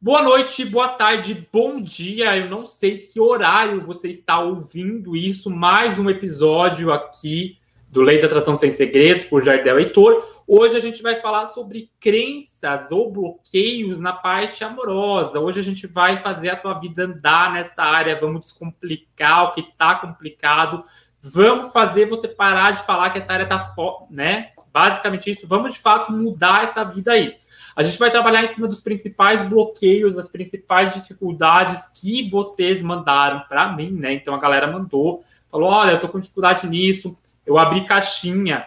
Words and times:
Boa 0.00 0.22
noite, 0.22 0.64
boa 0.64 0.90
tarde, 0.90 1.48
bom 1.52 1.80
dia. 1.82 2.36
Eu 2.36 2.48
não 2.48 2.64
sei 2.64 2.98
que 2.98 3.18
horário 3.18 3.82
você 3.82 4.08
está 4.08 4.38
ouvindo 4.38 5.16
isso. 5.16 5.50
Mais 5.50 5.98
um 5.98 6.08
episódio 6.08 6.92
aqui 6.92 7.58
do 7.90 8.02
Lei 8.02 8.20
da 8.20 8.28
Atração 8.28 8.56
Sem 8.56 8.70
Segredos 8.70 9.24
por 9.24 9.42
Jardel 9.42 9.80
Heitor. 9.80 10.24
Hoje 10.46 10.76
a 10.76 10.80
gente 10.80 11.02
vai 11.02 11.16
falar 11.16 11.46
sobre 11.46 11.90
crenças 11.98 12.92
ou 12.92 13.10
bloqueios 13.10 13.98
na 13.98 14.12
parte 14.12 14.62
amorosa. 14.62 15.40
Hoje 15.40 15.58
a 15.58 15.64
gente 15.64 15.88
vai 15.88 16.16
fazer 16.16 16.50
a 16.50 16.56
tua 16.56 16.74
vida 16.74 17.02
andar 17.02 17.52
nessa 17.52 17.82
área. 17.82 18.20
Vamos 18.20 18.42
descomplicar 18.42 19.46
o 19.46 19.52
que 19.52 19.62
está 19.62 19.96
complicado. 19.96 20.84
Vamos 21.20 21.72
fazer 21.72 22.06
você 22.06 22.28
parar 22.28 22.70
de 22.70 22.84
falar 22.84 23.10
que 23.10 23.18
essa 23.18 23.32
área 23.32 23.42
está, 23.42 23.74
né? 24.08 24.52
Basicamente 24.72 25.28
isso. 25.28 25.48
Vamos 25.48 25.74
de 25.74 25.80
fato 25.80 26.12
mudar 26.12 26.62
essa 26.62 26.84
vida 26.84 27.10
aí. 27.10 27.34
A 27.78 27.82
gente 27.84 27.96
vai 27.96 28.10
trabalhar 28.10 28.42
em 28.42 28.48
cima 28.48 28.66
dos 28.66 28.80
principais 28.80 29.40
bloqueios, 29.40 30.16
das 30.16 30.26
principais 30.26 30.94
dificuldades 30.94 31.86
que 31.86 32.28
vocês 32.28 32.82
mandaram 32.82 33.44
para 33.48 33.72
mim, 33.72 33.92
né? 33.92 34.14
Então 34.14 34.34
a 34.34 34.38
galera 34.40 34.66
mandou, 34.66 35.22
falou: 35.48 35.70
olha, 35.70 35.92
eu 35.92 36.00
tô 36.00 36.08
com 36.08 36.18
dificuldade 36.18 36.66
nisso. 36.66 37.16
Eu 37.46 37.56
abri 37.56 37.86
caixinha 37.86 38.66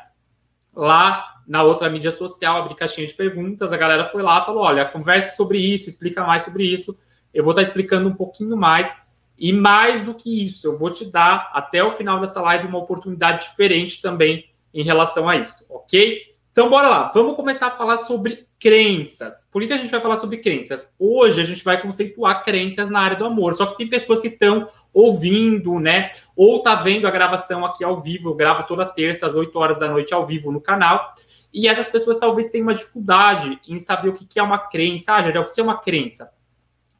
lá 0.73 1.41
na 1.45 1.61
outra 1.61 1.89
mídia 1.89 2.13
social, 2.13 2.61
abri 2.61 2.73
caixinha 2.73 3.05
de 3.05 3.13
perguntas. 3.13 3.73
A 3.73 3.75
galera 3.75 4.05
foi 4.05 4.23
lá, 4.23 4.39
falou: 4.43 4.63
olha, 4.63 4.85
converse 4.85 5.35
sobre 5.35 5.57
isso, 5.57 5.89
explica 5.89 6.23
mais 6.23 6.43
sobre 6.43 6.63
isso. 6.63 6.97
Eu 7.33 7.43
vou 7.43 7.51
estar 7.51 7.63
tá 7.63 7.67
explicando 7.67 8.07
um 8.07 8.15
pouquinho 8.15 8.55
mais. 8.55 8.95
E 9.37 9.51
mais 9.51 9.99
do 9.99 10.13
que 10.13 10.45
isso, 10.45 10.67
eu 10.67 10.77
vou 10.77 10.89
te 10.89 11.03
dar 11.03 11.51
até 11.53 11.83
o 11.83 11.91
final 11.91 12.21
dessa 12.21 12.39
live 12.39 12.65
uma 12.65 12.79
oportunidade 12.79 13.43
diferente 13.43 14.01
também 14.01 14.45
em 14.73 14.85
relação 14.85 15.27
a 15.27 15.35
isso, 15.35 15.65
ok? 15.69 16.21
Então, 16.53 16.69
bora 16.69 16.87
lá. 16.87 17.11
Vamos 17.13 17.35
começar 17.35 17.67
a 17.67 17.71
falar 17.71 17.97
sobre 17.97 18.47
crenças. 18.61 19.47
Por 19.51 19.65
que 19.65 19.73
a 19.73 19.77
gente 19.77 19.89
vai 19.89 19.99
falar 19.99 20.17
sobre 20.17 20.37
crenças? 20.37 20.93
Hoje 20.99 21.41
a 21.41 21.43
gente 21.43 21.63
vai 21.63 21.81
conceituar 21.81 22.43
crenças 22.43 22.91
na 22.91 22.99
área 22.99 23.17
do 23.17 23.25
amor. 23.25 23.55
Só 23.55 23.65
que 23.65 23.75
tem 23.75 23.89
pessoas 23.89 24.19
que 24.19 24.27
estão 24.27 24.67
ouvindo, 24.93 25.79
né? 25.79 26.11
Ou 26.35 26.61
tá 26.61 26.75
vendo 26.75 27.07
a 27.07 27.11
gravação 27.11 27.65
aqui 27.65 27.83
ao 27.83 27.99
vivo. 27.99 28.29
Eu 28.29 28.35
gravo 28.35 28.63
toda 28.67 28.85
terça 28.85 29.25
às 29.25 29.35
8 29.35 29.57
horas 29.57 29.79
da 29.79 29.89
noite 29.89 30.13
ao 30.13 30.23
vivo 30.23 30.51
no 30.51 30.61
canal. 30.61 31.11
E 31.51 31.67
essas 31.67 31.89
pessoas 31.89 32.19
talvez 32.19 32.51
tenham 32.51 32.67
uma 32.67 32.75
dificuldade 32.75 33.59
em 33.67 33.79
saber 33.79 34.09
o 34.09 34.13
que 34.13 34.39
é 34.39 34.43
uma 34.43 34.59
crença. 34.59 35.15
Ah, 35.15 35.21
Jardel, 35.23 35.41
o 35.41 35.51
que 35.51 35.59
é 35.59 35.63
uma 35.63 35.79
crença? 35.79 36.31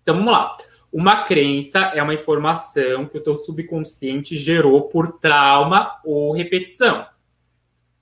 Então 0.02 0.16
vamos 0.16 0.34
lá. 0.34 0.58
Uma 0.92 1.24
crença 1.24 1.92
é 1.94 2.02
uma 2.02 2.16
informação 2.16 3.06
que 3.06 3.20
o 3.20 3.22
teu 3.22 3.38
subconsciente 3.38 4.36
gerou 4.36 4.90
por 4.90 5.20
trauma 5.20 6.00
ou 6.04 6.34
repetição. 6.34 7.06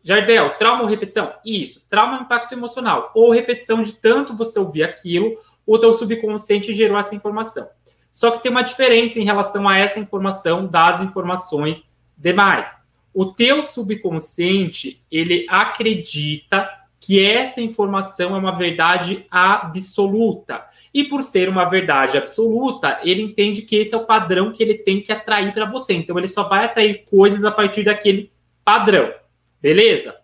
Jardel, 0.04 0.56
trauma 0.58 0.84
ou 0.84 0.88
repetição? 0.88 1.34
Isso, 1.46 1.84
trauma 1.90 2.18
é 2.18 2.20
um 2.20 2.24
impacto 2.24 2.54
emocional, 2.54 3.12
ou 3.14 3.32
repetição 3.32 3.82
de 3.82 3.94
tanto 3.94 4.36
você 4.36 4.58
ouvir 4.58 4.84
aquilo, 4.84 5.38
o 5.66 5.78
teu 5.78 5.94
subconsciente 5.94 6.74
gerou 6.74 6.98
essa 6.98 7.14
informação. 7.14 7.68
Só 8.12 8.32
que 8.32 8.42
tem 8.42 8.52
uma 8.52 8.64
diferença 8.64 9.20
em 9.20 9.24
relação 9.24 9.68
a 9.68 9.78
essa 9.78 10.00
informação 10.00 10.66
das 10.66 11.00
informações 11.02 11.88
demais. 12.18 12.76
O 13.14 13.28
teu 13.28 13.62
subconsciente, 13.62 15.04
ele 15.12 15.46
acredita 15.50 16.70
que 17.00 17.24
essa 17.24 17.62
informação 17.62 18.36
é 18.36 18.40
uma 18.40 18.52
verdade 18.52 19.26
absoluta. 19.32 20.66
E 20.94 21.06
por 21.06 21.24
ser 21.24 21.48
uma 21.48 21.64
verdade 21.64 22.18
absoluta, 22.18 23.00
ele 23.04 23.22
entende 23.22 23.62
que 23.62 23.78
esse 23.78 23.94
é 23.94 23.98
o 23.98 24.06
padrão 24.06 24.52
que 24.52 24.62
ele 24.62 24.76
tem 24.76 25.02
que 25.02 25.12
atrair 25.12 25.54
para 25.54 25.66
você. 25.66 25.94
Então 25.94 26.18
ele 26.18 26.28
só 26.28 26.48
vai 26.48 26.66
atrair 26.66 27.06
coisas 27.10 27.44
a 27.44 27.52
partir 27.52 27.84
daquele 27.84 28.32
padrão. 28.66 29.14
Beleza? 29.62 30.16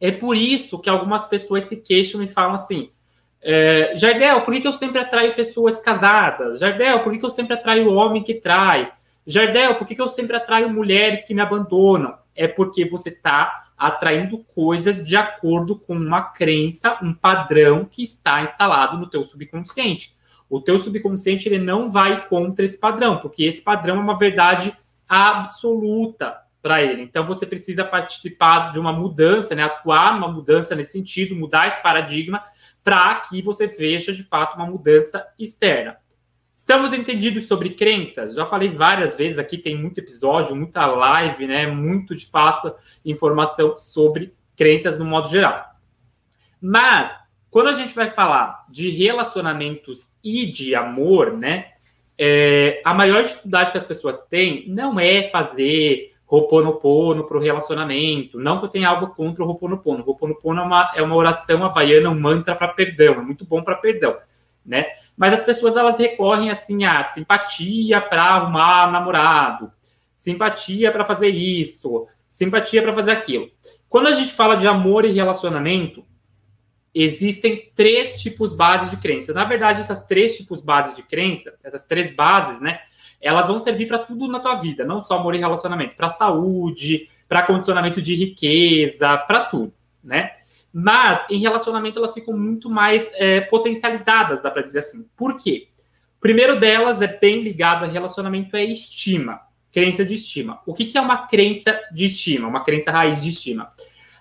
É 0.00 0.10
por 0.10 0.36
isso 0.36 0.78
que 0.78 0.90
algumas 0.90 1.26
pessoas 1.26 1.64
se 1.64 1.76
queixam 1.76 2.22
e 2.22 2.26
falam 2.26 2.54
assim: 2.54 2.90
é, 3.40 3.94
Jardel, 3.96 4.42
por 4.42 4.54
que, 4.54 4.66
eu 4.66 4.72
sempre 4.72 5.00
atraio 5.00 5.34
pessoas 5.34 5.78
casadas? 5.78 6.60
Jardel, 6.60 7.00
por 7.00 7.16
que, 7.16 7.24
eu 7.24 7.30
sempre 7.30 7.54
atraio 7.54 7.92
homem 7.92 8.22
que 8.22 8.34
trai? 8.34 8.92
Jardel, 9.26 9.74
por 9.74 9.86
que, 9.86 10.00
eu 10.00 10.08
sempre 10.08 10.36
atraio 10.36 10.70
mulheres 10.70 11.24
que 11.24 11.34
me 11.34 11.40
abandonam? 11.40 12.16
É 12.34 12.46
porque 12.46 12.84
você 12.84 13.08
está 13.08 13.70
atraindo 13.76 14.38
coisas 14.54 15.04
de 15.04 15.16
acordo 15.16 15.76
com 15.76 15.94
uma 15.94 16.22
crença, 16.22 16.98
um 17.02 17.12
padrão 17.12 17.84
que 17.84 18.02
está 18.02 18.42
instalado 18.42 18.96
no 18.96 19.08
teu 19.08 19.24
subconsciente. 19.24 20.16
O 20.48 20.60
teu 20.60 20.78
subconsciente 20.78 21.48
ele 21.48 21.58
não 21.58 21.90
vai 21.90 22.28
contra 22.28 22.64
esse 22.64 22.78
padrão, 22.78 23.18
porque 23.18 23.44
esse 23.44 23.60
padrão 23.62 23.96
é 23.96 24.00
uma 24.00 24.18
verdade 24.18 24.76
absoluta 25.08 26.41
para 26.62 26.82
ele. 26.82 27.02
Então 27.02 27.26
você 27.26 27.44
precisa 27.44 27.84
participar 27.84 28.72
de 28.72 28.78
uma 28.78 28.92
mudança, 28.92 29.54
né, 29.54 29.64
atuar 29.64 30.14
numa 30.14 30.28
mudança 30.28 30.74
nesse 30.74 30.92
sentido, 30.92 31.34
mudar 31.34 31.68
esse 31.68 31.82
paradigma 31.82 32.42
para 32.84 33.16
que 33.16 33.42
você 33.42 33.66
veja 33.66 34.12
de 34.12 34.22
fato 34.22 34.56
uma 34.56 34.66
mudança 34.66 35.26
externa. 35.38 35.96
Estamos 36.54 36.92
entendidos 36.92 37.46
sobre 37.46 37.70
crenças? 37.70 38.36
Já 38.36 38.46
falei 38.46 38.70
várias 38.70 39.16
vezes 39.16 39.38
aqui, 39.38 39.58
tem 39.58 39.76
muito 39.76 39.98
episódio, 39.98 40.54
muita 40.54 40.86
live, 40.86 41.46
né? 41.46 41.66
Muito 41.66 42.14
de 42.14 42.30
fato 42.30 42.74
informação 43.04 43.76
sobre 43.76 44.32
crenças 44.56 44.98
no 44.98 45.04
modo 45.04 45.28
geral. 45.28 45.64
Mas 46.60 47.18
quando 47.50 47.68
a 47.68 47.72
gente 47.72 47.94
vai 47.94 48.08
falar 48.08 48.64
de 48.68 48.90
relacionamentos 48.90 50.10
e 50.22 50.46
de 50.46 50.74
amor, 50.74 51.36
né? 51.36 51.72
É, 52.18 52.80
a 52.84 52.92
maior 52.92 53.24
dificuldade 53.24 53.72
que 53.72 53.78
as 53.78 53.84
pessoas 53.84 54.22
têm 54.24 54.68
não 54.68 55.00
é 55.00 55.24
fazer 55.30 56.11
Roponopono 56.32 57.24
para 57.26 57.36
o 57.36 57.40
relacionamento. 57.40 58.40
Não 58.40 58.58
que 58.58 58.64
eu 58.64 58.70
tenha 58.70 58.88
algo 58.88 59.08
contra 59.08 59.44
o 59.44 59.46
Roponopono. 59.46 60.02
Roponopono 60.02 60.62
é 60.62 60.64
uma, 60.64 60.92
é 60.96 61.02
uma 61.02 61.14
oração 61.14 61.62
havaiana, 61.62 62.08
um 62.08 62.18
mantra 62.18 62.56
para 62.56 62.68
perdão. 62.68 63.16
É 63.16 63.20
muito 63.20 63.44
bom 63.44 63.62
para 63.62 63.74
perdão, 63.74 64.16
né? 64.64 64.86
Mas 65.14 65.34
as 65.34 65.44
pessoas, 65.44 65.76
elas 65.76 65.98
recorrem, 65.98 66.48
assim, 66.48 66.86
a 66.86 67.04
simpatia 67.04 68.00
para 68.00 68.22
arrumar 68.22 68.90
namorado, 68.90 69.70
simpatia 70.14 70.90
para 70.90 71.04
fazer 71.04 71.28
isso, 71.28 72.06
simpatia 72.30 72.80
para 72.80 72.94
fazer 72.94 73.10
aquilo. 73.10 73.50
Quando 73.86 74.06
a 74.06 74.12
gente 74.12 74.32
fala 74.32 74.54
de 74.54 74.66
amor 74.66 75.04
e 75.04 75.12
relacionamento, 75.12 76.02
existem 76.94 77.70
três 77.74 78.22
tipos 78.22 78.54
bases 78.54 78.90
de 78.90 78.96
crença. 78.96 79.34
Na 79.34 79.44
verdade, 79.44 79.80
essas 79.80 80.00
três 80.00 80.34
tipos 80.34 80.62
bases 80.62 80.96
de 80.96 81.02
crença, 81.02 81.54
essas 81.62 81.86
três 81.86 82.10
bases, 82.10 82.58
né? 82.58 82.80
Elas 83.22 83.46
vão 83.46 83.58
servir 83.58 83.86
para 83.86 84.00
tudo 84.00 84.26
na 84.26 84.40
tua 84.40 84.56
vida, 84.56 84.84
não 84.84 85.00
só 85.00 85.16
amor 85.16 85.34
e 85.34 85.38
relacionamento, 85.38 85.94
para 85.94 86.10
saúde, 86.10 87.08
para 87.28 87.44
condicionamento 87.44 88.02
de 88.02 88.14
riqueza, 88.16 89.16
para 89.16 89.44
tudo, 89.44 89.72
né? 90.02 90.32
Mas 90.72 91.24
em 91.30 91.38
relacionamento 91.38 91.98
elas 91.98 92.12
ficam 92.12 92.36
muito 92.36 92.68
mais 92.68 93.08
é, 93.14 93.42
potencializadas, 93.42 94.42
dá 94.42 94.50
para 94.50 94.62
dizer 94.62 94.80
assim. 94.80 95.06
Por 95.16 95.36
quê? 95.36 95.68
O 96.16 96.20
primeiro 96.20 96.58
delas 96.58 97.00
é 97.00 97.06
bem 97.06 97.42
ligado 97.42 97.84
a 97.84 97.88
relacionamento 97.88 98.56
é 98.56 98.64
estima, 98.64 99.40
crença 99.70 100.04
de 100.04 100.14
estima. 100.14 100.60
O 100.66 100.74
que, 100.74 100.84
que 100.84 100.98
é 100.98 101.00
uma 101.00 101.26
crença 101.26 101.78
de 101.92 102.06
estima? 102.06 102.48
Uma 102.48 102.64
crença 102.64 102.90
raiz 102.90 103.22
de 103.22 103.30
estima. 103.30 103.72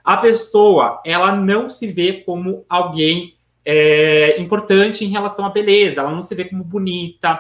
A 0.04 0.18
pessoa 0.18 1.02
ela 1.06 1.36
não 1.36 1.70
se 1.70 1.88
vê 1.88 2.14
como 2.26 2.66
alguém 2.68 3.36
é, 3.64 4.40
importante 4.42 5.06
em 5.06 5.10
relação 5.10 5.46
à 5.46 5.50
beleza, 5.50 6.02
ela 6.02 6.12
não 6.12 6.22
se 6.22 6.34
vê 6.36 6.46
como 6.46 6.64
bonita, 6.64 7.40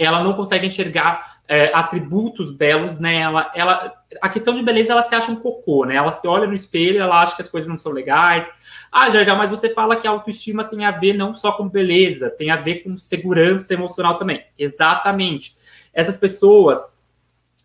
ela 0.00 0.24
não 0.24 0.32
consegue 0.32 0.66
enxergar 0.66 1.40
é, 1.46 1.70
atributos 1.74 2.50
belos 2.50 2.98
nela. 2.98 3.50
Ela, 3.54 3.92
a 4.22 4.30
questão 4.30 4.54
de 4.54 4.62
beleza, 4.62 4.92
ela 4.92 5.02
se 5.02 5.14
acha 5.14 5.30
um 5.30 5.36
cocô, 5.36 5.84
né? 5.84 5.96
Ela 5.96 6.10
se 6.10 6.26
olha 6.26 6.46
no 6.46 6.54
espelho, 6.54 7.02
ela 7.02 7.20
acha 7.20 7.36
que 7.36 7.42
as 7.42 7.48
coisas 7.48 7.68
não 7.68 7.78
são 7.78 7.92
legais. 7.92 8.48
Ah, 8.90 9.10
Jardim, 9.10 9.32
mas 9.32 9.50
você 9.50 9.68
fala 9.68 9.96
que 9.96 10.08
a 10.08 10.10
autoestima 10.10 10.64
tem 10.64 10.86
a 10.86 10.90
ver 10.90 11.12
não 11.12 11.34
só 11.34 11.52
com 11.52 11.68
beleza, 11.68 12.30
tem 12.30 12.50
a 12.50 12.56
ver 12.56 12.76
com 12.76 12.96
segurança 12.96 13.74
emocional 13.74 14.16
também. 14.16 14.42
Exatamente. 14.58 15.54
Essas 15.92 16.16
pessoas, 16.16 16.78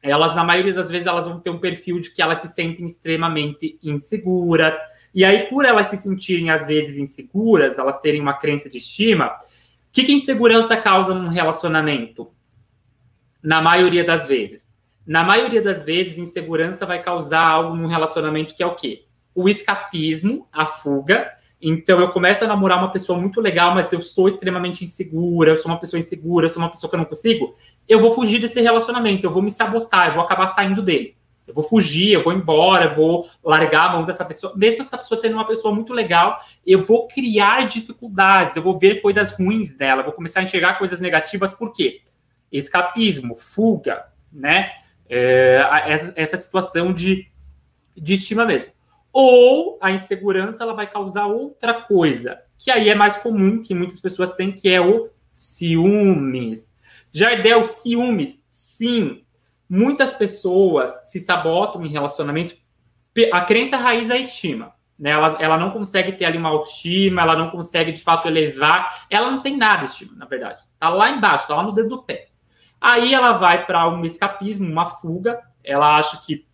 elas, 0.04 0.36
na 0.36 0.44
maioria 0.44 0.74
das 0.74 0.90
vezes, 0.90 1.08
elas 1.08 1.26
vão 1.26 1.40
ter 1.40 1.50
um 1.50 1.60
perfil 1.60 2.02
de 2.02 2.12
que 2.12 2.22
elas 2.22 2.40
se 2.40 2.50
sentem 2.50 2.86
extremamente 2.86 3.80
inseguras. 3.82 4.76
E 5.14 5.24
aí, 5.24 5.48
por 5.48 5.64
elas 5.64 5.88
se 5.88 5.96
sentirem, 5.96 6.50
às 6.50 6.66
vezes, 6.66 6.98
inseguras, 6.98 7.80
elas 7.80 8.02
terem 8.02 8.20
uma 8.20 8.34
crença 8.34 8.70
de 8.70 8.78
estima, 8.78 9.32
que, 9.96 10.04
que 10.04 10.12
insegurança 10.12 10.76
causa 10.76 11.14
num 11.14 11.30
relacionamento? 11.30 12.30
Na 13.42 13.62
maioria 13.62 14.04
das 14.04 14.28
vezes. 14.28 14.68
Na 15.08 15.24
maioria 15.24 15.62
das 15.62 15.84
vezes, 15.84 16.18
insegurança 16.18 16.86
vai 16.86 17.02
causar 17.02 17.40
algo 17.40 17.78
num 17.78 17.88
relacionamento 17.88 18.54
que 18.54 18.62
é 18.62 18.66
o 18.66 18.76
quê? 18.76 19.06
O 19.34 19.48
escapismo, 19.48 20.50
a 20.52 20.66
fuga. 20.66 21.32
Então, 21.62 22.02
eu 22.02 22.10
começo 22.10 22.44
a 22.44 22.48
namorar 22.48 22.78
uma 22.80 22.92
pessoa 22.92 23.18
muito 23.18 23.40
legal, 23.40 23.74
mas 23.74 23.94
eu 23.94 24.02
sou 24.02 24.28
extremamente 24.28 24.84
insegura, 24.84 25.52
eu 25.52 25.58
sou 25.58 25.72
uma 25.72 25.80
pessoa 25.80 25.98
insegura, 25.98 26.46
eu 26.46 26.50
sou 26.50 26.62
uma 26.62 26.70
pessoa 26.70 26.90
que 26.90 26.96
eu 26.98 27.00
não 27.00 27.06
consigo. 27.06 27.56
Eu 27.88 28.02
vou 28.02 28.14
fugir 28.14 28.40
desse 28.40 28.60
relacionamento, 28.60 29.26
eu 29.26 29.32
vou 29.32 29.42
me 29.42 29.50
sabotar, 29.50 30.10
eu 30.10 30.16
vou 30.16 30.24
acabar 30.24 30.48
saindo 30.48 30.82
dele. 30.82 31.16
Eu 31.48 31.54
vou 31.54 31.64
fugir, 31.64 32.14
eu 32.14 32.24
vou 32.24 32.34
embora, 32.34 32.86
eu 32.86 32.94
vou 32.94 33.30
largar 33.44 33.90
a 33.90 33.94
mão 33.94 34.06
dessa 34.06 34.26
pessoa. 34.26 34.54
Mesmo 34.56 34.82
essa 34.82 34.98
pessoa 34.98 35.20
sendo 35.20 35.34
uma 35.34 35.48
pessoa 35.48 35.74
muito 35.74 35.94
legal, 35.94 36.40
eu 36.66 36.80
vou 36.80 37.08
criar 37.08 37.68
dificuldades, 37.68 38.58
eu 38.58 38.64
vou 38.64 38.78
ver 38.78 39.02
coisas 39.02 39.32
ruins 39.32 39.72
dela, 39.72 40.04
vou 40.04 40.14
começar 40.14 40.40
a 40.40 40.44
enxergar 40.44 40.78
coisas 40.78 41.00
negativas, 41.00 41.52
por 41.52 41.72
quê? 41.72 42.02
Escapismo, 42.52 43.36
fuga, 43.36 44.06
né? 44.32 44.72
É, 45.08 45.64
essa, 45.86 46.14
essa 46.16 46.38
situação 46.38 46.92
de, 46.92 47.28
de 47.96 48.14
estima 48.16 48.46
mesmo. 48.46 48.72
Ou 49.14 49.78
a 49.82 49.92
insegurança 49.92 50.64
ela 50.64 50.74
vai 50.74 50.90
causar 50.90 51.28
outra 51.28 51.74
coisa, 51.74 52.42
que 52.58 52.72
aí 52.72 52.90
é 52.90 52.96
mais 52.96 53.16
comum, 53.16 53.62
que 53.62 53.74
muitas 53.74 54.00
pessoas 54.00 54.32
têm, 54.34 54.52
que 54.52 54.68
é 54.68 54.82
o 54.82 55.10
Ciúmes. 55.36 56.74
Jardel, 57.12 57.66
ciúmes. 57.66 58.42
Sim. 58.48 59.25
Muitas 59.70 60.14
pessoas 60.14 61.10
se 61.10 61.20
sabotam 61.20 61.84
em 61.84 61.90
relacionamentos. 61.90 62.58
A 63.32 63.42
crença 63.42 63.78
raiz 63.78 64.10
é 64.10 64.14
a 64.14 64.20
estima. 64.20 64.74
Né? 64.98 65.10
Ela, 65.10 65.38
ela 65.40 65.58
não 65.58 65.72
consegue 65.72 66.12
ter 66.14 66.26
ali 66.26 66.38
uma 66.38 66.50
autoestima, 66.50 67.22
ela 67.22 67.36
não 67.36 67.50
consegue 67.50 67.92
de 67.92 68.02
fato 68.02 68.28
elevar. 68.28 69.06
Ela 69.10 69.32
não 69.32 69.42
tem 69.42 69.58
nada 69.58 69.86
de 69.86 69.92
estima, 69.92 70.16
na 70.16 70.26
verdade. 70.26 70.60
Tá 70.80 70.90
lá 70.90 71.10
embaixo, 71.10 71.48
tá 71.48 71.56
lá 71.56 71.64
no 71.64 71.74
dedo 71.74 71.90
do 71.90 72.04
pé. 72.04 72.28
Aí 72.80 73.14
ela 73.14 73.34
vai 73.34 73.66
para 73.66 73.88
um 73.88 74.06
escapismo, 74.06 74.70
uma 74.70 74.86
fuga. 74.86 75.42
Ela 75.64 75.98
acha 75.98 76.18
que 76.18 76.46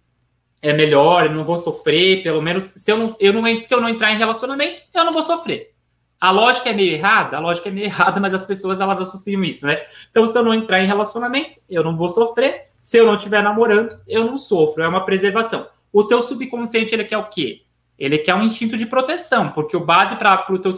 é 0.61 0.73
melhor, 0.73 1.25
eu 1.25 1.33
não 1.33 1.43
vou 1.43 1.57
sofrer, 1.57 2.21
pelo 2.21 2.41
menos 2.41 2.65
se 2.65 2.91
eu 2.91 2.97
não, 2.97 3.15
eu 3.19 3.33
não, 3.33 3.63
se 3.63 3.73
eu 3.73 3.81
não 3.81 3.89
entrar 3.89 4.13
em 4.13 4.17
relacionamento, 4.17 4.81
eu 4.93 5.03
não 5.03 5.11
vou 5.11 5.23
sofrer. 5.23 5.73
A 6.19 6.29
lógica 6.29 6.69
é 6.69 6.73
meio 6.73 6.93
errada, 6.93 7.37
a 7.37 7.39
lógica 7.39 7.69
é 7.69 7.71
meio 7.71 7.85
errada, 7.87 8.19
mas 8.19 8.33
as 8.33 8.45
pessoas 8.45 8.79
elas 8.79 9.01
associam 9.01 9.43
isso, 9.43 9.65
né? 9.65 9.81
Então, 10.11 10.27
se 10.27 10.37
eu 10.37 10.43
não 10.43 10.53
entrar 10.53 10.79
em 10.79 10.85
relacionamento, 10.85 11.59
eu 11.67 11.83
não 11.83 11.95
vou 11.95 12.09
sofrer. 12.09 12.70
Se 12.81 12.97
eu 12.97 13.05
não 13.05 13.15
estiver 13.15 13.43
namorando, 13.43 14.01
eu 14.07 14.25
não 14.25 14.37
sofro. 14.37 14.83
É 14.83 14.87
uma 14.87 15.05
preservação. 15.05 15.67
O 15.93 16.03
teu 16.03 16.21
subconsciente 16.21 16.93
ele 16.93 17.05
quer 17.05 17.17
o 17.17 17.29
quê? 17.29 17.61
Ele 17.97 18.17
quer 18.17 18.33
um 18.33 18.41
instinto 18.41 18.75
de 18.75 18.87
proteção, 18.87 19.51
porque 19.51 19.77
o 19.77 19.85
base 19.85 20.15
para 20.15 20.43
o 20.49 20.57
teu, 20.57 20.71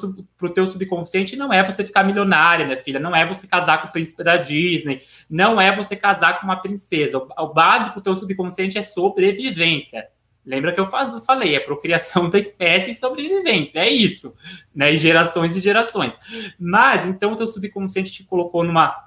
teu 0.54 0.68
subconsciente 0.68 1.38
não 1.38 1.54
é 1.54 1.64
você 1.64 1.86
ficar 1.86 2.04
milionária, 2.04 2.66
minha 2.66 2.76
filha, 2.76 3.00
não 3.00 3.16
é 3.16 3.26
você 3.26 3.48
casar 3.48 3.82
com 3.82 3.88
o 3.88 3.92
príncipe 3.94 4.26
da 4.26 4.36
Disney, 4.36 5.04
não 5.30 5.62
é 5.62 5.74
você 5.74 5.96
casar 5.96 6.38
com 6.38 6.46
uma 6.46 6.62
princesa. 6.62 7.18
O, 7.18 7.44
o 7.44 7.54
base 7.54 7.92
para 7.92 8.00
o 8.00 8.02
teu 8.02 8.14
subconsciente 8.18 8.78
é 8.78 8.82
sobrevivência. 8.82 10.06
Lembra 10.46 10.74
que 10.74 10.80
eu 10.82 10.86
faz, 10.86 11.26
falei, 11.26 11.56
é 11.56 11.60
procriação 11.62 12.28
da 12.30 12.38
espécie 12.38 12.92
e 12.92 12.96
sobrevivência, 12.96 13.80
é 13.80 13.90
isso, 13.90 14.36
né? 14.76 14.92
E 14.92 14.98
gerações 14.98 15.56
e 15.56 15.62
gerações. 15.62 16.12
Mas 16.60 17.06
então 17.06 17.32
o 17.32 17.38
teu 17.38 17.48
subconsciente 17.48 18.12
te 18.12 18.26
colocou 18.26 18.66
numa 18.66 19.03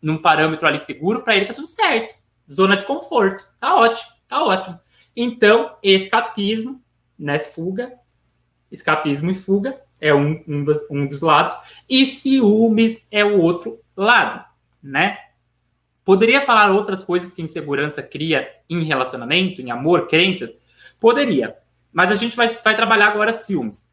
num 0.00 0.18
parâmetro 0.18 0.66
ali 0.66 0.78
seguro, 0.78 1.22
para 1.22 1.36
ele 1.36 1.46
tá 1.46 1.54
tudo 1.54 1.66
certo. 1.66 2.14
Zona 2.50 2.76
de 2.76 2.84
conforto, 2.84 3.44
tá 3.60 3.76
ótimo, 3.76 4.12
tá 4.26 4.44
ótimo. 4.44 4.80
Então, 5.14 5.76
escapismo 5.82 6.82
né, 7.18 7.38
fuga, 7.38 7.92
escapismo 8.70 9.30
e 9.30 9.34
fuga 9.34 9.80
é 10.00 10.14
um, 10.14 10.42
um, 10.46 10.62
dos, 10.62 10.88
um 10.90 11.06
dos 11.06 11.22
lados, 11.22 11.52
e 11.88 12.06
ciúmes 12.06 13.04
é 13.10 13.24
o 13.24 13.40
outro 13.40 13.80
lado, 13.96 14.44
né? 14.82 15.18
Poderia 16.04 16.40
falar 16.40 16.70
outras 16.70 17.02
coisas 17.02 17.32
que 17.32 17.42
insegurança 17.42 18.02
cria 18.02 18.48
em 18.70 18.84
relacionamento, 18.84 19.60
em 19.60 19.70
amor, 19.70 20.06
crenças? 20.06 20.54
Poderia, 21.00 21.56
mas 21.92 22.12
a 22.12 22.14
gente 22.14 22.36
vai, 22.36 22.56
vai 22.62 22.76
trabalhar 22.76 23.08
agora 23.08 23.32
ciúmes. 23.32 23.88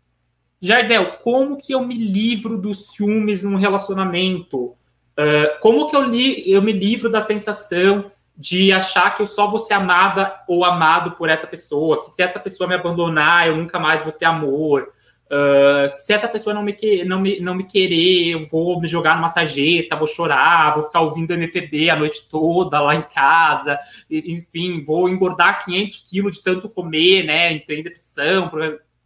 Jardel, 0.62 1.18
como 1.24 1.58
que 1.58 1.74
eu 1.74 1.86
me 1.86 1.98
livro 1.98 2.58
dos 2.58 2.92
ciúmes 2.92 3.44
num 3.44 3.58
relacionamento? 3.58 4.75
Uh, 5.18 5.60
como 5.62 5.88
que 5.88 5.96
eu, 5.96 6.04
li, 6.04 6.44
eu 6.50 6.62
me 6.62 6.74
livro 6.74 7.10
da 7.10 7.22
sensação 7.22 8.12
de 8.38 8.74
achar 8.74 9.14
que 9.16 9.22
eu 9.22 9.28
só 9.28 9.50
vou 9.50 9.60
ser 9.60 9.74
amada 9.74 10.42
ou 10.48 10.66
amado 10.66 11.12
por 11.12 11.30
essa 11.30 11.48
pessoa, 11.48 12.02
que 12.02 12.08
se 12.08 12.22
essa 12.22 12.40
pessoa 12.40 12.68
me 12.68 12.76
abandonar, 12.76 13.48
eu 13.48 13.56
nunca 13.56 13.80
mais 13.80 14.04
vou 14.04 14.12
ter 14.12 14.26
amor. 14.26 14.90
Uh, 15.26 15.98
se 15.98 16.14
essa 16.14 16.28
pessoa 16.28 16.54
não 16.54 16.62
me, 16.62 16.74
que, 16.74 17.04
não, 17.04 17.20
me, 17.20 17.40
não 17.40 17.56
me 17.56 17.64
querer, 17.64 18.34
eu 18.34 18.44
vou 18.44 18.80
me 18.80 18.88
jogar 18.88 19.16
numa 19.16 19.30
sarjeta, 19.30 19.96
vou 19.96 20.06
chorar, 20.06 20.74
vou 20.74 20.84
ficar 20.84 21.02
ouvindo 21.02 21.34
MPB 21.34 21.90
a 21.90 21.96
noite 21.96 22.30
toda 22.30 22.80
lá 22.82 22.94
em 22.94 23.02
casa, 23.02 23.80
enfim, 24.10 24.84
vou 24.84 25.10
engordar 25.10 25.66
500 25.66 26.02
quilos 26.02 26.36
de 26.36 26.44
tanto 26.44 26.70
comer, 26.70 27.24
né? 27.24 27.54
Entrei 27.54 27.80
em 27.80 27.84
depressão. 27.84 28.52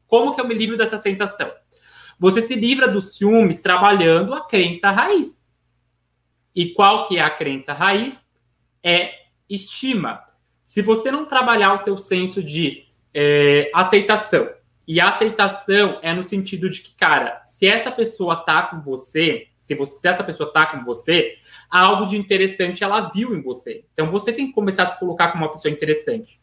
Como 0.07 0.33
que 0.33 0.41
eu 0.41 0.47
me 0.47 0.55
livro 0.55 0.75
dessa 0.75 0.97
sensação? 0.97 1.49
Você 2.19 2.41
se 2.41 2.55
livra 2.55 2.87
dos 2.87 3.15
ciúmes 3.15 3.61
trabalhando 3.61 4.33
a 4.33 4.41
crença 4.41 4.91
raiz. 4.91 5.38
E 6.55 6.73
qual 6.73 7.05
que 7.05 7.17
é 7.17 7.21
a 7.21 7.29
crença 7.29 7.73
raiz? 7.73 8.25
É 8.83 9.11
estima. 9.49 10.21
Se 10.63 10.81
você 10.81 11.11
não 11.11 11.25
trabalhar 11.25 11.73
o 11.73 11.79
teu 11.79 11.97
senso 11.97 12.43
de 12.43 12.85
é, 13.13 13.71
aceitação, 13.73 14.49
e 14.87 14.99
aceitação 14.99 15.99
é 16.01 16.11
no 16.13 16.23
sentido 16.23 16.67
de 16.67 16.81
que, 16.81 16.95
cara, 16.95 17.39
se 17.43 17.67
essa 17.67 17.91
pessoa 17.91 18.35
tá 18.35 18.63
com 18.63 18.81
você, 18.81 19.47
se, 19.55 19.75
você, 19.75 19.99
se 19.99 20.07
essa 20.07 20.23
pessoa 20.23 20.51
tá 20.51 20.65
com 20.65 20.83
você, 20.83 21.35
algo 21.69 22.07
de 22.07 22.17
interessante 22.17 22.83
ela 22.83 23.01
viu 23.01 23.35
em 23.35 23.39
você. 23.39 23.85
Então 23.93 24.09
você 24.09 24.33
tem 24.33 24.47
que 24.47 24.53
começar 24.53 24.83
a 24.83 24.87
se 24.87 24.99
colocar 24.99 25.31
como 25.31 25.43
uma 25.43 25.51
pessoa 25.51 25.71
interessante. 25.71 26.41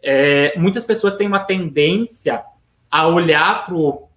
É, 0.00 0.56
muitas 0.56 0.84
pessoas 0.84 1.16
têm 1.16 1.26
uma 1.26 1.40
tendência 1.40 2.44
a 2.88 3.08
olhar 3.08 3.66
pro 3.66 4.07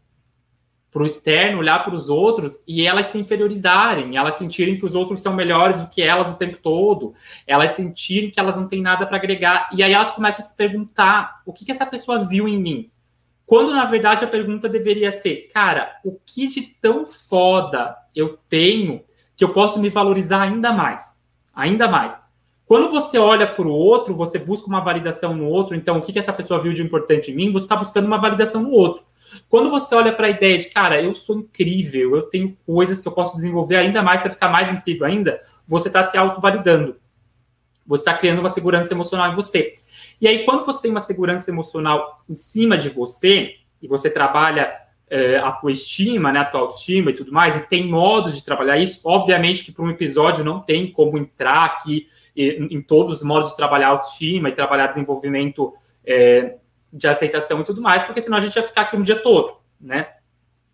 para 0.91 1.03
o 1.03 1.05
externo, 1.05 1.59
olhar 1.59 1.81
para 1.83 1.95
os 1.95 2.09
outros 2.09 2.61
e 2.67 2.85
elas 2.85 3.07
se 3.07 3.17
inferiorizarem, 3.17 4.17
elas 4.17 4.35
sentirem 4.35 4.77
que 4.77 4.85
os 4.85 4.93
outros 4.93 5.21
são 5.21 5.33
melhores 5.33 5.79
do 5.79 5.87
que 5.87 6.01
elas 6.01 6.29
o 6.29 6.35
tempo 6.35 6.57
todo, 6.57 7.13
elas 7.47 7.71
sentirem 7.71 8.29
que 8.29 8.39
elas 8.39 8.57
não 8.57 8.67
têm 8.67 8.81
nada 8.81 9.05
para 9.07 9.15
agregar. 9.15 9.69
E 9.73 9.81
aí 9.81 9.93
elas 9.93 10.11
começam 10.11 10.43
a 10.45 10.49
se 10.49 10.55
perguntar: 10.55 11.41
o 11.45 11.53
que, 11.53 11.63
que 11.63 11.71
essa 11.71 11.85
pessoa 11.85 12.25
viu 12.25 12.45
em 12.45 12.59
mim? 12.59 12.91
Quando 13.45 13.71
na 13.71 13.85
verdade 13.85 14.25
a 14.25 14.27
pergunta 14.27 14.67
deveria 14.67 15.13
ser: 15.13 15.49
cara, 15.53 15.97
o 16.03 16.19
que 16.25 16.47
de 16.47 16.61
tão 16.61 17.05
foda 17.05 17.95
eu 18.13 18.37
tenho 18.49 19.01
que 19.37 19.45
eu 19.45 19.53
posso 19.53 19.79
me 19.79 19.89
valorizar 19.89 20.41
ainda 20.41 20.73
mais? 20.73 21.17
Ainda 21.55 21.87
mais. 21.87 22.19
Quando 22.65 22.89
você 22.89 23.17
olha 23.17 23.47
para 23.47 23.67
o 23.67 23.71
outro, 23.71 24.15
você 24.15 24.37
busca 24.37 24.67
uma 24.67 24.81
validação 24.81 25.33
no 25.33 25.45
outro, 25.45 25.75
então 25.75 25.97
o 25.97 26.01
que, 26.01 26.13
que 26.13 26.19
essa 26.19 26.31
pessoa 26.31 26.61
viu 26.61 26.71
de 26.73 26.81
importante 26.81 27.31
em 27.31 27.35
mim, 27.35 27.51
você 27.51 27.65
está 27.65 27.75
buscando 27.75 28.05
uma 28.05 28.17
validação 28.17 28.63
no 28.63 28.71
outro. 28.71 29.05
Quando 29.49 29.69
você 29.69 29.93
olha 29.95 30.13
para 30.13 30.27
a 30.27 30.29
ideia 30.29 30.57
de, 30.57 30.67
cara, 30.69 31.01
eu 31.01 31.13
sou 31.13 31.39
incrível, 31.39 32.15
eu 32.15 32.23
tenho 32.23 32.57
coisas 32.65 32.99
que 32.99 33.07
eu 33.07 33.11
posso 33.11 33.35
desenvolver 33.35 33.77
ainda 33.77 34.01
mais 34.01 34.21
para 34.21 34.31
ficar 34.31 34.49
mais 34.49 34.71
incrível 34.71 35.05
ainda, 35.05 35.41
você 35.67 35.87
está 35.87 36.03
se 36.03 36.17
autovalidando. 36.17 36.97
Você 37.85 38.01
está 38.01 38.13
criando 38.13 38.39
uma 38.39 38.49
segurança 38.49 38.93
emocional 38.93 39.31
em 39.31 39.35
você. 39.35 39.75
E 40.19 40.27
aí, 40.27 40.45
quando 40.45 40.65
você 40.65 40.81
tem 40.81 40.91
uma 40.91 40.99
segurança 40.99 41.49
emocional 41.49 42.23
em 42.29 42.35
cima 42.35 42.77
de 42.77 42.89
você, 42.89 43.55
e 43.81 43.87
você 43.87 44.09
trabalha 44.09 44.71
é, 45.09 45.37
a 45.37 45.51
tua 45.51 45.71
estima, 45.71 46.31
né, 46.31 46.39
a 46.39 46.45
tua 46.45 46.61
autoestima 46.61 47.11
e 47.11 47.13
tudo 47.13 47.31
mais, 47.31 47.55
e 47.55 47.61
tem 47.61 47.87
modos 47.87 48.35
de 48.35 48.45
trabalhar 48.45 48.77
isso, 48.77 49.01
obviamente 49.03 49.63
que 49.63 49.71
para 49.71 49.83
um 49.83 49.89
episódio 49.89 50.43
não 50.43 50.59
tem 50.59 50.91
como 50.91 51.17
entrar 51.17 51.65
aqui 51.65 52.07
em, 52.35 52.75
em 52.75 52.81
todos 52.81 53.17
os 53.17 53.23
modos 53.23 53.49
de 53.49 53.57
trabalhar 53.57 53.89
autoestima 53.89 54.49
e 54.49 54.53
trabalhar 54.53 54.87
desenvolvimento 54.87 55.73
é, 56.05 56.55
de 56.91 57.07
aceitação 57.07 57.61
e 57.61 57.63
tudo 57.63 57.81
mais, 57.81 58.03
porque 58.03 58.21
senão 58.21 58.37
a 58.37 58.41
gente 58.41 58.55
ia 58.55 58.63
ficar 58.63 58.81
aqui 58.81 58.97
um 58.97 59.01
dia 59.01 59.17
todo, 59.17 59.57
né? 59.79 60.07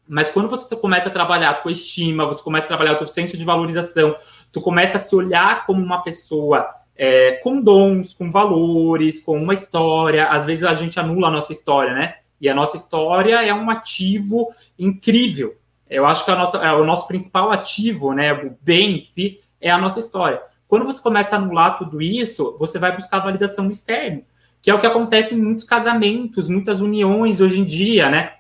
Mas 0.07 0.29
quando 0.29 0.49
você 0.49 0.73
começa 0.75 1.09
a 1.09 1.11
trabalhar 1.11 1.55
tua 1.55 1.71
estima, 1.71 2.25
você 2.25 2.41
começa 2.41 2.65
a 2.65 2.69
trabalhar 2.69 2.93
o 2.93 2.97
teu 2.97 3.07
senso 3.07 3.37
de 3.37 3.43
valorização, 3.43 4.15
tu 4.51 4.61
começa 4.61 4.97
a 4.97 4.99
se 4.99 5.13
olhar 5.13 5.65
como 5.65 5.83
uma 5.83 6.01
pessoa 6.01 6.65
é, 6.95 7.33
com 7.43 7.61
dons, 7.61 8.13
com 8.13 8.31
valores, 8.31 9.23
com 9.23 9.37
uma 9.37 9.53
história. 9.53 10.29
Às 10.29 10.45
vezes 10.45 10.63
a 10.63 10.73
gente 10.73 10.97
anula 10.97 11.27
a 11.27 11.31
nossa 11.31 11.51
história, 11.51 11.93
né? 11.93 12.15
E 12.39 12.47
a 12.47 12.55
nossa 12.55 12.77
história 12.77 13.43
é 13.45 13.53
um 13.53 13.69
ativo 13.69 14.47
incrível. 14.79 15.57
Eu 15.89 16.05
acho 16.05 16.23
que 16.23 16.31
a 16.31 16.35
nossa, 16.35 16.57
é 16.57 16.71
o 16.71 16.85
nosso 16.85 17.07
principal 17.07 17.51
ativo, 17.51 18.13
né? 18.13 18.31
O 18.31 18.57
bem 18.61 18.97
em 18.97 19.01
si 19.01 19.41
é 19.59 19.69
a 19.69 19.77
nossa 19.77 19.99
história. 19.99 20.41
Quando 20.67 20.85
você 20.85 21.01
começa 21.01 21.35
a 21.35 21.39
anular 21.39 21.77
tudo 21.77 22.01
isso, 22.01 22.55
você 22.57 22.79
vai 22.79 22.95
buscar 22.95 23.19
validação 23.19 23.65
no 23.65 23.71
externo 23.71 24.23
que 24.67 24.71
é 24.71 24.73
o 24.73 24.79
que 24.79 24.85
acontece 24.85 25.33
em 25.33 25.41
muitos 25.41 25.63
casamentos, 25.63 26.49
muitas 26.49 26.81
uniões 26.81 27.39
hoje 27.39 27.61
em 27.61 27.63
dia, 27.63 28.09
né? 28.09 28.33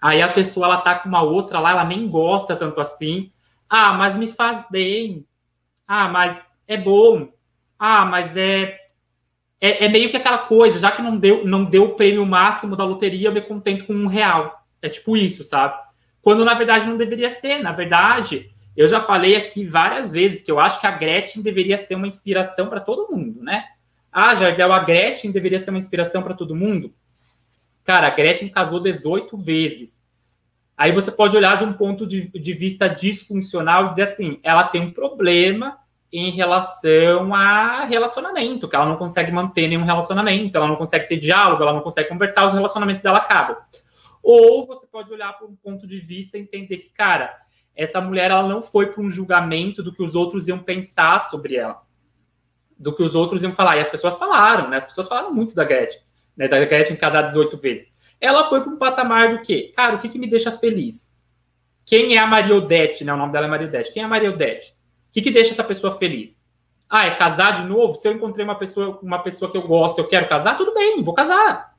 Aí 0.00 0.22
a 0.22 0.32
pessoa 0.32 0.66
ela 0.66 0.76
tá 0.76 0.94
com 0.94 1.08
uma 1.08 1.20
outra 1.20 1.58
lá, 1.58 1.72
ela 1.72 1.84
nem 1.84 2.08
gosta 2.08 2.54
tanto 2.54 2.80
assim. 2.80 3.32
Ah, 3.68 3.92
mas 3.92 4.14
me 4.14 4.28
faz 4.28 4.64
bem. 4.70 5.26
Ah, 5.84 6.06
mas 6.06 6.48
é 6.64 6.76
bom. 6.76 7.30
Ah, 7.76 8.04
mas 8.04 8.36
é 8.36 8.78
é, 9.60 9.86
é 9.86 9.88
meio 9.88 10.08
que 10.08 10.16
aquela 10.16 10.38
coisa, 10.38 10.78
já 10.78 10.92
que 10.92 11.02
não 11.02 11.16
deu 11.16 11.44
não 11.44 11.64
deu 11.64 11.86
o 11.86 11.94
prêmio 11.96 12.24
máximo 12.24 12.76
da 12.76 12.84
loteria, 12.84 13.26
eu 13.26 13.32
me 13.32 13.40
contento 13.40 13.84
com 13.84 13.94
um 13.94 14.06
real. 14.06 14.64
É 14.80 14.88
tipo 14.88 15.16
isso, 15.16 15.42
sabe? 15.42 15.76
Quando 16.22 16.44
na 16.44 16.54
verdade 16.54 16.86
não 16.86 16.96
deveria 16.96 17.32
ser. 17.32 17.64
Na 17.64 17.72
verdade, 17.72 18.48
eu 18.76 18.86
já 18.86 19.00
falei 19.00 19.34
aqui 19.34 19.66
várias 19.66 20.12
vezes 20.12 20.40
que 20.40 20.52
eu 20.52 20.60
acho 20.60 20.80
que 20.80 20.86
a 20.86 20.92
Gretchen 20.92 21.42
deveria 21.42 21.76
ser 21.78 21.96
uma 21.96 22.06
inspiração 22.06 22.68
para 22.68 22.78
todo 22.78 23.12
mundo, 23.12 23.42
né? 23.42 23.64
Ah, 24.12 24.34
Jardel, 24.34 24.72
a 24.72 24.80
Gretchen 24.80 25.30
deveria 25.30 25.58
ser 25.58 25.70
uma 25.70 25.78
inspiração 25.78 26.22
para 26.22 26.34
todo 26.34 26.56
mundo? 26.56 26.92
Cara, 27.84 28.06
a 28.06 28.10
Gretchen 28.10 28.48
casou 28.48 28.80
18 28.80 29.36
vezes. 29.36 29.98
Aí 30.76 30.92
você 30.92 31.10
pode 31.10 31.36
olhar 31.36 31.56
de 31.58 31.64
um 31.64 31.72
ponto 31.72 32.06
de, 32.06 32.30
de 32.30 32.52
vista 32.52 32.88
disfuncional 32.88 33.86
e 33.86 33.88
dizer 33.90 34.02
assim: 34.02 34.38
ela 34.42 34.64
tem 34.64 34.80
um 34.80 34.92
problema 34.92 35.78
em 36.10 36.30
relação 36.30 37.34
a 37.34 37.84
relacionamento, 37.84 38.68
que 38.68 38.74
ela 38.74 38.86
não 38.86 38.96
consegue 38.96 39.30
manter 39.30 39.68
nenhum 39.68 39.84
relacionamento, 39.84 40.56
ela 40.56 40.66
não 40.66 40.76
consegue 40.76 41.06
ter 41.06 41.18
diálogo, 41.18 41.62
ela 41.62 41.72
não 41.72 41.82
consegue 41.82 42.08
conversar, 42.08 42.46
os 42.46 42.54
relacionamentos 42.54 43.02
dela 43.02 43.18
acabam. 43.18 43.56
Ou 44.22 44.66
você 44.66 44.86
pode 44.86 45.12
olhar 45.12 45.36
por 45.38 45.48
um 45.48 45.56
ponto 45.56 45.86
de 45.86 45.98
vista 45.98 46.38
e 46.38 46.40
entender 46.40 46.78
que, 46.78 46.90
cara, 46.90 47.34
essa 47.76 48.00
mulher 48.00 48.30
ela 48.30 48.46
não 48.46 48.62
foi 48.62 48.86
para 48.86 49.02
um 49.02 49.10
julgamento 49.10 49.82
do 49.82 49.92
que 49.92 50.02
os 50.02 50.14
outros 50.14 50.48
iam 50.48 50.58
pensar 50.58 51.20
sobre 51.20 51.56
ela 51.56 51.87
do 52.78 52.94
que 52.94 53.02
os 53.02 53.14
outros 53.14 53.42
iam 53.42 53.52
falar. 53.52 53.76
E 53.76 53.80
as 53.80 53.88
pessoas 53.88 54.16
falaram, 54.16 54.68
né? 54.68 54.76
As 54.76 54.84
pessoas 54.84 55.08
falaram 55.08 55.32
muito 55.32 55.54
da 55.54 55.64
Gretchen, 55.64 56.00
né? 56.36 56.46
Da 56.48 56.64
Gretchen 56.64 56.96
casar 56.96 57.22
18 57.22 57.56
vezes. 57.56 57.92
Ela 58.20 58.44
foi 58.44 58.60
para 58.60 58.72
um 58.72 58.76
patamar 58.76 59.36
do 59.36 59.42
quê? 59.42 59.72
Cara, 59.74 59.96
o 59.96 59.98
que, 59.98 60.08
que 60.08 60.18
me 60.18 60.28
deixa 60.28 60.52
feliz? 60.52 61.14
Quem 61.84 62.16
é 62.16 62.18
a 62.18 62.26
Mariodete, 62.26 63.04
né? 63.04 63.12
O 63.12 63.16
nome 63.16 63.32
dela 63.32 63.46
é 63.46 63.48
Mariodete. 63.48 63.92
Quem 63.92 64.02
é 64.02 64.06
a 64.06 64.08
Mariodete? 64.08 64.72
O 65.10 65.12
que, 65.12 65.22
que 65.22 65.30
deixa 65.30 65.52
essa 65.52 65.64
pessoa 65.64 65.90
feliz? 65.90 66.44
Ah, 66.88 67.06
é 67.06 67.14
casar 67.14 67.62
de 67.62 67.68
novo? 67.68 67.94
Se 67.94 68.08
eu 68.08 68.12
encontrei 68.12 68.44
uma 68.44 68.54
pessoa, 68.54 68.98
uma 69.02 69.18
pessoa 69.22 69.50
que 69.50 69.56
eu 69.56 69.66
gosto, 69.66 69.98
eu 69.98 70.08
quero 70.08 70.28
casar, 70.28 70.56
tudo 70.56 70.72
bem, 70.72 71.02
vou 71.02 71.14
casar. 71.14 71.74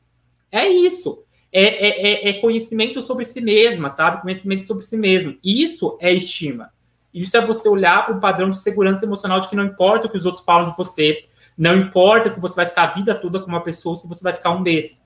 É 0.51 0.67
isso. 0.67 1.23
É, 1.51 1.63
é, 1.63 2.27
é, 2.27 2.29
é 2.29 2.33
conhecimento 2.33 3.01
sobre 3.01 3.25
si 3.25 3.41
mesma, 3.41 3.89
sabe? 3.89 4.21
Conhecimento 4.21 4.63
sobre 4.63 4.83
si 4.83 4.95
mesmo. 4.97 5.37
Isso 5.43 5.97
é 5.99 6.13
estima. 6.13 6.71
Isso 7.13 7.35
é 7.35 7.41
você 7.41 7.67
olhar 7.67 8.05
para 8.05 8.15
um 8.15 8.19
padrão 8.19 8.49
de 8.49 8.57
segurança 8.57 9.05
emocional 9.05 9.39
de 9.39 9.49
que 9.49 9.55
não 9.55 9.65
importa 9.65 10.07
o 10.07 10.09
que 10.09 10.17
os 10.17 10.25
outros 10.25 10.43
falam 10.43 10.65
de 10.65 10.77
você, 10.77 11.23
não 11.57 11.75
importa 11.75 12.29
se 12.29 12.39
você 12.39 12.55
vai 12.55 12.65
ficar 12.65 12.83
a 12.83 12.91
vida 12.91 13.15
toda 13.15 13.39
com 13.39 13.47
uma 13.47 13.63
pessoa 13.63 13.93
ou 13.93 13.95
se 13.95 14.07
você 14.07 14.23
vai 14.23 14.31
ficar 14.31 14.51
um 14.51 14.59
mês. 14.59 15.05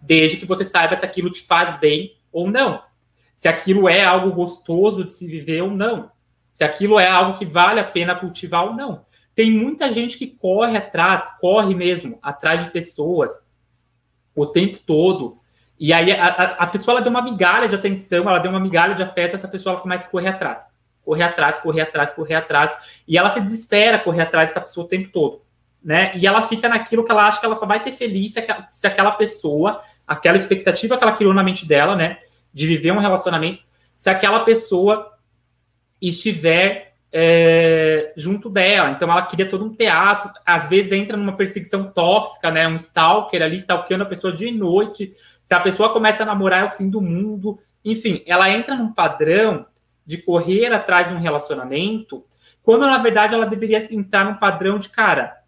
Desde 0.00 0.36
que 0.36 0.46
você 0.46 0.64
saiba 0.64 0.94
se 0.94 1.04
aquilo 1.04 1.30
te 1.30 1.42
faz 1.46 1.78
bem 1.78 2.16
ou 2.30 2.50
não. 2.50 2.82
Se 3.34 3.48
aquilo 3.48 3.88
é 3.88 4.04
algo 4.04 4.32
gostoso 4.32 5.04
de 5.04 5.12
se 5.12 5.26
viver 5.26 5.62
ou 5.62 5.70
não. 5.70 6.10
Se 6.50 6.62
aquilo 6.62 6.98
é 6.98 7.08
algo 7.08 7.38
que 7.38 7.46
vale 7.46 7.80
a 7.80 7.84
pena 7.84 8.14
cultivar 8.14 8.66
ou 8.66 8.74
não. 8.74 9.04
Tem 9.34 9.50
muita 9.50 9.90
gente 9.90 10.18
que 10.18 10.26
corre 10.26 10.76
atrás, 10.76 11.24
corre 11.40 11.74
mesmo, 11.74 12.18
atrás 12.22 12.64
de 12.64 12.70
pessoas 12.70 13.44
o 14.34 14.46
tempo 14.46 14.78
todo. 14.86 15.38
E 15.78 15.92
aí 15.92 16.12
a, 16.12 16.26
a, 16.26 16.44
a 16.64 16.66
pessoa 16.66 16.96
ela 16.96 17.02
deu 17.02 17.10
uma 17.10 17.22
migalha 17.22 17.68
de 17.68 17.74
atenção, 17.74 18.28
ela 18.28 18.38
deu 18.38 18.50
uma 18.50 18.60
migalha 18.60 18.94
de 18.94 19.02
afeto, 19.02 19.34
essa 19.34 19.48
pessoa 19.48 19.72
ela 19.72 19.82
começa 19.82 20.06
a 20.06 20.10
correr 20.10 20.28
atrás 20.28 20.71
correr 21.04 21.24
atrás, 21.24 21.58
correr 21.58 21.82
atrás, 21.82 22.10
correr 22.10 22.34
atrás, 22.34 22.74
e 23.06 23.18
ela 23.18 23.30
se 23.30 23.40
desespera 23.40 23.98
correr 23.98 24.22
atrás 24.22 24.48
dessa 24.48 24.60
pessoa 24.60 24.86
o 24.86 24.88
tempo 24.88 25.08
todo, 25.08 25.42
né? 25.82 26.12
E 26.16 26.26
ela 26.26 26.42
fica 26.42 26.68
naquilo 26.68 27.04
que 27.04 27.10
ela 27.10 27.26
acha 27.26 27.40
que 27.40 27.46
ela 27.46 27.56
só 27.56 27.66
vai 27.66 27.78
ser 27.78 27.92
feliz 27.92 28.32
se 28.32 28.38
aquela, 28.38 28.66
se 28.70 28.86
aquela 28.86 29.10
pessoa, 29.12 29.82
aquela 30.06 30.36
expectativa 30.36 30.96
que 30.96 31.02
ela 31.02 31.16
criou 31.16 31.34
na 31.34 31.42
mente 31.42 31.66
dela, 31.66 31.96
né, 31.96 32.18
de 32.52 32.66
viver 32.66 32.92
um 32.92 32.98
relacionamento, 32.98 33.62
se 33.96 34.10
aquela 34.10 34.40
pessoa 34.40 35.12
estiver 36.00 36.92
é, 37.12 38.12
junto 38.16 38.48
dela. 38.48 38.90
Então 38.90 39.10
ela 39.10 39.22
cria 39.22 39.48
todo 39.48 39.64
um 39.64 39.74
teatro, 39.74 40.30
às 40.46 40.68
vezes 40.68 40.92
entra 40.92 41.16
numa 41.16 41.36
perseguição 41.36 41.84
tóxica, 41.84 42.50
né? 42.50 42.66
Um 42.66 42.76
stalker 42.76 43.42
ali, 43.42 43.56
stalkeando 43.56 44.04
a 44.04 44.08
pessoa 44.08 44.32
dia 44.32 44.48
e 44.48 44.52
noite. 44.52 45.14
Se 45.42 45.54
a 45.54 45.60
pessoa 45.60 45.92
começa 45.92 46.22
a 46.22 46.26
namorar, 46.26 46.62
é 46.62 46.66
o 46.66 46.70
fim 46.70 46.88
do 46.88 47.00
mundo. 47.00 47.58
Enfim, 47.84 48.22
ela 48.26 48.48
entra 48.50 48.74
num 48.74 48.92
padrão 48.92 49.66
de 50.04 50.18
correr 50.18 50.72
atrás 50.72 51.08
de 51.08 51.14
um 51.14 51.20
relacionamento, 51.20 52.24
quando 52.62 52.86
na 52.86 52.98
verdade 52.98 53.34
ela 53.34 53.46
deveria 53.46 53.92
entrar 53.92 54.24
num 54.24 54.38
padrão 54.38 54.78
de 54.78 54.88
cara. 54.88 55.42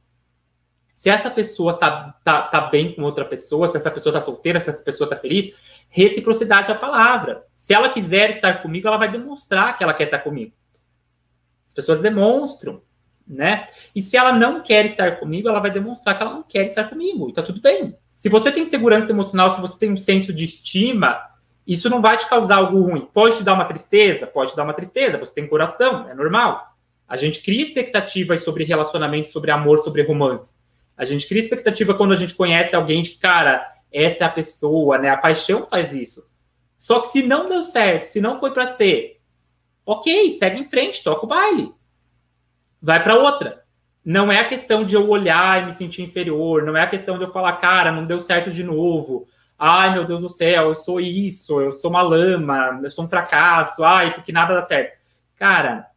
Se 0.90 1.10
essa 1.10 1.28
pessoa 1.28 1.76
tá, 1.76 2.14
tá, 2.22 2.42
tá 2.42 2.60
bem 2.60 2.94
com 2.94 3.02
outra 3.02 3.24
pessoa, 3.24 3.66
se 3.66 3.76
essa 3.76 3.90
pessoa 3.90 4.12
tá 4.12 4.20
solteira, 4.20 4.60
se 4.60 4.70
essa 4.70 4.82
pessoa 4.82 5.10
tá 5.10 5.16
feliz, 5.16 5.52
reciprocidade 5.88 6.70
é 6.70 6.74
a 6.74 6.78
palavra. 6.78 7.44
Se 7.52 7.74
ela 7.74 7.88
quiser 7.88 8.30
estar 8.30 8.62
comigo, 8.62 8.86
ela 8.86 8.96
vai 8.96 9.10
demonstrar 9.10 9.76
que 9.76 9.82
ela 9.82 9.92
quer 9.92 10.04
estar 10.04 10.20
comigo. 10.20 10.52
As 11.66 11.74
pessoas 11.74 12.00
demonstram, 12.00 12.80
né? 13.26 13.66
E 13.92 14.00
se 14.00 14.16
ela 14.16 14.32
não 14.32 14.62
quer 14.62 14.84
estar 14.84 15.18
comigo, 15.18 15.48
ela 15.48 15.58
vai 15.58 15.72
demonstrar 15.72 16.16
que 16.16 16.22
ela 16.22 16.32
não 16.32 16.44
quer 16.44 16.66
estar 16.66 16.84
comigo. 16.84 17.28
E 17.28 17.32
tá 17.32 17.42
tudo 17.42 17.60
bem. 17.60 17.98
Se 18.12 18.28
você 18.28 18.52
tem 18.52 18.64
segurança 18.64 19.10
emocional, 19.10 19.50
se 19.50 19.60
você 19.60 19.76
tem 19.76 19.90
um 19.90 19.96
senso 19.96 20.32
de 20.32 20.44
estima, 20.44 21.20
isso 21.66 21.88
não 21.88 22.00
vai 22.00 22.16
te 22.16 22.28
causar 22.28 22.56
algo 22.56 22.80
ruim. 22.82 23.08
Pode 23.12 23.38
te 23.38 23.42
dar 23.42 23.54
uma 23.54 23.64
tristeza? 23.64 24.26
Pode 24.26 24.50
te 24.50 24.56
dar 24.56 24.64
uma 24.64 24.74
tristeza. 24.74 25.18
Você 25.18 25.34
tem 25.34 25.46
coração, 25.46 26.08
é 26.08 26.14
normal. 26.14 26.74
A 27.08 27.16
gente 27.16 27.42
cria 27.42 27.62
expectativas 27.62 28.42
sobre 28.42 28.64
relacionamento, 28.64 29.28
sobre 29.28 29.50
amor, 29.50 29.78
sobre 29.78 30.02
romance. 30.02 30.54
A 30.96 31.04
gente 31.04 31.26
cria 31.26 31.40
expectativa 31.40 31.94
quando 31.94 32.12
a 32.12 32.16
gente 32.16 32.34
conhece 32.34 32.76
alguém 32.76 33.02
de 33.02 33.10
que, 33.10 33.18
cara, 33.18 33.66
essa 33.92 34.24
é 34.24 34.26
a 34.26 34.30
pessoa, 34.30 34.98
né? 34.98 35.08
A 35.08 35.16
paixão 35.16 35.64
faz 35.64 35.92
isso. 35.94 36.30
Só 36.76 37.00
que 37.00 37.08
se 37.08 37.22
não 37.22 37.48
deu 37.48 37.62
certo, 37.62 38.04
se 38.04 38.20
não 38.20 38.36
foi 38.36 38.52
para 38.52 38.66
ser, 38.66 39.20
ok, 39.86 40.30
segue 40.32 40.60
em 40.60 40.64
frente, 40.64 41.02
toca 41.02 41.24
o 41.24 41.28
baile. 41.28 41.72
Vai 42.80 43.02
para 43.02 43.16
outra. 43.16 43.64
Não 44.04 44.30
é 44.30 44.38
a 44.38 44.48
questão 44.48 44.84
de 44.84 44.94
eu 44.94 45.08
olhar 45.08 45.62
e 45.62 45.66
me 45.66 45.72
sentir 45.72 46.02
inferior, 46.02 46.62
não 46.62 46.76
é 46.76 46.82
a 46.82 46.86
questão 46.86 47.16
de 47.16 47.24
eu 47.24 47.28
falar, 47.28 47.54
cara, 47.54 47.90
não 47.90 48.04
deu 48.04 48.20
certo 48.20 48.50
de 48.50 48.62
novo 48.62 49.26
Ai, 49.58 49.92
meu 49.92 50.04
Deus 50.04 50.22
do 50.22 50.28
céu, 50.28 50.68
eu 50.68 50.74
sou 50.74 51.00
isso, 51.00 51.60
eu 51.60 51.72
sou 51.72 51.90
uma 51.90 52.02
lama, 52.02 52.80
eu 52.82 52.90
sou 52.90 53.04
um 53.04 53.08
fracasso, 53.08 53.84
ai, 53.84 54.12
porque 54.12 54.32
nada 54.32 54.54
dá 54.54 54.62
certo. 54.62 54.98
Cara, 55.36 55.88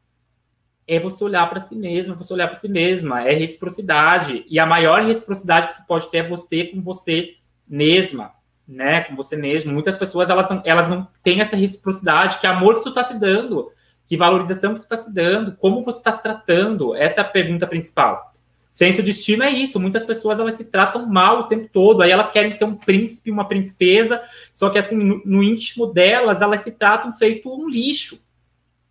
é 0.87 0.99
você 0.99 1.23
olhar 1.23 1.49
para 1.49 1.59
si 1.59 1.75
mesmo, 1.75 2.13
é 2.13 2.15
você 2.15 2.33
olhar 2.33 2.47
para 2.47 2.55
si 2.55 2.69
mesma, 2.69 3.27
é 3.27 3.33
reciprocidade. 3.33 4.45
E 4.47 4.59
a 4.59 4.65
maior 4.65 5.01
reciprocidade 5.01 5.67
que 5.67 5.73
você 5.73 5.83
pode 5.85 6.09
ter 6.09 6.19
é 6.19 6.23
você 6.23 6.65
com 6.65 6.81
você 6.81 7.35
mesma, 7.67 8.31
né? 8.67 9.01
Com 9.01 9.15
você 9.15 9.35
mesmo. 9.35 9.73
Muitas 9.73 9.97
pessoas 9.97 10.29
elas 10.29 10.49
não, 10.49 10.61
elas 10.63 10.87
não 10.87 11.07
têm 11.21 11.41
essa 11.41 11.55
reciprocidade, 11.55 12.37
que 12.37 12.47
amor 12.47 12.75
que 12.75 12.83
tu 12.83 12.93
tá 12.93 13.03
se 13.03 13.19
dando, 13.19 13.69
que 14.05 14.15
valorização 14.15 14.75
que 14.75 14.81
tu 14.81 14.87
tá 14.87 14.97
se 14.97 15.13
dando, 15.13 15.57
como 15.57 15.83
você 15.83 16.01
tá 16.01 16.13
se 16.13 16.21
tratando. 16.21 16.95
Essa 16.95 17.19
é 17.19 17.23
a 17.23 17.27
pergunta 17.27 17.67
principal. 17.67 18.31
Senso 18.77 19.01
de 19.01 19.09
estima 19.09 19.45
é 19.45 19.49
isso. 19.49 19.79
Muitas 19.79 20.03
pessoas 20.03 20.39
elas 20.39 20.53
se 20.53 20.63
tratam 20.63 21.07
mal 21.07 21.39
o 21.39 21.43
tempo 21.45 21.67
todo. 21.67 22.03
Aí 22.03 22.11
elas 22.11 22.29
querem 22.29 22.55
ter 22.55 22.63
um 22.63 22.75
príncipe, 22.75 23.31
uma 23.31 23.47
princesa, 23.47 24.21
só 24.53 24.69
que 24.69 24.77
assim, 24.77 24.95
no, 24.95 25.19
no 25.25 25.41
íntimo 25.41 25.87
delas, 25.87 26.43
elas 26.43 26.61
se 26.61 26.69
tratam 26.73 27.11
feito 27.11 27.51
um 27.51 27.67
lixo. 27.67 28.23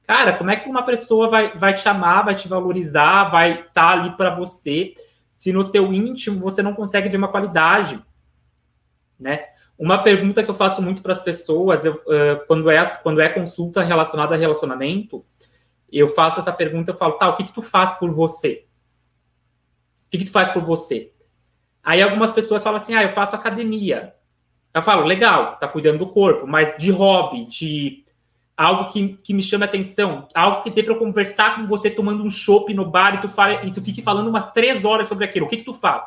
Cara, 0.05 0.33
como 0.33 0.51
é 0.51 0.57
que 0.57 0.69
uma 0.69 0.83
pessoa 0.83 1.29
vai, 1.29 1.57
vai 1.57 1.73
te 1.73 1.89
amar, 1.89 2.25
vai 2.25 2.35
te 2.35 2.49
valorizar, 2.49 3.29
vai 3.29 3.61
estar 3.61 3.73
tá 3.73 3.91
ali 3.93 4.11
para 4.17 4.35
você, 4.35 4.93
se 5.31 5.53
no 5.53 5.71
teu 5.71 5.93
íntimo 5.93 6.41
você 6.41 6.65
não 6.65 6.75
consegue 6.75 7.09
ver 7.09 7.19
uma 7.19 7.29
qualidade, 7.29 8.03
né? 9.17 9.45
Uma 9.79 10.03
pergunta 10.03 10.43
que 10.43 10.51
eu 10.51 10.55
faço 10.55 10.83
muito 10.83 11.01
para 11.01 11.13
as 11.13 11.21
pessoas, 11.21 11.85
eu, 11.85 11.95
uh, 11.95 12.45
quando, 12.49 12.69
é, 12.69 12.85
quando 13.05 13.21
é 13.21 13.29
consulta 13.29 13.85
relacionada 13.85 14.35
a 14.35 14.39
relacionamento, 14.39 15.25
eu 15.93 16.09
faço 16.09 16.41
essa 16.41 16.53
pergunta, 16.53 16.91
eu 16.91 16.97
falo, 16.97 17.13
tá, 17.13 17.29
o 17.29 17.37
que 17.37 17.45
que 17.45 17.53
tu 17.53 17.63
faz 17.63 17.93
por 17.93 18.11
você? 18.11 18.66
O 20.07 20.11
que, 20.11 20.19
que 20.19 20.25
tu 20.25 20.33
faz 20.33 20.49
por 20.49 20.63
você? 20.63 21.13
Aí 21.83 22.03
algumas 22.03 22.31
pessoas 22.31 22.63
falam 22.63 22.81
assim, 22.81 22.95
ah, 22.95 23.03
eu 23.03 23.11
faço 23.11 23.37
academia. 23.37 24.15
Eu 24.75 24.83
falo, 24.83 25.05
legal, 25.05 25.57
tá 25.57 25.67
cuidando 25.67 25.99
do 25.99 26.09
corpo, 26.09 26.47
mas 26.47 26.77
de 26.77 26.91
hobby, 26.91 27.47
de 27.47 28.05
algo 28.57 28.91
que, 28.91 29.17
que 29.19 29.35
me 29.35 29.43
chame 29.43 29.65
atenção, 29.65 30.27
algo 30.35 30.63
que 30.63 30.71
dê 30.71 30.83
para 30.83 30.95
eu 30.95 30.99
conversar 30.99 31.57
com 31.57 31.67
você 31.67 31.91
tomando 31.91 32.25
um 32.25 32.31
chopp 32.31 32.73
no 32.73 32.91
bar 32.91 33.15
e 33.15 33.21
tu, 33.21 33.29
fala, 33.29 33.65
e 33.65 33.73
tu 33.73 33.83
fique 33.83 34.03
falando 34.03 34.29
umas 34.29 34.51
três 34.53 34.85
horas 34.85 35.07
sobre 35.07 35.25
aquilo. 35.25 35.47
O 35.47 35.49
que, 35.49 35.59
que 35.59 35.65
tu 35.65 35.75
faz? 35.75 36.05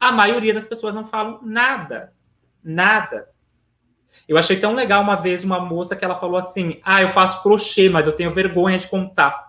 A 0.00 0.12
maioria 0.12 0.54
das 0.54 0.66
pessoas 0.66 0.94
não 0.94 1.04
falam 1.04 1.40
nada. 1.42 2.12
Nada. 2.62 3.28
Eu 4.26 4.36
achei 4.36 4.58
tão 4.58 4.74
legal 4.74 5.02
uma 5.02 5.16
vez 5.16 5.42
uma 5.42 5.58
moça 5.58 5.96
que 5.96 6.04
ela 6.04 6.14
falou 6.14 6.36
assim: 6.36 6.80
Ah, 6.82 7.00
eu 7.02 7.08
faço 7.08 7.42
crochê, 7.42 7.88
mas 7.88 8.06
eu 8.06 8.12
tenho 8.12 8.30
vergonha 8.30 8.78
de 8.78 8.88
contar. 8.88 9.47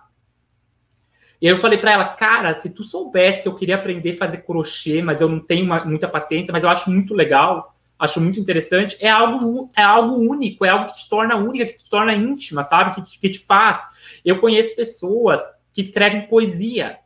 E 1.40 1.46
aí 1.46 1.52
eu 1.52 1.56
falei 1.56 1.78
para 1.78 1.92
ela, 1.92 2.04
cara, 2.04 2.58
se 2.58 2.68
tu 2.70 2.84
soubesse 2.84 3.42
que 3.42 3.48
eu 3.48 3.54
queria 3.54 3.76
aprender 3.76 4.10
a 4.10 4.16
fazer 4.16 4.38
crochê, 4.38 5.00
mas 5.00 5.20
eu 5.20 5.28
não 5.28 5.40
tenho 5.40 5.64
uma, 5.64 5.84
muita 5.84 6.06
paciência, 6.06 6.52
mas 6.52 6.64
eu 6.64 6.70
acho 6.70 6.90
muito 6.90 7.14
legal, 7.14 7.74
acho 7.98 8.20
muito 8.20 8.38
interessante, 8.38 8.96
é 9.00 9.08
algo, 9.08 9.70
é 9.74 9.82
algo 9.82 10.16
único, 10.16 10.64
é 10.66 10.68
algo 10.68 10.86
que 10.86 10.96
te 10.96 11.08
torna 11.08 11.36
única, 11.36 11.64
que 11.64 11.78
te 11.78 11.88
torna 11.88 12.14
íntima, 12.14 12.62
sabe? 12.62 12.94
Que, 12.94 13.18
que 13.18 13.28
te 13.30 13.38
faz. 13.38 13.80
Eu 14.22 14.38
conheço 14.38 14.76
pessoas 14.76 15.40
que 15.72 15.80
escrevem 15.80 16.26
poesia. 16.26 16.98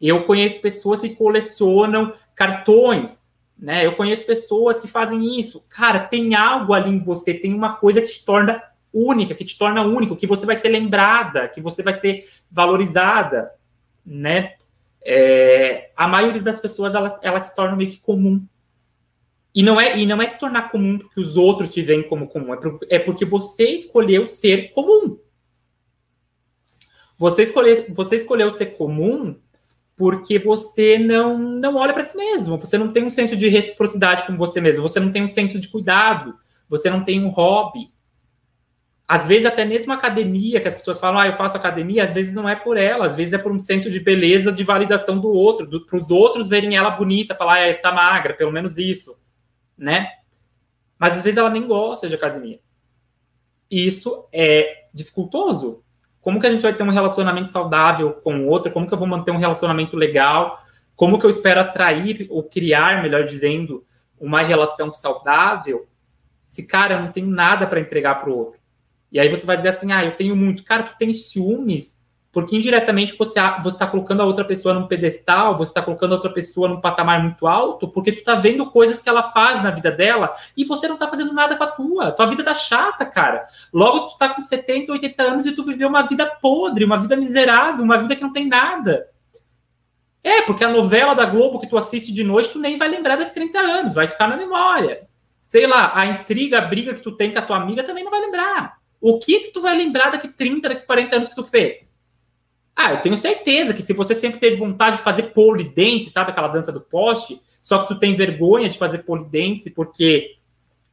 Eu 0.00 0.24
conheço 0.24 0.60
pessoas 0.60 1.00
que 1.00 1.10
colecionam 1.10 2.12
cartões, 2.34 3.28
né? 3.58 3.86
Eu 3.86 3.94
conheço 3.96 4.24
pessoas 4.26 4.80
que 4.80 4.88
fazem 4.88 5.38
isso. 5.38 5.64
Cara, 5.68 6.00
tem 6.00 6.34
algo 6.34 6.74
ali 6.74 6.90
em 6.90 6.98
você, 6.98 7.32
tem 7.32 7.54
uma 7.54 7.76
coisa 7.76 8.00
que 8.00 8.08
te 8.08 8.24
torna 8.24 8.62
única, 8.92 9.34
que 9.34 9.44
te 9.44 9.56
torna 9.56 9.82
único, 9.82 10.16
que 10.16 10.26
você 10.26 10.44
vai 10.44 10.56
ser 10.56 10.68
lembrada, 10.68 11.48
que 11.48 11.60
você 11.60 11.82
vai 11.82 11.94
ser 11.94 12.28
valorizada, 12.50 13.50
né? 14.04 14.54
É, 15.02 15.90
a 15.96 16.06
maioria 16.06 16.42
das 16.42 16.58
pessoas 16.58 16.94
elas, 16.94 17.18
elas 17.22 17.44
se 17.44 17.54
tornam 17.54 17.76
meio 17.76 17.90
que 17.90 18.00
comum. 18.00 18.44
E 19.54 19.62
não, 19.62 19.80
é, 19.80 19.98
e 19.98 20.06
não 20.06 20.20
é 20.22 20.26
se 20.26 20.38
tornar 20.38 20.70
comum 20.70 20.98
porque 20.98 21.20
os 21.20 21.36
outros 21.36 21.72
te 21.72 21.82
veem 21.82 22.02
como 22.02 22.28
comum, 22.28 22.54
é, 22.54 22.58
é 22.90 22.98
porque 22.98 23.24
você 23.24 23.68
escolheu 23.70 24.26
ser 24.26 24.70
comum. 24.72 25.18
Você 27.18 27.42
escolheu, 27.42 27.84
você 27.90 28.16
escolheu 28.16 28.50
ser 28.50 28.66
comum 28.76 29.36
porque 29.96 30.38
você 30.38 30.96
não, 30.96 31.36
não 31.36 31.76
olha 31.76 31.92
para 31.92 32.02
si 32.02 32.16
mesmo, 32.16 32.58
você 32.58 32.78
não 32.78 32.90
tem 32.90 33.04
um 33.04 33.10
senso 33.10 33.36
de 33.36 33.48
reciprocidade 33.48 34.26
com 34.26 34.34
você 34.34 34.58
mesmo, 34.58 34.80
você 34.80 34.98
não 34.98 35.12
tem 35.12 35.22
um 35.22 35.28
senso 35.28 35.58
de 35.58 35.68
cuidado, 35.68 36.34
você 36.66 36.88
não 36.88 37.04
tem 37.04 37.22
um 37.22 37.28
hobby, 37.28 37.90
às 39.10 39.26
vezes, 39.26 39.44
até 39.44 39.64
mesmo 39.64 39.92
academia, 39.92 40.60
que 40.60 40.68
as 40.68 40.74
pessoas 40.76 41.00
falam, 41.00 41.18
ah, 41.18 41.26
eu 41.26 41.32
faço 41.32 41.56
academia, 41.56 42.04
às 42.04 42.12
vezes 42.12 42.32
não 42.32 42.48
é 42.48 42.54
por 42.54 42.76
ela, 42.76 43.06
às 43.06 43.16
vezes 43.16 43.32
é 43.32 43.38
por 43.38 43.50
um 43.50 43.58
senso 43.58 43.90
de 43.90 43.98
beleza, 43.98 44.52
de 44.52 44.62
validação 44.62 45.18
do 45.18 45.32
outro, 45.32 45.84
para 45.84 45.96
os 45.96 46.12
outros 46.12 46.48
verem 46.48 46.76
ela 46.76 46.90
bonita, 46.90 47.34
falar, 47.34 47.68
ah, 47.68 47.74
tá 47.74 47.90
magra, 47.90 48.34
pelo 48.34 48.52
menos 48.52 48.78
isso, 48.78 49.20
né? 49.76 50.12
Mas 50.96 51.14
às 51.14 51.24
vezes 51.24 51.38
ela 51.38 51.50
nem 51.50 51.66
gosta 51.66 52.08
de 52.08 52.14
academia. 52.14 52.60
E 53.68 53.84
isso 53.84 54.28
é 54.32 54.84
dificultoso. 54.94 55.82
Como 56.20 56.38
que 56.38 56.46
a 56.46 56.50
gente 56.50 56.62
vai 56.62 56.72
ter 56.72 56.84
um 56.84 56.90
relacionamento 56.90 57.48
saudável 57.48 58.12
com 58.12 58.44
o 58.44 58.46
outro? 58.46 58.70
Como 58.70 58.86
que 58.86 58.94
eu 58.94 58.98
vou 58.98 59.08
manter 59.08 59.32
um 59.32 59.38
relacionamento 59.38 59.96
legal? 59.96 60.62
Como 60.94 61.18
que 61.18 61.26
eu 61.26 61.30
espero 61.30 61.58
atrair 61.58 62.28
ou 62.30 62.44
criar, 62.44 63.02
melhor 63.02 63.24
dizendo, 63.24 63.84
uma 64.20 64.40
relação 64.40 64.94
saudável 64.94 65.88
se, 66.40 66.64
cara, 66.64 66.94
eu 66.94 67.00
não 67.00 67.10
tenho 67.10 67.26
nada 67.26 67.66
para 67.66 67.80
entregar 67.80 68.20
para 68.20 68.30
o 68.30 68.38
outro? 68.38 68.59
E 69.12 69.18
aí 69.18 69.28
você 69.28 69.44
vai 69.44 69.56
dizer 69.56 69.70
assim, 69.70 69.92
ah, 69.92 70.04
eu 70.04 70.16
tenho 70.16 70.36
muito. 70.36 70.62
Cara, 70.64 70.82
tu 70.82 70.96
tem 70.96 71.12
ciúmes 71.12 72.00
porque 72.32 72.56
indiretamente 72.56 73.16
você 73.16 73.40
está 73.40 73.86
colocando 73.86 74.22
a 74.22 74.24
outra 74.24 74.44
pessoa 74.44 74.72
num 74.72 74.86
pedestal, 74.86 75.56
você 75.56 75.70
está 75.70 75.82
colocando 75.82 76.12
a 76.12 76.14
outra 76.14 76.30
pessoa 76.30 76.68
num 76.68 76.80
patamar 76.80 77.20
muito 77.22 77.46
alto, 77.46 77.88
porque 77.88 78.12
tu 78.12 78.18
está 78.18 78.36
vendo 78.36 78.70
coisas 78.70 79.00
que 79.00 79.08
ela 79.08 79.22
faz 79.22 79.62
na 79.62 79.70
vida 79.70 79.90
dela 79.90 80.32
e 80.56 80.64
você 80.64 80.86
não 80.86 80.94
está 80.94 81.08
fazendo 81.08 81.32
nada 81.32 81.56
com 81.56 81.64
a 81.64 81.66
tua. 81.66 82.12
Tua 82.12 82.26
vida 82.26 82.44
tá 82.44 82.54
chata, 82.54 83.04
cara. 83.04 83.48
Logo 83.72 84.08
tu 84.08 84.18
tá 84.18 84.28
com 84.28 84.40
70, 84.40 84.92
80 84.92 85.22
anos 85.22 85.46
e 85.46 85.52
tu 85.52 85.64
viveu 85.64 85.88
uma 85.88 86.02
vida 86.02 86.24
podre, 86.24 86.84
uma 86.84 86.98
vida 86.98 87.16
miserável, 87.16 87.84
uma 87.84 87.98
vida 87.98 88.14
que 88.14 88.22
não 88.22 88.32
tem 88.32 88.46
nada. 88.46 89.08
É, 90.22 90.42
porque 90.42 90.62
a 90.62 90.68
novela 90.68 91.14
da 91.14 91.26
Globo 91.26 91.58
que 91.58 91.66
tu 91.66 91.76
assiste 91.76 92.12
de 92.12 92.22
noite, 92.22 92.50
tu 92.50 92.60
nem 92.60 92.76
vai 92.76 92.88
lembrar 92.88 93.16
daqui 93.16 93.34
30 93.34 93.58
anos, 93.58 93.94
vai 93.94 94.06
ficar 94.06 94.28
na 94.28 94.36
memória. 94.36 95.08
Sei 95.40 95.66
lá, 95.66 95.90
a 95.98 96.06
intriga, 96.06 96.58
a 96.58 96.60
briga 96.60 96.94
que 96.94 97.02
tu 97.02 97.10
tem 97.10 97.32
com 97.32 97.38
a 97.40 97.42
tua 97.42 97.56
amiga 97.56 97.82
também 97.82 98.04
não 98.04 98.10
vai 98.10 98.20
lembrar. 98.20 98.79
O 99.00 99.18
que 99.18 99.40
que 99.40 99.52
tu 99.52 99.60
vai 99.60 99.76
lembrar 99.76 100.10
daqui 100.10 100.28
30, 100.28 100.68
daqui 100.68 100.84
40 100.84 101.16
anos 101.16 101.28
que 101.28 101.34
tu 101.34 101.42
fez? 101.42 101.78
Ah, 102.76 102.92
eu 102.92 103.00
tenho 103.00 103.16
certeza 103.16 103.74
que 103.74 103.82
se 103.82 103.92
você 103.92 104.14
sempre 104.14 104.38
teve 104.40 104.56
vontade 104.56 104.98
de 104.98 105.02
fazer 105.02 105.34
polidense, 105.34 106.10
sabe 106.10 106.30
aquela 106.30 106.48
dança 106.48 106.70
do 106.70 106.80
poste, 106.80 107.40
só 107.60 107.82
que 107.82 107.88
tu 107.88 107.98
tem 107.98 108.14
vergonha 108.14 108.68
de 108.68 108.78
fazer 108.78 108.98
polidense 108.98 109.70
porque 109.70 110.36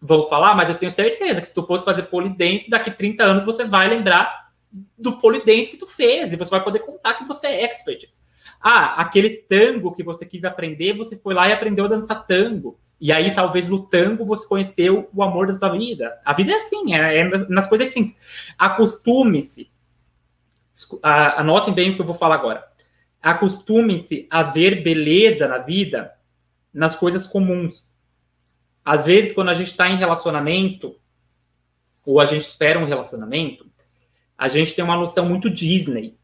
vão 0.02 0.24
falar, 0.24 0.56
mas 0.56 0.70
eu 0.70 0.78
tenho 0.78 0.92
certeza 0.92 1.42
que 1.42 1.48
se 1.48 1.54
tu 1.54 1.64
fosse 1.64 1.84
fazer 1.84 2.04
polidense, 2.04 2.70
daqui 2.70 2.92
30 2.92 3.24
anos 3.24 3.44
você 3.44 3.64
vai 3.64 3.88
lembrar 3.88 4.52
do 4.98 5.18
polidense 5.18 5.72
que 5.72 5.78
tu 5.78 5.88
fez 5.88 6.32
e 6.32 6.36
você 6.36 6.52
vai 6.52 6.64
poder 6.64 6.80
contar 6.80 7.14
que 7.14 7.26
você 7.26 7.48
é 7.48 7.64
expert. 7.64 8.06
Ah, 8.60 9.02
aquele 9.02 9.30
tango 9.30 9.94
que 9.94 10.04
você 10.04 10.26
quis 10.26 10.44
aprender, 10.44 10.94
você 10.94 11.18
foi 11.18 11.34
lá 11.34 11.48
e 11.48 11.54
aprendeu 11.54 11.86
a 11.86 11.90
dançar 11.90 12.26
tango. 12.26 12.80
E 13.00 13.12
aí, 13.12 13.34
talvez 13.34 13.70
no 13.70 13.86
tango 13.86 14.26
você 14.26 14.48
conheceu 14.48 15.10
o 15.14 15.24
amor 15.24 15.48
da 15.48 15.60
tua 15.60 15.70
vida. 15.70 16.20
A 16.26 16.34
vida 16.34 16.52
é 16.52 16.56
assim, 16.56 16.94
é, 16.94 17.20
é 17.20 17.24
nas 17.48 17.68
coisas 17.68 17.90
simples. 17.90 18.18
Acostume-se 18.58 19.70
anotem 21.02 21.74
bem 21.74 21.92
o 21.92 21.96
que 21.96 22.02
eu 22.02 22.06
vou 22.06 22.16
falar 22.16 22.36
agora. 22.36 22.64
Acostumem-se 23.22 24.28
a 24.30 24.44
ver 24.44 24.84
beleza 24.84 25.48
na 25.48 25.58
vida 25.58 26.14
nas 26.74 26.96
coisas 26.96 27.26
comuns. 27.26 27.88
Às 28.86 29.06
vezes, 29.06 29.32
quando 29.32 29.50
a 29.50 29.54
gente 29.54 29.72
está 29.72 29.90
em 29.90 29.98
relacionamento, 29.98 30.96
ou 32.06 32.20
a 32.20 32.26
gente 32.26 32.44
espera 32.44 32.80
um 32.80 32.86
relacionamento, 32.86 33.66
a 34.38 34.48
gente 34.48 34.76
tem 34.76 34.86
uma 34.86 34.96
noção 34.96 35.28
muito 35.28 35.50
Disney. 35.50 36.16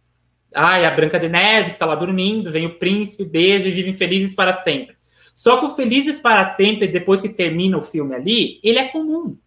É 0.54 0.86
a 0.86 0.92
Branca 0.92 1.20
de 1.20 1.28
Neve 1.28 1.70
que 1.70 1.76
está 1.76 1.86
lá 1.86 1.96
dormindo, 1.96 2.52
vem 2.52 2.68
o 2.68 2.78
príncipe, 2.78 3.26
beija 3.26 3.68
e 3.68 3.72
vivem 3.72 3.94
felizes 3.94 4.36
para 4.36 4.54
sempre. 4.54 4.96
Só 5.34 5.58
que 5.58 5.66
o 5.66 5.70
Felizes 5.70 6.20
para 6.20 6.54
Sempre, 6.54 6.88
depois 6.88 7.20
que 7.20 7.30
termina 7.30 7.78
o 7.78 7.82
filme 7.82 8.16
ali, 8.16 8.60
ele 8.64 8.80
é 8.80 8.88
comum. 8.88 9.38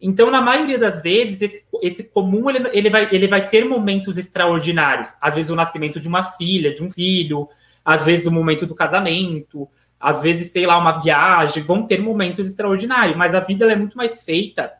Então, 0.00 0.30
na 0.30 0.40
maioria 0.40 0.78
das 0.78 1.00
vezes, 1.00 1.40
esse, 1.40 1.64
esse 1.80 2.02
comum 2.02 2.50
ele, 2.50 2.68
ele, 2.72 2.90
vai, 2.90 3.08
ele 3.12 3.28
vai 3.28 3.48
ter 3.48 3.64
momentos 3.64 4.18
extraordinários. 4.18 5.14
Às 5.20 5.34
vezes, 5.34 5.50
o 5.50 5.54
nascimento 5.54 6.00
de 6.00 6.08
uma 6.08 6.24
filha, 6.24 6.74
de 6.74 6.82
um 6.82 6.90
filho, 6.90 7.48
às 7.84 8.04
vezes, 8.04 8.26
o 8.26 8.32
momento 8.32 8.66
do 8.66 8.74
casamento, 8.74 9.68
às 9.98 10.20
vezes, 10.20 10.50
sei 10.50 10.66
lá, 10.66 10.76
uma 10.76 11.00
viagem, 11.00 11.62
vão 11.62 11.86
ter 11.86 12.02
momentos 12.02 12.48
extraordinários, 12.48 13.16
mas 13.16 13.34
a 13.34 13.40
vida 13.40 13.70
é 13.70 13.76
muito 13.76 13.96
mais 13.96 14.24
feita 14.24 14.72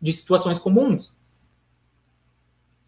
de 0.00 0.12
situações 0.12 0.58
comuns. 0.58 1.14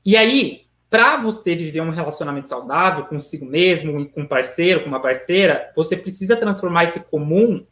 E 0.04 0.14
aí, 0.14 0.65
para 0.96 1.18
você 1.18 1.54
viver 1.54 1.82
um 1.82 1.90
relacionamento 1.90 2.48
saudável 2.48 3.04
consigo 3.04 3.44
mesmo, 3.44 4.08
com 4.08 4.22
um 4.22 4.26
parceiro, 4.26 4.80
com 4.80 4.88
uma 4.88 4.98
parceira, 4.98 5.70
você 5.76 5.94
precisa 5.94 6.34
transformar 6.34 6.84
esse 6.84 7.00
comum 7.00 7.66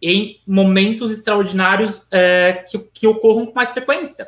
em 0.00 0.40
momentos 0.46 1.12
extraordinários 1.12 2.06
é, 2.10 2.64
que, 2.66 2.78
que 2.78 3.06
ocorram 3.06 3.44
com 3.44 3.52
mais 3.52 3.68
frequência. 3.68 4.26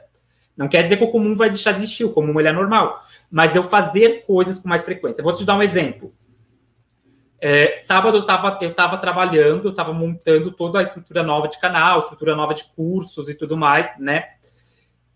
Não 0.54 0.68
quer 0.68 0.82
dizer 0.82 0.98
que 0.98 1.04
o 1.04 1.10
comum 1.10 1.34
vai 1.34 1.48
deixar 1.48 1.72
de 1.72 1.78
existir, 1.78 2.04
o 2.04 2.12
comum 2.12 2.38
ele 2.38 2.50
é 2.50 2.52
normal, 2.52 3.02
mas 3.30 3.56
eu 3.56 3.64
fazer 3.64 4.26
coisas 4.26 4.58
com 4.58 4.68
mais 4.68 4.84
frequência. 4.84 5.24
Vou 5.24 5.32
te 5.32 5.46
dar 5.46 5.56
um 5.56 5.62
exemplo. 5.62 6.12
É, 7.40 7.74
sábado 7.78 8.18
eu 8.18 8.20
estava 8.20 8.58
eu 8.60 8.74
tava 8.74 8.98
trabalhando, 8.98 9.64
eu 9.64 9.70
estava 9.70 9.94
montando 9.94 10.52
toda 10.52 10.78
a 10.78 10.82
estrutura 10.82 11.22
nova 11.22 11.48
de 11.48 11.58
canal, 11.58 12.00
estrutura 12.00 12.36
nova 12.36 12.52
de 12.52 12.64
cursos 12.64 13.30
e 13.30 13.34
tudo 13.34 13.56
mais, 13.56 13.98
né? 13.98 14.24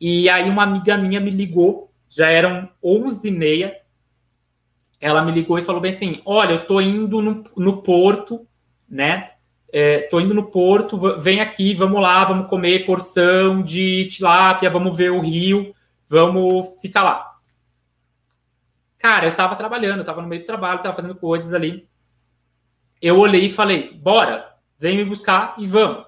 E 0.01 0.27
aí 0.31 0.49
uma 0.49 0.63
amiga 0.63 0.97
minha 0.97 1.21
me 1.21 1.31
ligou, 1.31 1.93
já 2.17 2.31
eram 2.31 2.69
11 2.83 3.29
e 3.29 3.31
meia, 3.31 3.77
ela 5.01 5.23
me 5.25 5.33
ligou 5.33 5.59
e 5.59 5.63
falou 5.63 5.81
bem 5.81 5.93
assim, 5.93 6.23
olha, 6.25 6.55
eu 6.55 6.67
tô 6.67 6.81
indo 6.81 7.21
no, 7.21 7.43
no 7.57 7.83
porto, 7.83 8.47
né? 8.89 9.31
é, 9.73 10.01
tô 10.09 10.21
indo 10.21 10.33
no 10.33 10.51
porto, 10.51 10.97
vem 11.19 11.41
aqui, 11.41 11.75
vamos 11.75 12.01
lá, 12.01 12.25
vamos 12.25 12.49
comer 12.49 12.85
porção 12.85 13.63
de 13.63 14.07
tilápia, 14.07 14.71
vamos 14.71 14.97
ver 14.97 15.11
o 15.11 15.21
rio, 15.21 15.75
vamos 16.09 16.81
ficar 16.81 17.03
lá. 17.03 17.37
Cara, 18.99 19.27
eu 19.27 19.37
tava 19.37 19.57
trabalhando, 19.57 19.99
eu 19.99 20.05
tava 20.05 20.23
no 20.23 20.29
meio 20.29 20.43
do 20.43 20.47
trabalho, 20.47 20.83
tava 20.83 20.97
fazendo 20.97 21.15
coisas 21.15 21.53
ali. 21.53 21.87
Eu 23.01 23.19
olhei 23.19 23.47
e 23.47 23.53
falei, 23.53 23.93
bora, 23.93 24.49
vem 24.79 24.97
me 24.97 25.05
buscar 25.05 25.55
e 25.59 25.67
vamos. 25.67 26.07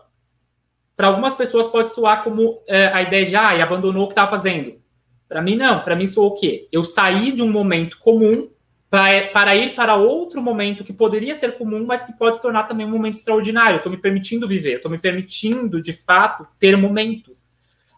Para 0.97 1.09
algumas 1.09 1.35
pessoas 1.35 1.67
pode 1.67 1.91
soar 1.91 2.25
como 2.25 2.63
é, 2.67 2.87
a 2.87 3.03
ideia 3.03 3.27
de, 3.27 3.37
ah, 3.37 3.55
e 3.55 3.63
abandonou 3.63 4.05
o 4.05 4.07
que 4.09 4.13
estava 4.13 4.31
fazendo. 4.31 4.81
Para 5.29 5.43
mim, 5.43 5.57
não. 5.57 5.83
Para 5.83 5.95
mim, 5.95 6.07
sou 6.07 6.29
o 6.29 6.35
quê? 6.35 6.69
Eu 6.73 6.85
saí 6.85 7.33
de 7.33 7.43
um 7.43 7.51
momento 7.51 7.99
comum 7.99 8.51
para 8.91 9.55
ir 9.55 9.75
para 9.75 9.97
outro 9.97 10.41
momento 10.41 10.83
que 10.83 10.95
poderia 10.95 11.35
ser 11.35 11.59
comum, 11.59 11.85
mas 11.85 12.05
que 12.05 12.13
pode 12.15 12.37
se 12.37 12.43
tornar 12.43 12.65
também 12.65 12.87
um 12.87 12.91
momento 12.91 13.15
extraordinário. 13.15 13.77
Estou 13.77 13.93
me 13.93 13.99
permitindo 13.99 14.49
viver, 14.49 14.77
estou 14.77 14.91
me 14.91 14.99
permitindo, 14.99 15.83
de 15.83 15.93
fato, 15.93 16.47
ter 16.59 16.77
momentos. 16.77 17.45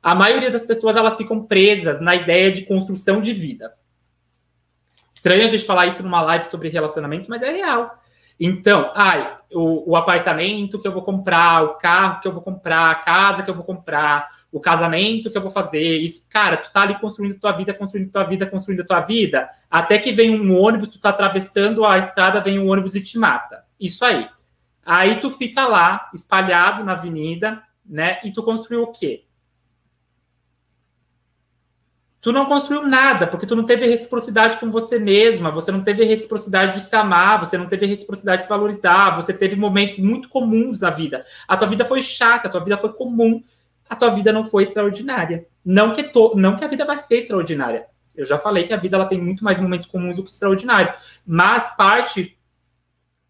A 0.03 0.15
maioria 0.15 0.51
das 0.51 0.65
pessoas 0.65 0.97
elas 0.97 1.17
ficam 1.17 1.45
presas 1.45 2.01
na 2.01 2.17
ideia 2.17 2.51
de 2.51 2.65
construção 2.65 3.21
de 3.21 3.33
vida. 3.33 3.73
Estranho 5.13 5.45
a 5.45 5.49
gente 5.49 5.65
falar 5.65 5.87
isso 5.87 6.03
numa 6.03 6.23
live 6.23 6.45
sobre 6.45 6.69
relacionamento, 6.71 7.29
mas 7.29 7.43
é 7.43 7.51
real. 7.51 8.03
Então, 8.41 8.91
ai, 8.95 9.37
o, 9.53 9.93
o 9.93 9.97
apartamento 9.97 10.79
que 10.81 10.89
eu 10.89 10.93
vou 10.93 11.03
comprar, 11.03 11.63
o 11.63 11.75
carro 11.75 12.21
que 12.21 12.27
eu 12.27 12.33
vou 12.33 12.41
comprar, 12.41 12.91
a 12.91 12.95
casa 12.95 13.43
que 13.43 13.51
eu 13.51 13.55
vou 13.55 13.65
comprar, 13.65 14.29
o 14.53 14.61
casamento 14.61 15.31
que 15.31 15.39
eu 15.39 15.43
vou 15.43 15.51
fazer, 15.51 15.99
isso, 15.99 16.27
cara, 16.29 16.57
tu 16.57 16.73
tá 16.73 16.83
ali 16.83 16.99
construindo 16.99 17.39
tua 17.39 17.53
vida, 17.53 17.73
construindo 17.73 18.11
tua 18.11 18.25
vida, 18.25 18.47
construindo 18.47 18.85
tua 18.85 19.01
vida, 19.01 19.49
até 19.71 19.99
que 19.99 20.11
vem 20.11 20.39
um 20.39 20.59
ônibus, 20.59 20.91
tu 20.91 21.01
tá 21.01 21.11
atravessando 21.11 21.85
a 21.85 21.99
estrada, 21.99 22.41
vem 22.41 22.59
um 22.59 22.69
ônibus 22.69 22.97
e 22.97 23.03
te 23.03 23.19
mata. 23.19 23.65
Isso 23.79 24.05
aí. 24.05 24.29
Aí 24.85 25.21
tu 25.21 25.31
fica 25.31 25.67
lá, 25.67 26.11
espalhado 26.13 26.83
na 26.83 26.93
avenida, 26.93 27.63
né? 27.87 28.19
E 28.25 28.33
tu 28.33 28.43
construiu 28.43 28.83
o 28.83 28.93
quê? 28.93 29.25
Tu 32.21 32.33
não 32.33 32.45
construiu 32.45 32.87
nada, 32.87 33.27
porque 33.27 33.47
tu 33.47 33.57
não 33.57 33.65
teve 33.65 33.87
reciprocidade 33.87 34.59
com 34.59 34.71
você 34.71 34.99
mesma, 34.99 35.51
você 35.51 35.73
não 35.73 35.83
teve 35.83 36.05
reciprocidade 36.05 36.75
de 36.75 36.81
se 36.81 36.95
amar, 36.95 37.41
você 37.41 37.57
não 37.57 37.67
teve 37.67 37.87
reciprocidade 37.87 38.39
de 38.39 38.43
se 38.43 38.49
valorizar, 38.49 39.17
você 39.17 39.33
teve 39.33 39.57
momentos 39.57 39.99
muito 39.99 40.29
comuns 40.29 40.81
na 40.81 40.91
vida. 40.91 41.25
A 41.49 41.57
tua 41.57 41.67
vida 41.67 41.83
foi 41.83 42.03
chata, 42.03 42.47
a 42.47 42.51
tua 42.51 42.63
vida 42.63 42.77
foi 42.77 42.93
comum, 42.93 43.43
a 43.91 43.97
tua 43.97 44.11
vida 44.11 44.33
não 44.33 44.45
foi 44.45 44.63
extraordinária. 44.63 45.49
Não 45.65 45.93
que, 45.93 46.05
to, 46.05 46.35
não 46.37 46.55
que 46.55 46.65
a 46.65 46.69
vida 46.69 46.85
vai 46.85 46.97
ser 46.99 47.17
extraordinária. 47.17 47.87
Eu 48.15 48.25
já 48.25 48.39
falei 48.39 48.63
que 48.63 48.73
a 48.73 48.77
vida 48.77 48.97
ela 48.97 49.07
tem 49.07 49.21
muito 49.21 49.43
mais 49.43 49.59
momentos 49.59 49.89
comuns 49.89 50.17
do 50.17 50.23
que 50.23 50.31
extraordinário. 50.31 50.95
Mas 51.27 51.75
parte 51.77 52.39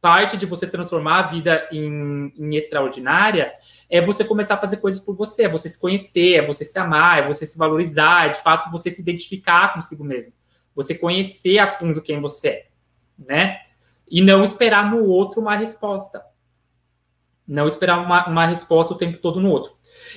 parte 0.02 0.36
de 0.36 0.46
você 0.46 0.66
transformar 0.66 1.18
a 1.18 1.26
vida 1.26 1.68
em, 1.70 2.32
em, 2.38 2.56
extraordinária 2.56 3.52
é 3.88 4.00
você 4.00 4.24
começar 4.24 4.54
a 4.54 4.60
fazer 4.60 4.78
coisas 4.78 4.98
por 4.98 5.14
você, 5.14 5.42
é 5.42 5.48
você 5.48 5.68
se 5.68 5.78
conhecer, 5.78 6.36
é 6.36 6.46
você 6.46 6.64
se 6.64 6.78
amar, 6.78 7.18
é 7.18 7.26
você 7.26 7.44
se 7.44 7.58
valorizar, 7.58 8.26
é 8.26 8.28
de 8.30 8.42
fato 8.42 8.70
você 8.70 8.90
se 8.90 9.02
identificar 9.02 9.74
consigo 9.74 10.02
mesmo. 10.02 10.32
Você 10.74 10.94
conhecer 10.94 11.58
a 11.58 11.66
fundo 11.66 12.00
quem 12.00 12.18
você 12.18 12.48
é, 12.48 12.66
né? 13.18 13.60
E 14.10 14.22
não 14.22 14.42
esperar 14.42 14.90
no 14.90 15.04
outro 15.06 15.40
uma 15.40 15.54
resposta. 15.54 16.22
Não 17.50 17.66
esperar 17.66 17.98
uma, 17.98 18.28
uma 18.28 18.46
resposta 18.46 18.94
o 18.94 18.96
tempo 18.96 19.18
todo 19.18 19.40
no 19.40 19.50
outro. 19.50 19.72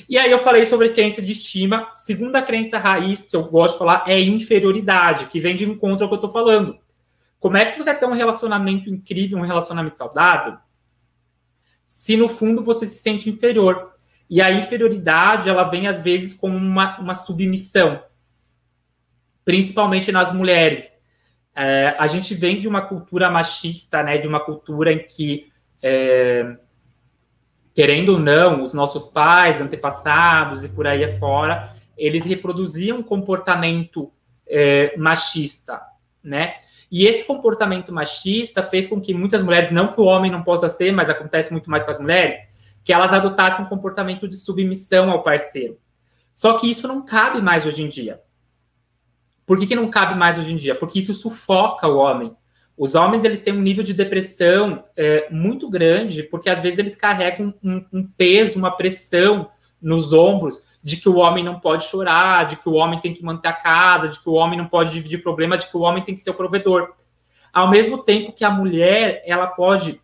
E 0.07 0.19
aí 0.19 0.29
eu 0.29 0.37
falei 0.37 0.67
sobre 0.67 0.89
crença 0.89 1.19
de 1.19 1.31
estima. 1.31 1.89
Segunda 1.95 2.43
crença 2.43 2.77
raiz 2.77 3.25
que 3.25 3.35
eu 3.35 3.43
gosto 3.45 3.73
de 3.73 3.79
falar 3.79 4.03
é 4.05 4.19
inferioridade, 4.19 5.25
que 5.25 5.39
vem 5.39 5.55
de 5.55 5.67
encontro 5.67 6.03
ao 6.03 6.09
que 6.09 6.13
eu 6.13 6.17
estou 6.17 6.29
falando. 6.29 6.77
Como 7.39 7.57
é 7.57 7.65
que 7.65 7.75
tu 7.75 7.83
quer 7.83 7.97
ter 7.97 8.05
um 8.05 8.13
relacionamento 8.13 8.87
incrível, 8.87 9.39
um 9.39 9.41
relacionamento 9.41 9.97
saudável, 9.97 10.59
se 11.87 12.15
no 12.15 12.29
fundo 12.29 12.63
você 12.63 12.85
se 12.85 13.01
sente 13.01 13.31
inferior? 13.31 13.91
E 14.29 14.39
a 14.39 14.51
inferioridade, 14.51 15.49
ela 15.49 15.63
vem 15.63 15.87
às 15.87 16.01
vezes 16.01 16.33
como 16.33 16.55
uma, 16.55 16.99
uma 16.99 17.15
submissão, 17.15 17.99
principalmente 19.43 20.11
nas 20.11 20.31
mulheres. 20.31 20.93
É, 21.55 21.95
a 21.97 22.05
gente 22.05 22.35
vem 22.35 22.59
de 22.59 22.67
uma 22.67 22.83
cultura 22.83 23.31
machista, 23.31 24.03
né, 24.03 24.19
de 24.19 24.27
uma 24.27 24.39
cultura 24.39 24.93
em 24.93 24.99
que 24.99 25.51
é, 25.81 26.57
querendo 27.73 28.13
ou 28.13 28.19
não, 28.19 28.63
os 28.63 28.73
nossos 28.73 29.07
pais, 29.07 29.59
antepassados 29.59 30.63
e 30.63 30.69
por 30.69 30.85
aí 30.85 31.03
afora, 31.03 31.75
eles 31.97 32.23
reproduziam 32.23 32.99
um 32.99 33.03
comportamento 33.03 34.11
é, 34.47 34.95
machista, 34.97 35.81
né? 36.23 36.55
E 36.91 37.07
esse 37.07 37.23
comportamento 37.23 37.91
machista 37.91 38.61
fez 38.61 38.85
com 38.85 39.01
que 39.01 39.13
muitas 39.15 39.41
mulheres, 39.41 39.71
não 39.71 39.87
que 39.87 39.99
o 39.99 40.03
homem 40.03 40.31
não 40.31 40.43
possa 40.43 40.69
ser, 40.69 40.91
mas 40.91 41.09
acontece 41.09 41.51
muito 41.51 41.69
mais 41.69 41.83
com 41.83 41.89
as 41.89 41.97
mulheres, 41.97 42.37
que 42.83 42.93
elas 42.93 43.11
adotassem 43.11 43.65
um 43.65 43.67
comportamento 43.67 44.27
de 44.27 44.37
submissão 44.37 45.09
ao 45.09 45.23
parceiro. 45.23 45.79
Só 46.31 46.57
que 46.57 46.69
isso 46.69 46.87
não 46.87 47.03
cabe 47.03 47.41
mais 47.41 47.65
hoje 47.65 47.81
em 47.81 47.89
dia. 47.89 48.21
Por 49.45 49.57
que, 49.57 49.65
que 49.65 49.75
não 49.75 49.89
cabe 49.89 50.15
mais 50.15 50.37
hoje 50.37 50.53
em 50.53 50.57
dia? 50.57 50.75
Porque 50.75 50.99
isso 50.99 51.13
sufoca 51.13 51.87
o 51.87 51.97
homem. 51.97 52.35
Os 52.83 52.95
homens 52.95 53.23
eles 53.23 53.39
têm 53.39 53.53
um 53.53 53.61
nível 53.61 53.81
de 53.81 53.93
depressão 53.93 54.83
é, 54.97 55.29
muito 55.31 55.69
grande, 55.69 56.21
porque 56.21 56.49
às 56.49 56.59
vezes 56.59 56.79
eles 56.79 56.97
carregam 56.97 57.53
um, 57.63 57.85
um, 57.93 58.05
peso, 58.05 58.59
uma 58.59 58.71
pressão 58.71 59.49
nos 59.81 60.11
ombros 60.11 60.61
de 60.83 60.97
que 60.97 61.07
o 61.07 61.15
homem 61.15 61.45
não 61.45 61.61
pode 61.61 61.85
chorar, 61.85 62.45
de 62.45 62.57
que 62.57 62.67
o 62.67 62.73
homem 62.73 62.99
tem 62.99 63.13
que 63.13 63.23
manter 63.23 63.47
a 63.47 63.53
casa, 63.53 64.09
de 64.09 64.21
que 64.21 64.29
o 64.29 64.33
homem 64.33 64.59
não 64.59 64.67
pode 64.67 64.91
dividir 64.91 65.23
problema, 65.23 65.57
de 65.57 65.71
que 65.71 65.77
o 65.77 65.79
homem 65.79 66.03
tem 66.03 66.13
que 66.13 66.19
ser 66.19 66.31
o 66.31 66.33
provedor. 66.33 66.93
Ao 67.53 67.69
mesmo 67.69 67.99
tempo 67.99 68.33
que 68.33 68.43
a 68.43 68.49
mulher 68.49 69.23
ela 69.25 69.47
pode 69.47 70.01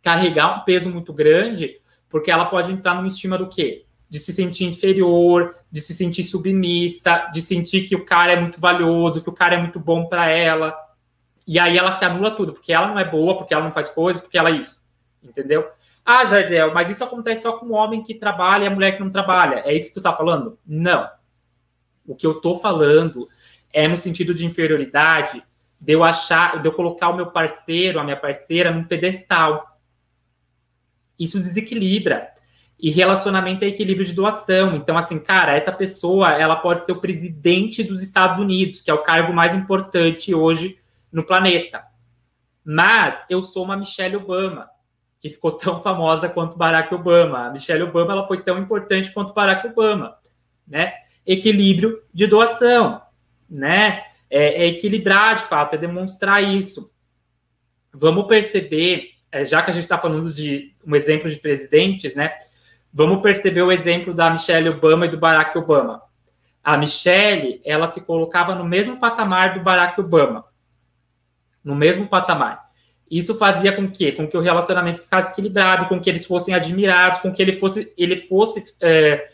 carregar 0.00 0.60
um 0.60 0.64
peso 0.64 0.88
muito 0.90 1.12
grande, 1.12 1.80
porque 2.08 2.30
ela 2.30 2.44
pode 2.44 2.70
entrar 2.70 2.94
numa 2.94 3.08
estima 3.08 3.36
do 3.36 3.48
quê? 3.48 3.84
De 4.08 4.20
se 4.20 4.32
sentir 4.32 4.64
inferior, 4.64 5.56
de 5.68 5.80
se 5.80 5.92
sentir 5.92 6.22
submissa, 6.22 7.28
de 7.32 7.42
sentir 7.42 7.88
que 7.88 7.96
o 7.96 8.04
cara 8.04 8.34
é 8.34 8.40
muito 8.40 8.60
valioso, 8.60 9.24
que 9.24 9.28
o 9.28 9.34
cara 9.34 9.56
é 9.56 9.58
muito 9.58 9.80
bom 9.80 10.06
para 10.06 10.28
ela. 10.28 10.72
E 11.46 11.58
aí 11.58 11.76
ela 11.76 11.92
se 11.92 12.04
anula 12.04 12.30
tudo, 12.30 12.52
porque 12.52 12.72
ela 12.72 12.88
não 12.88 12.98
é 12.98 13.04
boa, 13.04 13.36
porque 13.36 13.52
ela 13.52 13.64
não 13.64 13.72
faz 13.72 13.88
coisas, 13.88 14.22
porque 14.22 14.38
ela 14.38 14.50
é 14.50 14.54
isso. 14.54 14.84
Entendeu? 15.22 15.68
Ah, 16.04 16.24
Jardel, 16.24 16.72
mas 16.72 16.90
isso 16.90 17.04
acontece 17.04 17.42
só 17.42 17.52
com 17.52 17.66
o 17.66 17.72
homem 17.72 18.02
que 18.02 18.14
trabalha 18.14 18.64
e 18.64 18.66
a 18.66 18.70
mulher 18.70 18.92
que 18.92 19.00
não 19.00 19.10
trabalha. 19.10 19.62
É 19.64 19.74
isso 19.74 19.88
que 19.88 19.94
tu 19.94 20.02
tá 20.02 20.12
falando? 20.12 20.58
Não. 20.66 21.08
O 22.06 22.14
que 22.14 22.26
eu 22.26 22.40
tô 22.40 22.56
falando 22.56 23.28
é 23.72 23.86
no 23.86 23.96
sentido 23.96 24.34
de 24.34 24.44
inferioridade, 24.44 25.44
de 25.80 25.92
eu 25.92 26.02
achar, 26.02 26.60
de 26.60 26.68
eu 26.68 26.72
colocar 26.72 27.10
o 27.10 27.16
meu 27.16 27.26
parceiro, 27.26 28.00
a 28.00 28.04
minha 28.04 28.16
parceira, 28.16 28.72
num 28.72 28.84
pedestal. 28.84 29.78
Isso 31.18 31.38
desequilibra. 31.38 32.28
E 32.78 32.90
relacionamento 32.90 33.64
é 33.64 33.68
equilíbrio 33.68 34.06
de 34.06 34.14
doação. 34.14 34.74
Então, 34.74 34.96
assim, 34.96 35.18
cara, 35.18 35.54
essa 35.54 35.70
pessoa, 35.70 36.32
ela 36.32 36.56
pode 36.56 36.84
ser 36.84 36.92
o 36.92 37.00
presidente 37.00 37.84
dos 37.84 38.02
Estados 38.02 38.38
Unidos, 38.38 38.80
que 38.80 38.90
é 38.90 38.94
o 38.94 39.02
cargo 39.02 39.32
mais 39.32 39.54
importante 39.54 40.34
hoje 40.34 40.79
no 41.12 41.24
planeta. 41.24 41.84
Mas 42.64 43.22
eu 43.28 43.42
sou 43.42 43.64
uma 43.64 43.76
Michelle 43.76 44.16
Obama, 44.16 44.68
que 45.20 45.28
ficou 45.28 45.52
tão 45.52 45.78
famosa 45.80 46.28
quanto 46.28 46.56
Barack 46.56 46.94
Obama. 46.94 47.46
A 47.46 47.50
Michelle 47.50 47.82
Obama 47.82 48.12
ela 48.12 48.26
foi 48.26 48.42
tão 48.42 48.58
importante 48.58 49.12
quanto 49.12 49.34
Barack 49.34 49.66
Obama, 49.66 50.16
né? 50.66 50.92
Equilíbrio 51.26 52.02
de 52.12 52.26
doação, 52.26 53.02
né? 53.48 54.04
É, 54.28 54.62
é 54.62 54.66
equilibrar 54.66 55.36
de 55.36 55.42
fato, 55.42 55.74
é 55.74 55.78
demonstrar 55.78 56.42
isso. 56.42 56.92
Vamos 57.92 58.26
perceber, 58.26 59.10
é, 59.32 59.44
já 59.44 59.62
que 59.62 59.70
a 59.70 59.74
gente 59.74 59.82
está 59.82 59.98
falando 59.98 60.32
de 60.32 60.72
um 60.86 60.94
exemplo 60.94 61.28
de 61.28 61.36
presidentes, 61.36 62.14
né? 62.14 62.36
Vamos 62.92 63.20
perceber 63.20 63.62
o 63.62 63.72
exemplo 63.72 64.14
da 64.14 64.30
Michelle 64.30 64.68
Obama 64.68 65.06
e 65.06 65.10
do 65.10 65.18
Barack 65.18 65.56
Obama. 65.56 66.02
A 66.62 66.76
Michelle, 66.76 67.60
ela 67.64 67.88
se 67.88 68.02
colocava 68.02 68.54
no 68.54 68.64
mesmo 68.64 68.98
patamar 68.98 69.54
do 69.54 69.60
Barack 69.60 70.00
Obama 70.00 70.49
no 71.64 71.74
mesmo 71.74 72.06
patamar. 72.06 72.70
Isso 73.10 73.34
fazia 73.34 73.72
com 73.72 73.90
que, 73.90 74.12
com 74.12 74.28
que 74.28 74.36
o 74.36 74.40
relacionamento 74.40 75.02
ficasse 75.02 75.32
equilibrado, 75.32 75.86
com 75.88 76.00
que 76.00 76.08
eles 76.08 76.24
fossem 76.24 76.54
admirados, 76.54 77.18
com 77.18 77.32
que 77.32 77.42
ele 77.42 77.52
fosse, 77.52 77.92
ele 77.96 78.14
fosse 78.14 78.76
é, 78.80 79.28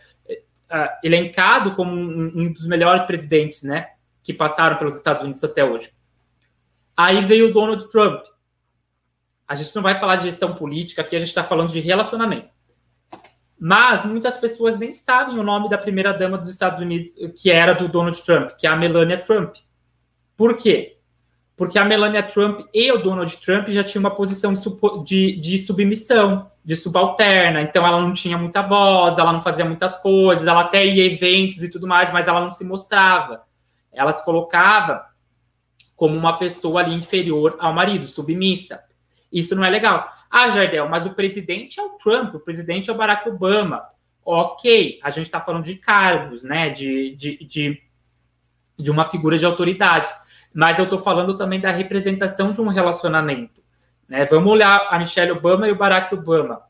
é, 0.71 0.99
elencado 1.05 1.75
como 1.75 1.93
um, 1.93 2.33
um, 2.35 2.53
dos 2.53 2.67
melhores 2.67 3.05
presidentes, 3.05 3.63
né, 3.63 3.91
que 4.23 4.33
passaram 4.33 4.77
pelos 4.77 4.97
Estados 4.97 5.23
Unidos 5.23 5.45
até 5.45 5.63
hoje. 5.63 5.91
Aí 6.97 7.23
veio 7.23 7.51
o 7.51 7.53
Donald 7.53 7.91
Trump. 7.91 8.25
A 9.47 9.55
gente 9.55 9.77
não 9.77 9.83
vai 9.83 9.95
falar 9.95 10.17
de 10.17 10.25
gestão 10.25 10.55
política 10.55 11.03
aqui, 11.03 11.15
a 11.15 11.19
gente 11.19 11.29
está 11.29 11.45
falando 11.45 11.71
de 11.71 11.79
relacionamento. 11.79 12.49
Mas 13.59 14.05
muitas 14.07 14.37
pessoas 14.37 14.79
nem 14.79 14.95
sabem 14.95 15.39
o 15.39 15.43
nome 15.43 15.69
da 15.69 15.79
primeira 15.79 16.13
dama 16.13 16.37
dos 16.39 16.49
Estados 16.49 16.79
Unidos, 16.79 17.13
que 17.41 17.51
era 17.51 17.75
do 17.75 17.89
Donald 17.89 18.21
Trump, 18.25 18.51
que 18.59 18.67
é 18.67 18.71
a 18.71 18.77
Melania 18.77 19.19
Trump. 19.19 19.55
Por 20.35 20.57
quê? 20.57 20.96
Porque 21.57 21.79
a 21.79 21.85
Melania 21.85 22.23
Trump 22.23 22.61
e 22.73 22.93
o 22.93 22.99
Donald 22.99 23.35
Trump 23.39 23.69
já 23.69 23.83
tinham 23.83 24.01
uma 24.01 24.15
posição 24.15 24.53
de, 24.53 24.63
de, 25.03 25.41
de, 25.41 25.59
submissão, 25.59 26.51
de 26.63 26.77
subalterna, 26.77 27.63
então 27.63 27.85
ela 27.87 27.99
não 27.99 28.13
tinha 28.13 28.37
muita 28.37 28.61
voz, 28.61 29.17
ela 29.17 29.33
não 29.33 29.41
fazia 29.41 29.65
muitas 29.65 29.97
coisas, 30.03 30.47
ela 30.47 30.61
até 30.61 30.85
ia 30.85 31.07
eventos 31.07 31.63
e 31.63 31.71
tudo 31.71 31.87
mais, 31.87 32.13
mas 32.13 32.29
ela 32.29 32.43
não 32.43 32.51
se 32.51 32.63
mostrava. 32.63 33.43
Ela 33.91 34.13
se 34.13 34.23
colocava 34.23 35.07
como 35.97 36.15
uma 36.15 36.39
pessoa 36.39 36.83
ali 36.83 36.95
inferior 36.95 37.57
ao 37.59 37.73
marido, 37.73 38.07
submissa. 38.07 38.83
Isso 39.33 39.57
não 39.57 39.65
é 39.65 39.71
legal. 39.71 40.13
Ah, 40.31 40.51
Jardel, 40.51 40.87
mas 40.91 41.07
o 41.07 41.15
presidente 41.15 41.81
é 41.81 41.83
o 41.83 41.97
Trump, 41.97 42.35
o 42.35 42.41
presidente 42.41 42.91
é 42.91 42.93
o 42.93 42.97
Barack 42.97 43.27
Obama. 43.27 43.83
Ok, 44.23 45.01
a 45.03 45.09
gente 45.09 45.25
está 45.25 45.41
falando 45.41 45.65
de 45.65 45.77
cargos, 45.77 46.45
né, 46.45 46.69
de, 46.69 47.17
de, 47.17 47.39
de, 47.47 47.83
de 48.79 48.91
uma 48.91 49.05
figura 49.05 49.39
de 49.39 49.47
autoridade 49.47 50.07
mas 50.57 50.79
eu 50.79 50.85
estou 50.85 50.99
falando 50.99 51.37
também 51.37 51.61
da 51.61 51.71
representação 51.71 52.51
de 52.51 52.63
um 52.63 52.69
relacionamento. 52.69 53.61
Né? 54.09 54.25
Vamos 54.25 54.51
olhar 54.51 54.89
a 54.89 54.99
Michelle 54.99 55.33
Obama 55.33 55.69
e 55.69 55.71
o 55.71 55.77
Barack 55.77 56.15
Obama. 56.15 56.63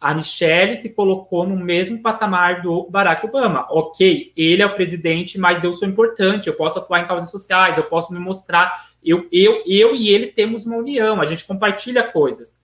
A 0.00 0.14
Michelle 0.14 0.76
se 0.76 0.94
colocou 0.94 1.44
no 1.44 1.56
mesmo 1.56 2.00
patamar 2.00 2.62
do 2.62 2.88
Barack 2.88 3.26
Obama. 3.26 3.66
Ok, 3.70 4.32
ele 4.36 4.62
é 4.62 4.66
o 4.66 4.76
presidente, 4.76 5.36
mas 5.36 5.64
eu 5.64 5.74
sou 5.74 5.88
importante, 5.88 6.46
eu 6.46 6.54
posso 6.54 6.78
atuar 6.78 7.00
em 7.00 7.08
causas 7.08 7.28
sociais, 7.28 7.76
eu 7.76 7.82
posso 7.82 8.12
me 8.12 8.20
mostrar. 8.20 8.86
Eu, 9.02 9.26
eu, 9.32 9.64
eu 9.66 9.96
e 9.96 10.10
ele 10.10 10.28
temos 10.28 10.64
uma 10.64 10.76
união, 10.76 11.20
a 11.20 11.24
gente 11.24 11.44
compartilha 11.44 12.04
coisas. 12.04 12.56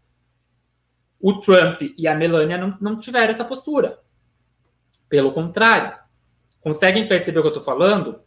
O 1.21 1.41
Trump 1.41 1.83
e 1.99 2.07
a 2.07 2.15
Melania 2.15 2.57
não, 2.57 2.79
não 2.81 2.97
tiveram 2.97 3.33
essa 3.33 3.45
postura. 3.45 3.99
Pelo 5.09 5.33
contrário. 5.33 5.99
Conseguem 6.61 7.09
perceber 7.09 7.41
o 7.41 7.43
que 7.43 7.49
eu 7.49 7.59
estou 7.59 7.65
falando? 7.65 8.21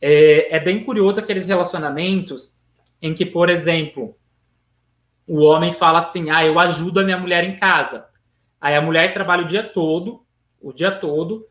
É, 0.00 0.56
é 0.56 0.60
bem 0.60 0.82
curioso 0.84 1.20
aqueles 1.20 1.46
relacionamentos 1.46 2.56
em 3.02 3.14
que, 3.14 3.26
por 3.26 3.48
exemplo, 3.48 4.16
o 5.26 5.40
homem 5.40 5.70
fala 5.70 6.00
assim: 6.00 6.30
ah, 6.30 6.44
eu 6.44 6.58
ajudo 6.58 7.00
a 7.00 7.04
minha 7.04 7.18
mulher 7.18 7.44
em 7.44 7.56
casa. 7.56 8.06
Aí 8.60 8.74
a 8.74 8.80
mulher 8.82 9.14
trabalha 9.14 9.42
o 9.42 9.46
dia 9.46 9.62
todo, 9.62 10.24
o 10.60 10.72
dia 10.72 10.90
todo. 10.90 11.46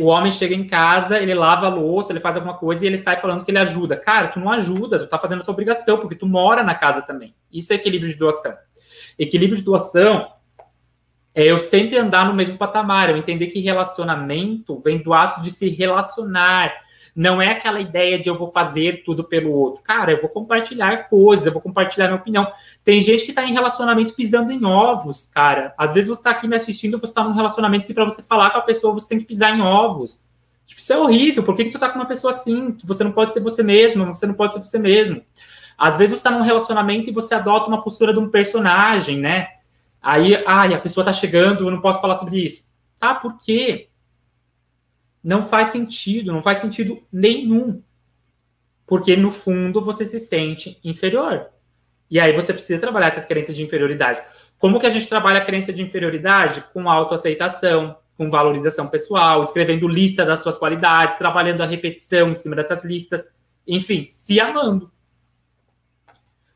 o 0.00 0.06
homem 0.06 0.30
chega 0.30 0.54
em 0.54 0.66
casa, 0.66 1.18
ele 1.18 1.34
lava 1.34 1.66
a 1.66 1.70
louça, 1.70 2.12
ele 2.12 2.20
faz 2.20 2.36
alguma 2.36 2.56
coisa 2.56 2.84
e 2.84 2.88
ele 2.88 2.98
sai 2.98 3.16
falando 3.16 3.44
que 3.44 3.50
ele 3.50 3.58
ajuda. 3.58 3.96
Cara, 3.96 4.28
tu 4.28 4.40
não 4.40 4.50
ajuda, 4.50 4.98
tu 4.98 5.08
tá 5.08 5.18
fazendo 5.18 5.40
a 5.40 5.44
tua 5.44 5.52
obrigação, 5.52 5.98
porque 5.98 6.14
tu 6.14 6.26
mora 6.26 6.62
na 6.62 6.74
casa 6.74 7.02
também. 7.02 7.34
Isso 7.52 7.72
é 7.72 7.76
equilíbrio 7.76 8.10
de 8.10 8.18
doação. 8.18 8.54
Equilíbrio 9.18 9.56
de 9.56 9.64
doação 9.64 10.32
é 11.34 11.44
eu 11.44 11.60
sempre 11.60 11.96
andar 11.96 12.26
no 12.26 12.34
mesmo 12.34 12.58
patamar, 12.58 13.10
eu 13.10 13.16
entender 13.16 13.46
que 13.46 13.60
relacionamento 13.60 14.76
vem 14.78 14.98
do 14.98 15.12
ato 15.12 15.40
de 15.40 15.50
se 15.50 15.68
relacionar, 15.68 16.72
não 17.18 17.42
é 17.42 17.50
aquela 17.50 17.80
ideia 17.80 18.16
de 18.16 18.28
eu 18.28 18.38
vou 18.38 18.46
fazer 18.46 19.02
tudo 19.04 19.24
pelo 19.24 19.50
outro. 19.50 19.82
Cara, 19.82 20.12
eu 20.12 20.20
vou 20.20 20.30
compartilhar 20.30 21.08
coisas, 21.08 21.46
eu 21.46 21.52
vou 21.52 21.60
compartilhar 21.60 22.06
minha 22.06 22.20
opinião. 22.20 22.46
Tem 22.84 23.00
gente 23.00 23.26
que 23.26 23.32
tá 23.32 23.42
em 23.42 23.52
relacionamento 23.52 24.14
pisando 24.14 24.52
em 24.52 24.64
ovos, 24.64 25.28
cara. 25.34 25.74
Às 25.76 25.92
vezes 25.92 26.08
você 26.08 26.22
tá 26.22 26.30
aqui 26.30 26.46
me 26.46 26.54
assistindo, 26.54 26.96
você 26.96 27.12
tá 27.12 27.24
num 27.24 27.32
relacionamento 27.32 27.84
que 27.88 27.92
para 27.92 28.04
você 28.04 28.22
falar 28.22 28.50
com 28.50 28.58
a 28.58 28.62
pessoa, 28.62 28.94
você 28.94 29.08
tem 29.08 29.18
que 29.18 29.24
pisar 29.24 29.52
em 29.52 29.60
ovos. 29.60 30.24
Tipo, 30.64 30.80
isso 30.80 30.92
é 30.92 30.96
horrível. 30.96 31.42
Por 31.42 31.56
que, 31.56 31.64
que 31.64 31.70
tu 31.70 31.78
tá 31.80 31.88
com 31.88 31.98
uma 31.98 32.06
pessoa 32.06 32.32
assim? 32.32 32.70
Que 32.70 32.86
você 32.86 33.02
não 33.02 33.10
pode 33.10 33.32
ser 33.32 33.40
você 33.40 33.64
mesmo, 33.64 34.06
você 34.06 34.24
não 34.24 34.34
pode 34.34 34.52
ser 34.52 34.60
você 34.60 34.78
mesmo. 34.78 35.20
Às 35.76 35.98
vezes 35.98 36.16
você 36.16 36.22
tá 36.22 36.30
num 36.30 36.44
relacionamento 36.44 37.10
e 37.10 37.12
você 37.12 37.34
adota 37.34 37.66
uma 37.66 37.82
postura 37.82 38.12
de 38.12 38.20
um 38.20 38.28
personagem, 38.28 39.18
né? 39.18 39.48
Aí, 40.00 40.40
ai, 40.46 40.72
a 40.72 40.78
pessoa 40.78 41.04
tá 41.04 41.12
chegando, 41.12 41.66
eu 41.66 41.70
não 41.72 41.80
posso 41.80 42.00
falar 42.00 42.14
sobre 42.14 42.44
isso. 42.44 42.68
Tá, 42.96 43.12
por 43.12 43.36
quê? 43.38 43.87
Não 45.22 45.42
faz 45.42 45.68
sentido, 45.68 46.32
não 46.32 46.42
faz 46.42 46.58
sentido 46.58 47.02
nenhum. 47.12 47.82
Porque 48.86 49.16
no 49.16 49.30
fundo 49.30 49.82
você 49.82 50.06
se 50.06 50.18
sente 50.18 50.80
inferior. 50.82 51.48
E 52.10 52.18
aí 52.18 52.32
você 52.32 52.52
precisa 52.52 52.80
trabalhar 52.80 53.08
essas 53.08 53.24
crenças 53.24 53.54
de 53.54 53.62
inferioridade. 53.62 54.22
Como 54.58 54.80
que 54.80 54.86
a 54.86 54.90
gente 54.90 55.08
trabalha 55.08 55.40
a 55.40 55.44
crença 55.44 55.72
de 55.72 55.82
inferioridade? 55.82 56.64
Com 56.72 56.88
autoaceitação, 56.88 57.96
com 58.16 58.30
valorização 58.30 58.88
pessoal, 58.88 59.44
escrevendo 59.44 59.86
lista 59.86 60.24
das 60.24 60.40
suas 60.40 60.58
qualidades, 60.58 61.18
trabalhando 61.18 61.62
a 61.62 61.66
repetição 61.66 62.30
em 62.30 62.34
cima 62.34 62.56
dessas 62.56 62.82
listas, 62.82 63.24
enfim, 63.66 64.04
se 64.04 64.40
amando. 64.40 64.90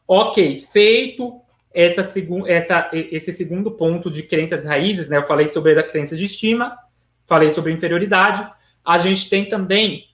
Ok, 0.09 0.57
feito 0.73 1.41
essa, 1.73 2.03
essa, 2.47 2.91
esse 2.93 3.33
segundo 3.33 3.71
ponto 3.71 4.11
de 4.11 4.23
crenças 4.23 4.65
raízes, 4.65 5.09
né? 5.09 5.19
Eu 5.19 5.23
falei 5.23 5.47
sobre 5.47 5.79
a 5.79 5.83
crença 5.83 6.17
de 6.17 6.25
estima, 6.25 6.77
falei 7.33 7.49
sobre 7.49 7.73
inferioridade. 7.73 8.47
A 8.85 8.99
gente 8.99 9.31
tem 9.31 9.49
também 9.49 10.07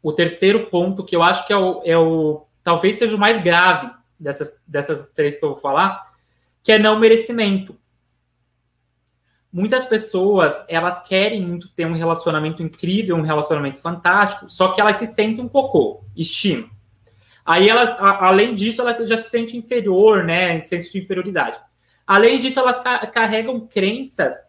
o 0.00 0.12
terceiro 0.12 0.66
ponto, 0.66 1.04
que 1.04 1.16
eu 1.16 1.22
acho 1.22 1.44
que 1.48 1.52
é 1.52 1.56
o, 1.56 1.82
é 1.84 1.98
o 1.98 2.46
talvez 2.62 2.96
seja 2.96 3.16
o 3.16 3.18
mais 3.18 3.42
grave 3.42 3.90
dessas, 4.20 4.56
dessas 4.64 5.08
três 5.08 5.36
que 5.36 5.44
eu 5.44 5.48
vou 5.48 5.58
falar, 5.58 6.14
que 6.62 6.70
é 6.70 6.78
não 6.78 7.00
merecimento. 7.00 7.76
Muitas 9.52 9.84
pessoas, 9.84 10.62
elas 10.68 11.00
querem 11.08 11.42
muito 11.42 11.68
ter 11.70 11.86
um 11.86 11.94
relacionamento 11.94 12.62
incrível, 12.62 13.16
um 13.16 13.22
relacionamento 13.22 13.80
fantástico, 13.80 14.48
só 14.48 14.68
que 14.68 14.80
elas 14.80 14.96
se 14.96 15.08
sentem 15.08 15.44
um 15.44 15.48
cocô, 15.48 16.04
estima. 16.16 16.70
Aí 17.44 17.68
elas, 17.68 17.90
a, 17.90 18.26
além 18.26 18.54
disso, 18.54 18.80
elas 18.80 18.96
já 19.08 19.18
se 19.18 19.28
sentem 19.28 19.58
inferior, 19.58 20.22
né, 20.22 20.62
senso 20.62 20.92
de 20.92 20.98
inferioridade. 20.98 21.58
Além 22.06 22.38
disso, 22.38 22.60
elas 22.60 22.80
ca 22.80 23.08
carregam 23.08 23.66
crenças 23.66 24.46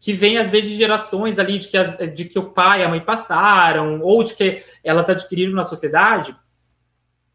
que 0.00 0.12
vem 0.12 0.38
às 0.38 0.50
vezes 0.50 0.70
de 0.70 0.76
gerações 0.76 1.38
ali 1.38 1.58
de 1.58 1.68
que, 1.68 1.76
as, 1.76 1.96
de 2.14 2.24
que 2.24 2.38
o 2.38 2.50
pai 2.50 2.80
e 2.80 2.84
a 2.84 2.88
mãe 2.88 3.00
passaram, 3.00 4.00
ou 4.00 4.22
de 4.22 4.34
que 4.34 4.62
elas 4.84 5.08
adquiriram 5.08 5.52
na 5.52 5.64
sociedade, 5.64 6.36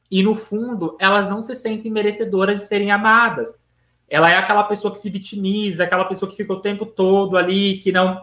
e 0.10 0.24
no 0.24 0.34
fundo 0.34 0.96
elas 1.00 1.30
não 1.30 1.42
se 1.42 1.56
sentem 1.56 1.92
merecedoras 1.92 2.60
de 2.60 2.66
serem 2.66 2.92
amadas. 2.92 3.60
Ela 4.08 4.32
é 4.32 4.38
aquela 4.38 4.64
pessoa 4.64 4.94
que 4.94 5.00
se 5.00 5.10
vitimiza, 5.10 5.84
aquela 5.84 6.06
pessoa 6.06 6.30
que 6.30 6.38
fica 6.38 6.54
o 6.54 6.62
tempo 6.62 6.86
todo 6.86 7.36
ali, 7.36 7.80
que 7.80 7.92
não. 7.92 8.22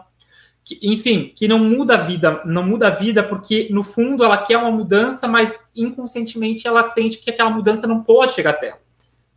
Que, 0.63 0.79
enfim, 0.81 1.33
que 1.35 1.47
não 1.47 1.57
muda 1.57 1.95
a 1.95 1.97
vida, 1.97 2.41
não 2.45 2.63
muda 2.63 2.87
a 2.87 2.91
vida 2.91 3.23
porque 3.23 3.67
no 3.71 3.83
fundo 3.83 4.23
ela 4.23 4.37
quer 4.37 4.57
uma 4.57 4.71
mudança, 4.71 5.27
mas 5.27 5.59
inconscientemente 5.75 6.67
ela 6.67 6.83
sente 6.83 7.17
que 7.17 7.31
aquela 7.31 7.49
mudança 7.49 7.87
não 7.87 8.03
pode 8.03 8.33
chegar 8.33 8.51
até 8.51 8.69
ela, 8.69 8.79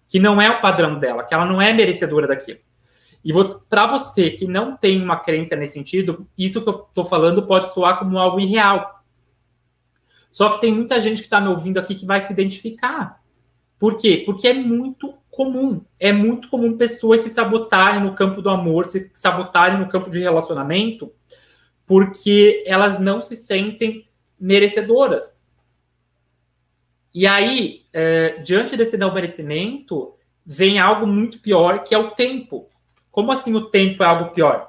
que 0.06 0.18
não 0.18 0.40
é 0.40 0.50
o 0.50 0.60
padrão 0.60 0.98
dela, 0.98 1.24
que 1.24 1.32
ela 1.32 1.46
não 1.46 1.60
é 1.60 1.72
merecedora 1.72 2.26
daquilo. 2.26 2.60
E 3.24 3.32
para 3.70 3.86
você 3.86 4.30
que 4.30 4.46
não 4.46 4.76
tem 4.76 5.00
uma 5.02 5.16
crença 5.16 5.56
nesse 5.56 5.74
sentido, 5.74 6.28
isso 6.36 6.60
que 6.60 6.68
eu 6.68 6.86
estou 6.88 7.04
falando 7.04 7.46
pode 7.46 7.72
soar 7.72 7.98
como 7.98 8.18
algo 8.18 8.38
irreal. 8.38 9.02
Só 10.30 10.50
que 10.50 10.60
tem 10.60 10.74
muita 10.74 11.00
gente 11.00 11.18
que 11.18 11.26
está 11.26 11.40
me 11.40 11.48
ouvindo 11.48 11.78
aqui 11.78 11.94
que 11.94 12.04
vai 12.04 12.20
se 12.20 12.32
identificar. 12.32 13.22
Por 13.78 13.96
quê? 13.96 14.22
Porque 14.26 14.48
é 14.48 14.52
muito 14.52 15.14
comum. 15.30 15.82
É 15.98 16.12
muito 16.12 16.50
comum 16.50 16.76
pessoas 16.76 17.22
se 17.22 17.30
sabotarem 17.30 18.02
no 18.02 18.14
campo 18.14 18.42
do 18.42 18.50
amor, 18.50 18.90
se 18.90 19.10
sabotarem 19.14 19.78
no 19.78 19.88
campo 19.88 20.10
de 20.10 20.20
relacionamento, 20.20 21.10
porque 21.86 22.62
elas 22.66 22.98
não 23.00 23.22
se 23.22 23.36
sentem 23.36 24.06
merecedoras. 24.38 25.40
E 27.12 27.26
aí, 27.26 27.86
é, 27.92 28.40
diante 28.42 28.76
desse 28.76 28.96
não 28.96 29.14
merecimento, 29.14 30.14
vem 30.44 30.78
algo 30.78 31.06
muito 31.06 31.38
pior, 31.38 31.84
que 31.84 31.94
é 31.94 31.98
o 31.98 32.10
tempo. 32.10 32.68
Como 33.14 33.30
assim 33.30 33.54
o 33.54 33.66
tempo 33.66 34.02
é 34.02 34.06
algo 34.06 34.32
pior? 34.32 34.68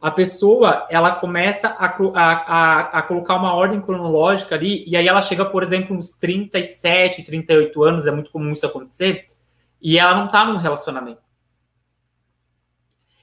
A 0.00 0.10
pessoa, 0.10 0.86
ela 0.88 1.16
começa 1.16 1.68
a, 1.68 1.84
a, 1.84 2.80
a, 2.98 3.02
colocar 3.02 3.36
uma 3.36 3.52
ordem 3.52 3.78
cronológica 3.78 4.54
ali, 4.54 4.88
e 4.88 4.96
aí 4.96 5.06
ela 5.06 5.20
chega, 5.20 5.44
por 5.44 5.62
exemplo, 5.62 5.94
uns 5.94 6.16
37, 6.16 7.24
38 7.24 7.82
anos, 7.82 8.06
é 8.06 8.10
muito 8.10 8.30
comum 8.30 8.52
isso 8.52 8.64
acontecer, 8.64 9.26
e 9.82 9.98
ela 9.98 10.14
não 10.14 10.26
está 10.26 10.46
num 10.46 10.56
relacionamento. 10.56 11.20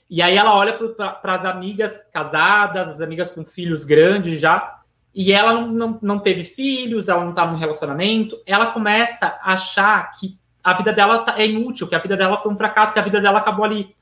E 0.07 0.21
aí 0.21 0.37
ela 0.37 0.55
olha 0.55 0.73
para 1.19 1.33
as 1.33 1.43
amigas 1.43 2.03
casadas, 2.13 2.87
as 2.87 3.01
amigas 3.01 3.31
com 3.31 3.43
filhos 3.43 3.83
grandes 3.83 4.39
já, 4.39 4.79
e 5.11 5.33
ela 5.33 5.53
não, 5.53 5.67
não, 5.69 5.99
não 6.03 6.19
teve 6.19 6.43
filhos, 6.43 7.09
ela 7.09 7.23
não 7.23 7.31
está 7.31 7.47
num 7.47 7.57
relacionamento, 7.57 8.39
ela 8.45 8.67
começa 8.67 9.25
a 9.25 9.53
achar 9.53 10.11
que 10.11 10.37
a 10.65 10.73
vida 10.73 10.91
dela 10.91 11.19
tá, 11.19 11.39
é 11.39 11.45
inútil, 11.45 11.87
que 11.87 11.93
a 11.93 11.99
vida 11.99 12.17
dela 12.17 12.37
foi 12.37 12.51
um 12.51 12.57
fracasso, 12.57 12.91
que 12.91 12.97
a 12.97 13.03
vida 13.03 13.21
dela 13.21 13.37
acabou 13.37 13.63
ali. 13.63 13.95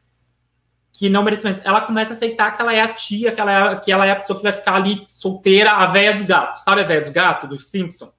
Que 0.94 1.10
não 1.10 1.22
merecimento. 1.22 1.62
Ela 1.66 1.82
começa 1.82 2.14
a 2.14 2.16
aceitar 2.16 2.56
que 2.56 2.62
ela 2.62 2.74
é 2.74 2.80
a 2.80 2.94
tia, 2.94 3.34
que 3.34 3.42
ela 3.42 3.52
é, 3.52 3.76
que 3.76 3.92
ela 3.92 4.06
é 4.06 4.12
a 4.12 4.16
pessoa 4.16 4.38
que 4.38 4.44
vai 4.44 4.54
ficar 4.54 4.76
ali 4.76 5.06
solteira, 5.10 5.74
a 5.74 5.86
velha 5.88 6.16
do 6.18 6.26
gato. 6.26 6.62
Sabe 6.62 6.80
a 6.80 6.86
velha 6.86 7.04
do 7.04 7.12
gato, 7.12 7.48
do 7.48 7.60
Simpson? 7.60 8.14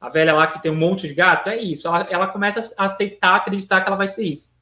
A 0.00 0.08
velha 0.08 0.34
lá 0.34 0.48
que 0.48 0.60
tem 0.60 0.72
um 0.72 0.76
monte 0.76 1.06
de 1.06 1.14
gato? 1.14 1.50
É 1.50 1.56
isso. 1.56 1.86
Ela, 1.86 2.00
ela 2.10 2.26
começa 2.26 2.68
a 2.76 2.86
aceitar, 2.86 3.36
acreditar 3.36 3.80
que 3.80 3.86
ela 3.86 3.96
vai 3.96 4.08
ser 4.08 4.24
isso. 4.24 4.52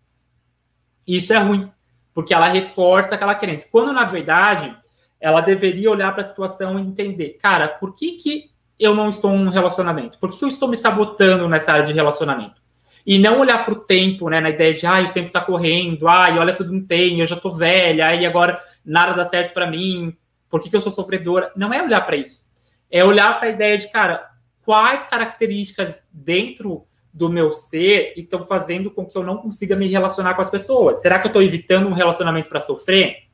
Isso 1.07 1.33
é 1.33 1.39
ruim, 1.39 1.73
porque 2.13 2.35
ela 2.35 2.49
reforça 2.49 3.15
aquela 3.15 3.35
crença. 3.35 3.67
Quando, 3.73 3.95
na 3.95 4.05
verdade, 4.05 4.77
ela 5.19 5.41
deveria 5.41 5.91
olhar 5.91 6.13
para 6.13 6.21
a 6.21 6.25
situação 6.25 6.79
e 6.79 6.83
entender, 6.83 7.39
cara, 7.41 7.67
por 7.67 7.95
que, 7.95 8.13
que 8.13 8.51
eu 8.79 8.95
não 8.95 9.09
estou 9.09 9.33
em 9.33 9.47
um 9.47 9.49
relacionamento? 9.49 10.19
Por 10.19 10.31
que 10.31 10.45
eu 10.45 10.49
estou 10.49 10.69
me 10.69 10.77
sabotando 10.77 11.49
nessa 11.49 11.73
área 11.73 11.87
de 11.87 11.95
relacionamento? 11.95 12.66
E 13.07 13.19
não 13.19 13.39
olhar 13.39 13.65
para 13.65 13.73
o 13.73 13.79
tempo, 13.79 14.29
né, 14.29 14.41
na 14.41 14.51
ideia 14.51 14.75
de, 14.75 14.85
ah, 14.85 15.01
o 15.01 15.13
tempo 15.13 15.29
está 15.29 15.41
correndo, 15.41 16.09
ai, 16.09 16.37
olha, 16.37 16.53
tudo 16.53 16.73
não 16.73 16.85
tem, 16.85 17.21
eu 17.21 17.27
já 17.27 17.37
estou 17.37 17.53
velha, 17.53 18.13
e 18.17 18.27
agora 18.27 18.61
nada 18.85 19.13
dá 19.13 19.25
certo 19.25 19.55
para 19.55 19.71
mim, 19.71 20.17
por 20.51 20.61
que, 20.61 20.69
que 20.69 20.77
eu 20.77 20.81
sou 20.81 20.91
sofredora? 20.91 21.53
Não 21.55 21.73
é 21.73 21.81
olhar 21.83 22.01
para 22.05 22.17
isso. 22.17 22.45
É 22.91 23.05
olhar 23.05 23.39
para 23.39 23.49
a 23.49 23.53
ideia 23.53 23.79
de, 23.79 23.91
cara, 23.91 24.29
quais 24.65 25.05
características 25.05 26.05
dentro 26.13 26.85
do 27.13 27.29
meu 27.29 27.53
ser 27.53 28.13
estão 28.17 28.43
fazendo 28.45 28.91
com 28.91 29.07
que 29.07 29.17
eu 29.17 29.23
não 29.23 29.37
consiga 29.37 29.77
me 29.77 29.87
relacionar 29.87 30.35
com 30.35 30.43
as 30.43 30.51
pessoas? 30.51 31.01
Será 31.01 31.19
que 31.19 31.27
eu 31.27 31.31
estou 31.31 31.43
evitando 31.43 31.89
um 31.89 31.93
relacionamento 31.93 32.49
para 32.49 32.61
sofrer? 32.61 33.25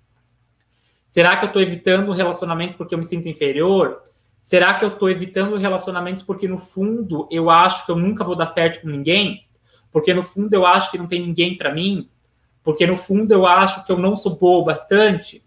Será 1.07 1.37
que 1.37 1.45
eu 1.45 1.49
estou 1.49 1.63
evitando 1.63 2.13
relacionamentos 2.13 2.75
porque 2.75 2.95
eu 2.95 2.99
me 2.99 3.05
sinto 3.05 3.29
inferior? 3.29 4.03
Será 4.39 4.75
que 4.75 4.85
eu 4.85 4.91
estou 4.91 5.09
evitando 5.11 5.57
relacionamentos 5.57 6.23
porque, 6.23 6.49
no 6.49 6.59
fundo, 6.59 7.29
eu 7.31 7.49
acho 7.51 7.87
que 7.87 7.93
eu 7.93 7.97
nunca 7.97 8.25
vou 8.25 8.35
dar 8.35 8.47
certo 8.47 8.83
com 8.83 8.89
ninguém? 8.89 9.47
Porque 9.93 10.15
no 10.15 10.25
fundo 10.25 10.53
eu 10.55 10.65
acho 10.65 10.91
que 10.91 10.99
não 10.99 11.07
tem 11.07 11.21
ninguém 11.21 11.57
para 11.57 11.73
mim, 11.73 12.09
porque 12.65 12.87
no 12.87 12.97
fundo 12.97 13.33
eu 13.33 13.47
acho 13.47 13.85
que 13.85 13.93
eu 13.93 13.99
não 13.99 14.17
sou 14.17 14.35
boa 14.37 14.65
bastante. 14.65 15.45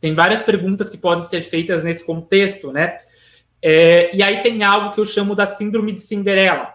Tem 0.00 0.14
várias 0.14 0.42
perguntas 0.42 0.88
que 0.88 0.98
podem 0.98 1.24
ser 1.24 1.40
feitas 1.40 1.84
nesse 1.84 2.04
contexto, 2.04 2.72
né? 2.72 2.96
É, 3.62 4.14
e 4.14 4.22
aí 4.22 4.42
tem 4.42 4.62
algo 4.62 4.92
que 4.92 5.00
eu 5.00 5.04
chamo 5.04 5.34
da 5.34 5.46
síndrome 5.46 5.92
de 5.92 6.00
Cinderela. 6.00 6.74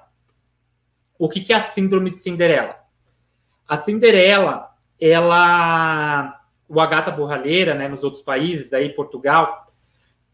O 1.18 1.30
que, 1.30 1.42
que 1.42 1.54
é 1.54 1.56
a 1.56 1.62
síndrome 1.62 2.10
de 2.10 2.20
Cinderela? 2.20 2.78
A 3.68 3.78
Cinderela, 3.78 4.70
ela, 5.00 6.42
o 6.68 6.82
Agata 6.82 7.12
Borralheira, 7.12 7.76
né, 7.76 7.88
nos 7.88 8.04
outros 8.04 8.24
países, 8.24 8.74
aí 8.74 8.90
Portugal, 8.90 9.66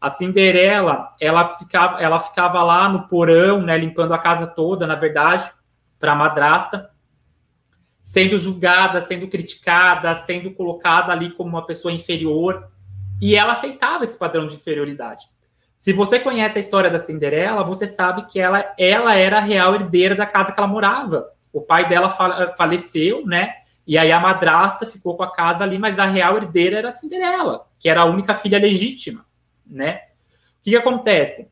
a 0.00 0.10
Cinderela, 0.10 1.14
ela 1.20 1.48
ficava, 1.48 2.00
ela 2.00 2.18
ficava 2.18 2.62
lá 2.62 2.88
no 2.88 3.06
porão, 3.06 3.62
né, 3.62 3.76
limpando 3.76 4.14
a 4.14 4.18
casa 4.18 4.46
toda, 4.46 4.86
na 4.86 4.94
verdade, 4.94 5.50
para 5.98 6.12
a 6.12 6.16
madrasta, 6.16 6.90
sendo 8.02 8.38
julgada, 8.38 9.00
sendo 9.00 9.28
criticada, 9.28 10.14
sendo 10.14 10.50
colocada 10.52 11.12
ali 11.12 11.30
como 11.30 11.50
uma 11.50 11.66
pessoa 11.66 11.92
inferior, 11.92 12.68
e 13.20 13.34
ela 13.34 13.52
aceitava 13.52 14.04
esse 14.04 14.18
padrão 14.18 14.46
de 14.46 14.54
inferioridade. 14.54 15.26
Se 15.76 15.92
você 15.92 16.18
conhece 16.18 16.58
a 16.58 16.60
história 16.60 16.90
da 16.90 17.00
Cinderela, 17.00 17.62
você 17.62 17.86
sabe 17.86 18.26
que 18.26 18.40
ela, 18.40 18.74
ela 18.78 19.14
era 19.14 19.38
a 19.38 19.42
real 19.42 19.74
herdeira 19.74 20.14
da 20.14 20.26
casa 20.26 20.52
que 20.52 20.58
ela 20.58 20.66
morava. 20.66 21.30
O 21.52 21.60
pai 21.60 21.88
dela 21.88 22.08
faleceu, 22.56 23.24
né? 23.26 23.54
E 23.86 23.96
aí 23.96 24.10
a 24.10 24.20
madrasta 24.20 24.84
ficou 24.84 25.16
com 25.16 25.22
a 25.22 25.32
casa 25.32 25.64
ali, 25.64 25.78
mas 25.78 25.98
a 25.98 26.04
real 26.04 26.36
herdeira 26.36 26.78
era 26.78 26.88
a 26.88 26.92
Cinderela, 26.92 27.66
que 27.78 27.88
era 27.88 28.02
a 28.02 28.04
única 28.04 28.34
filha 28.34 28.58
legítima, 28.58 29.24
né? 29.66 30.00
O 30.60 30.64
que, 30.64 30.70
que 30.70 30.76
acontece? 30.76 31.48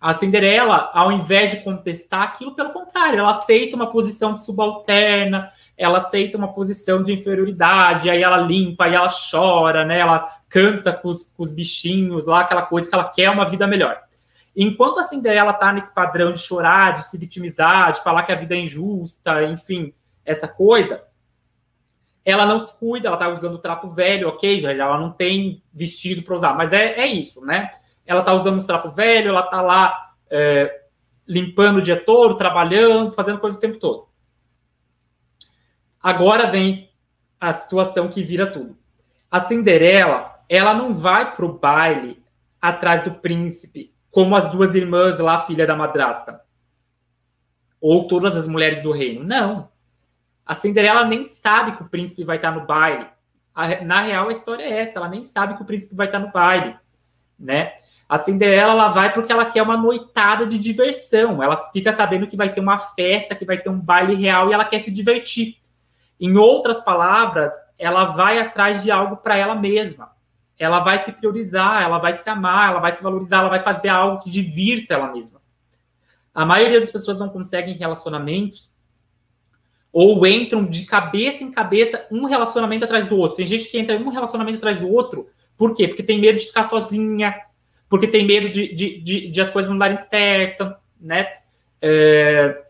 A 0.00 0.14
Cinderela, 0.14 0.90
ao 0.94 1.10
invés 1.10 1.50
de 1.50 1.56
contestar 1.58 2.22
aquilo, 2.22 2.54
pelo 2.54 2.70
contrário, 2.70 3.18
ela 3.18 3.30
aceita 3.30 3.74
uma 3.74 3.90
posição 3.90 4.32
de 4.32 4.44
subalterna, 4.44 5.52
ela 5.76 5.98
aceita 5.98 6.38
uma 6.38 6.52
posição 6.52 7.02
de 7.02 7.12
inferioridade, 7.12 8.08
aí 8.08 8.22
ela 8.22 8.36
limpa, 8.36 8.84
aí 8.84 8.94
ela 8.94 9.08
chora, 9.08 9.84
né? 9.84 9.98
Ela 9.98 10.40
canta 10.48 10.92
com 10.92 11.08
os, 11.08 11.24
com 11.24 11.42
os 11.42 11.50
bichinhos 11.50 12.26
lá, 12.26 12.40
aquela 12.40 12.62
coisa 12.62 12.88
que 12.88 12.94
ela 12.94 13.08
quer 13.08 13.28
uma 13.30 13.44
vida 13.44 13.66
melhor. 13.66 14.00
Enquanto 14.56 15.00
a 15.00 15.04
Cinderela 15.04 15.52
tá 15.52 15.72
nesse 15.72 15.92
padrão 15.92 16.32
de 16.32 16.40
chorar, 16.40 16.94
de 16.94 17.04
se 17.04 17.18
vitimizar, 17.18 17.92
de 17.92 18.02
falar 18.02 18.22
que 18.22 18.32
a 18.32 18.36
vida 18.36 18.54
é 18.54 18.58
injusta, 18.58 19.42
enfim, 19.44 19.92
essa 20.24 20.46
coisa, 20.46 21.04
ela 22.24 22.46
não 22.46 22.60
se 22.60 22.78
cuida, 22.78 23.08
ela 23.08 23.16
tá 23.16 23.28
usando 23.28 23.58
trapo 23.58 23.88
velho, 23.88 24.28
ok, 24.28 24.58
já 24.58 24.72
ela 24.72 24.98
não 24.98 25.10
tem 25.10 25.62
vestido 25.72 26.22
para 26.22 26.34
usar, 26.34 26.54
mas 26.54 26.72
é, 26.72 27.00
é 27.00 27.06
isso, 27.06 27.44
né? 27.44 27.70
Ela 28.08 28.20
está 28.20 28.32
usando 28.32 28.56
um 28.56 28.66
trapo 28.66 28.88
velho, 28.88 29.28
ela 29.28 29.44
está 29.44 29.60
lá 29.60 30.14
é, 30.30 30.84
limpando 31.26 31.76
o 31.76 31.82
dia 31.82 32.02
todo, 32.02 32.38
trabalhando, 32.38 33.12
fazendo 33.12 33.38
coisa 33.38 33.58
o 33.58 33.60
tempo 33.60 33.76
todo. 33.76 34.08
Agora 36.02 36.46
vem 36.46 36.90
a 37.38 37.52
situação 37.52 38.08
que 38.08 38.22
vira 38.22 38.46
tudo. 38.46 38.78
A 39.30 39.40
Cinderela, 39.40 40.42
ela 40.48 40.72
não 40.72 40.94
vai 40.94 41.36
para 41.36 41.44
o 41.44 41.58
baile 41.58 42.24
atrás 42.58 43.02
do 43.02 43.12
príncipe, 43.12 43.94
como 44.10 44.34
as 44.34 44.50
duas 44.50 44.74
irmãs 44.74 45.18
lá, 45.18 45.38
filha 45.40 45.66
da 45.66 45.76
madrasta. 45.76 46.40
Ou 47.78 48.08
todas 48.08 48.34
as 48.34 48.46
mulheres 48.46 48.80
do 48.80 48.90
reino. 48.90 49.22
Não. 49.22 49.70
A 50.46 50.54
Cinderela 50.54 51.04
nem 51.04 51.22
sabe 51.24 51.76
que 51.76 51.82
o 51.82 51.88
príncipe 51.90 52.24
vai 52.24 52.36
estar 52.36 52.52
no 52.52 52.64
baile. 52.64 53.06
Na 53.84 54.00
real, 54.00 54.30
a 54.30 54.32
história 54.32 54.62
é 54.62 54.78
essa. 54.78 54.98
Ela 54.98 55.08
nem 55.08 55.22
sabe 55.22 55.54
que 55.54 55.62
o 55.62 55.66
príncipe 55.66 55.94
vai 55.94 56.06
estar 56.06 56.18
no 56.18 56.32
baile, 56.32 56.74
né? 57.38 57.74
A 58.08 58.18
Cinderela 58.18 58.72
ela 58.72 58.88
vai 58.88 59.12
porque 59.12 59.30
ela 59.30 59.44
quer 59.44 59.62
uma 59.62 59.76
noitada 59.76 60.46
de 60.46 60.58
diversão. 60.58 61.42
Ela 61.42 61.58
fica 61.58 61.92
sabendo 61.92 62.26
que 62.26 62.36
vai 62.36 62.52
ter 62.52 62.60
uma 62.60 62.78
festa, 62.78 63.34
que 63.34 63.44
vai 63.44 63.58
ter 63.58 63.68
um 63.68 63.78
baile 63.78 64.14
real 64.14 64.48
e 64.48 64.54
ela 64.54 64.64
quer 64.64 64.78
se 64.80 64.90
divertir. 64.90 65.56
Em 66.18 66.36
outras 66.38 66.80
palavras, 66.80 67.54
ela 67.78 68.06
vai 68.06 68.38
atrás 68.38 68.82
de 68.82 68.90
algo 68.90 69.18
para 69.18 69.36
ela 69.36 69.54
mesma. 69.54 70.10
Ela 70.58 70.80
vai 70.80 70.98
se 70.98 71.12
priorizar, 71.12 71.82
ela 71.82 71.98
vai 71.98 72.14
se 72.14 72.28
amar, 72.28 72.70
ela 72.70 72.80
vai 72.80 72.92
se 72.92 73.02
valorizar, 73.02 73.40
ela 73.40 73.50
vai 73.50 73.60
fazer 73.60 73.88
algo 73.88 74.22
que 74.22 74.30
divirta 74.30 74.94
ela 74.94 75.12
mesma. 75.12 75.40
A 76.34 76.46
maioria 76.46 76.80
das 76.80 76.90
pessoas 76.90 77.18
não 77.18 77.28
conseguem 77.28 77.74
relacionamentos 77.74 78.70
ou 79.92 80.26
entram 80.26 80.64
de 80.64 80.84
cabeça 80.86 81.44
em 81.44 81.50
cabeça 81.50 82.06
um 82.10 82.24
relacionamento 82.24 82.84
atrás 82.84 83.06
do 83.06 83.16
outro. 83.16 83.36
Tem 83.36 83.46
gente 83.46 83.68
que 83.68 83.78
entra 83.78 83.94
em 83.94 84.02
um 84.02 84.08
relacionamento 84.08 84.58
atrás 84.58 84.78
do 84.78 84.88
outro, 84.88 85.28
por 85.56 85.74
quê? 85.74 85.88
Porque 85.88 86.02
tem 86.02 86.20
medo 86.20 86.38
de 86.38 86.46
ficar 86.46 86.64
sozinha, 86.64 87.34
porque 87.88 88.06
tem 88.06 88.26
medo 88.26 88.48
de, 88.48 88.74
de, 88.74 89.00
de, 89.00 89.28
de 89.28 89.40
as 89.40 89.50
coisas 89.50 89.70
não 89.70 89.78
darem 89.78 89.96
certo, 89.96 90.74
né? 91.00 91.26
É, 91.80 92.64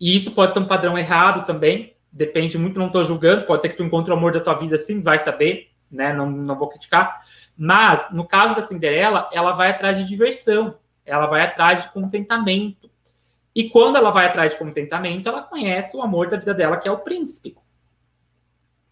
e 0.00 0.16
isso 0.16 0.32
pode 0.32 0.52
ser 0.52 0.58
um 0.58 0.66
padrão 0.66 0.98
errado 0.98 1.44
também, 1.44 1.94
depende 2.10 2.58
muito, 2.58 2.78
não 2.78 2.88
estou 2.88 3.04
julgando, 3.04 3.46
pode 3.46 3.62
ser 3.62 3.68
que 3.68 3.76
tu 3.76 3.84
encontre 3.84 4.12
o 4.12 4.16
amor 4.16 4.32
da 4.32 4.40
tua 4.40 4.54
vida 4.54 4.76
sim, 4.76 5.00
vai 5.00 5.18
saber, 5.18 5.70
né? 5.90 6.12
Não, 6.12 6.28
não 6.30 6.58
vou 6.58 6.68
criticar. 6.68 7.22
Mas, 7.56 8.10
no 8.10 8.26
caso 8.26 8.56
da 8.56 8.62
Cinderela, 8.62 9.28
ela 9.32 9.52
vai 9.52 9.70
atrás 9.70 9.98
de 9.98 10.04
diversão, 10.04 10.76
ela 11.04 11.26
vai 11.26 11.42
atrás 11.42 11.82
de 11.82 11.92
contentamento. 11.92 12.90
E 13.54 13.68
quando 13.68 13.96
ela 13.96 14.10
vai 14.10 14.26
atrás 14.26 14.52
de 14.52 14.58
contentamento, 14.58 15.28
ela 15.28 15.42
conhece 15.42 15.96
o 15.96 16.02
amor 16.02 16.28
da 16.28 16.38
vida 16.38 16.54
dela, 16.54 16.78
que 16.78 16.88
é 16.88 16.90
o 16.90 16.98
príncipe. 16.98 17.56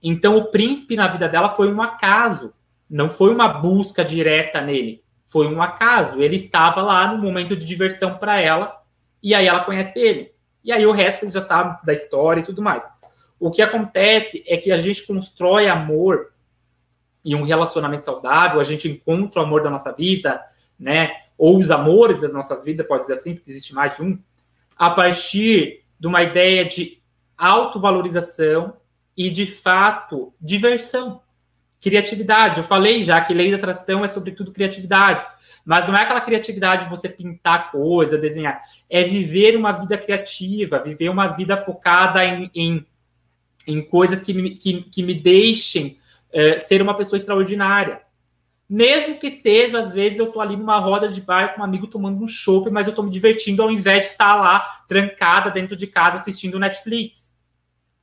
Então, 0.03 0.37
o 0.37 0.51
príncipe 0.51 0.96
na 0.96 1.09
vida 1.09 1.29
dela 1.29 1.49
foi 1.49 1.73
um 1.73 1.81
acaso, 1.81 2.55
não 2.90 3.09
foi 3.09 3.33
uma 3.33 3.46
busca 3.46 4.05
direta 4.05 4.61
nele, 4.61 5.05
foi 5.24 5.46
um 5.46 5.62
acaso. 5.62 6.20
Ele 6.20 6.35
estava 6.35 6.83
lá 6.83 7.12
no 7.12 7.22
momento 7.22 7.57
de 7.57 7.64
diversão 7.64 8.18
para 8.18 8.40
ela, 8.40 8.83
e 9.22 9.35
aí 9.35 9.46
ela 9.46 9.64
conhece 9.64 9.98
ele. 9.98 10.33
E 10.64 10.72
aí 10.72 10.85
o 10.85 10.92
resto 10.92 11.20
vocês 11.20 11.33
já 11.33 11.42
sabem 11.42 11.76
da 11.85 11.92
história 11.92 12.40
e 12.40 12.44
tudo 12.44 12.61
mais. 12.61 12.87
O 13.38 13.50
que 13.50 13.62
acontece 13.62 14.42
é 14.46 14.57
que 14.57 14.72
a 14.72 14.79
gente 14.79 15.07
constrói 15.07 15.68
amor 15.68 16.33
e 17.24 17.35
um 17.35 17.42
relacionamento 17.42 18.05
saudável, 18.05 18.61
a 18.61 18.64
gente 18.64 18.88
encontra 18.88 19.40
o 19.40 19.44
amor 19.44 19.62
da 19.62 19.70
nossa 19.70 19.92
vida, 19.92 20.42
né? 20.79 21.12
Ou 21.38 21.59
os 21.59 21.70
amores 21.70 22.20
da 22.20 22.29
nossa 22.29 22.61
vida, 22.62 22.85
pode 22.85 23.03
dizer 23.03 23.14
assim, 23.14 23.35
porque 23.35 23.50
existe 23.50 23.74
mais 23.74 23.96
de 23.96 24.03
um, 24.03 24.18
a 24.76 24.90
partir 24.90 25.85
de 25.98 26.07
uma 26.07 26.22
ideia 26.22 26.64
de 26.64 27.00
autovalorização 27.37 28.76
e, 29.16 29.31
de 29.31 29.46
fato, 29.46 30.33
diversão, 30.40 31.20
criatividade. 31.81 32.59
Eu 32.59 32.64
falei 32.64 33.01
já 33.01 33.21
que 33.21 33.33
lei 33.33 33.51
da 33.51 33.57
atração 33.57 34.05
é, 34.05 34.09
sobretudo, 34.09 34.53
criatividade. 34.53 35.25
Mas 35.64 35.87
não 35.87 35.97
é 35.97 36.03
aquela 36.03 36.21
criatividade 36.21 36.85
de 36.85 36.90
você 36.90 37.09
pintar 37.09 37.71
coisa, 37.71 38.19
desenhar. 38.19 38.62
É 38.88 39.03
viver 39.03 39.57
uma 39.57 39.73
vida 39.73 39.97
criativa, 39.97 40.79
viver 40.79 41.09
uma 41.09 41.29
vida 41.29 41.57
focada 41.57 42.25
em, 42.25 42.51
em, 42.55 42.87
em 43.66 43.83
coisas 43.83 44.23
que 44.23 44.33
me, 44.33 44.51
que, 44.51 44.83
que 44.83 45.03
me 45.03 45.14
deixem 45.14 45.99
é, 46.33 46.59
ser 46.59 46.81
uma 46.81 46.95
pessoa 46.95 47.19
extraordinária. 47.19 48.03
Mesmo 48.69 49.19
que 49.19 49.31
seja, 49.31 49.81
às 49.81 49.93
vezes, 49.93 50.21
eu 50.21 50.31
tô 50.31 50.40
ali 50.40 50.57
numa 50.57 50.79
roda 50.79 51.09
de 51.09 51.21
bar 51.21 51.55
com 51.55 51.61
um 51.61 51.64
amigo 51.64 51.88
tomando 51.88 52.23
um 52.23 52.27
chopp, 52.29 52.71
mas 52.71 52.87
eu 52.87 52.95
tô 52.95 53.03
me 53.03 53.11
divertindo 53.11 53.62
ao 53.62 53.71
invés 53.71 54.05
de 54.05 54.11
estar 54.12 54.37
tá 54.37 54.37
lá 54.37 54.85
trancada 54.87 55.51
dentro 55.51 55.75
de 55.75 55.88
casa 55.88 56.19
assistindo 56.19 56.59
Netflix, 56.59 57.37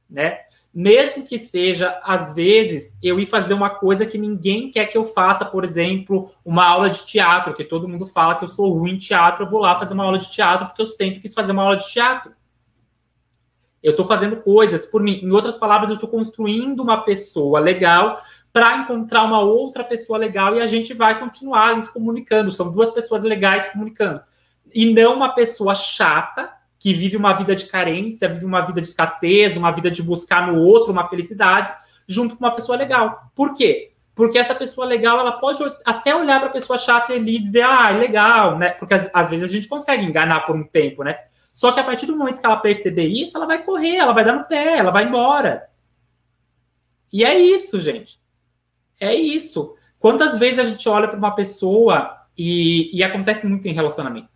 né? 0.09 0.39
Mesmo 0.79 1.25
que 1.25 1.39
seja, 1.39 1.99
às 2.03 2.35
vezes, 2.35 2.95
eu 3.01 3.19
ir 3.19 3.25
fazer 3.25 3.55
uma 3.55 3.67
coisa 3.67 4.05
que 4.05 4.15
ninguém 4.15 4.69
quer 4.69 4.85
que 4.85 4.95
eu 4.95 5.03
faça, 5.03 5.43
por 5.43 5.65
exemplo, 5.65 6.31
uma 6.45 6.67
aula 6.67 6.87
de 6.87 7.03
teatro, 7.03 7.55
que 7.55 7.63
todo 7.63 7.87
mundo 7.87 8.05
fala 8.05 8.35
que 8.35 8.43
eu 8.43 8.47
sou 8.47 8.77
ruim 8.77 8.91
em 8.91 8.97
teatro, 8.97 9.43
eu 9.43 9.49
vou 9.49 9.59
lá 9.59 9.75
fazer 9.75 9.95
uma 9.95 10.03
aula 10.03 10.19
de 10.19 10.29
teatro 10.29 10.67
porque 10.67 10.83
eu 10.83 10.85
sempre 10.85 11.19
quis 11.19 11.33
fazer 11.33 11.51
uma 11.51 11.63
aula 11.63 11.77
de 11.77 11.91
teatro. 11.91 12.31
Eu 13.81 13.89
estou 13.89 14.05
fazendo 14.05 14.35
coisas 14.35 14.85
por 14.85 15.01
mim. 15.01 15.19
Em 15.23 15.31
outras 15.31 15.57
palavras, 15.57 15.89
eu 15.89 15.95
estou 15.95 16.07
construindo 16.07 16.81
uma 16.81 17.01
pessoa 17.01 17.59
legal 17.59 18.21
para 18.53 18.77
encontrar 18.77 19.23
uma 19.23 19.39
outra 19.39 19.83
pessoa 19.83 20.19
legal 20.19 20.57
e 20.57 20.61
a 20.61 20.67
gente 20.67 20.93
vai 20.93 21.19
continuar 21.19 21.81
se 21.81 21.91
comunicando. 21.91 22.51
São 22.51 22.71
duas 22.71 22.91
pessoas 22.91 23.23
legais 23.23 23.65
comunicando. 23.71 24.21
E 24.71 24.93
não 24.93 25.15
uma 25.15 25.33
pessoa 25.33 25.73
chata 25.73 26.55
que 26.79 26.93
vive 26.93 27.17
uma 27.17 27.33
vida 27.33 27.55
de 27.55 27.65
carência, 27.65 28.29
vive 28.29 28.45
uma 28.45 28.61
vida 28.61 28.81
de 28.81 28.87
escassez, 28.87 29.57
uma 29.57 29.71
vida 29.71 29.89
de 29.89 30.03
buscar 30.03 30.47
no 30.47 30.61
outro 30.61 30.91
uma 30.91 31.07
felicidade, 31.09 31.71
junto 32.07 32.35
com 32.35 32.45
uma 32.45 32.53
pessoa 32.53 32.77
legal. 32.77 33.31
Por 33.35 33.53
quê? 33.55 33.91
Porque 34.13 34.37
essa 34.37 34.55
pessoa 34.55 34.87
legal, 34.87 35.19
ela 35.19 35.33
pode 35.33 35.63
até 35.85 36.15
olhar 36.15 36.39
para 36.39 36.49
a 36.49 36.51
pessoa 36.51 36.77
chata 36.77 37.13
e 37.13 37.39
dizer, 37.39 37.61
ah, 37.61 37.91
é 37.91 37.97
legal, 37.97 38.57
né? 38.57 38.69
Porque 38.69 38.95
às, 38.95 39.29
vezes 39.29 39.43
a 39.43 39.53
gente 39.53 39.67
consegue 39.67 40.03
enganar 40.03 40.41
por 40.41 40.55
um 40.55 40.63
tempo, 40.63 41.03
né? 41.03 41.19
Só 41.53 41.71
que 41.71 41.79
a 41.79 41.83
partir 41.83 42.07
do 42.07 42.15
momento 42.15 42.39
que 42.39 42.45
ela 42.45 42.57
perceber 42.57 43.05
isso, 43.05 43.37
ela 43.37 43.45
vai 43.45 43.63
correr, 43.63 43.97
ela 43.97 44.13
vai 44.13 44.25
dar 44.25 44.33
no 44.33 44.45
pé, 44.45 44.77
ela 44.77 44.91
vai 44.91 45.05
embora. 45.05 45.69
E 47.11 47.23
é 47.23 47.37
isso, 47.37 47.79
gente. 47.79 48.19
É 48.99 49.13
isso. 49.13 49.75
Quantas 49.99 50.37
vezes 50.37 50.59
a 50.59 50.63
gente 50.63 50.87
olha 50.87 51.07
para 51.07 51.17
uma 51.17 51.35
pessoa 51.35 52.17
e, 52.37 52.95
e, 52.95 53.03
acontece 53.03 53.47
muito 53.47 53.67
em 53.67 53.73
relacionamento? 53.73 54.29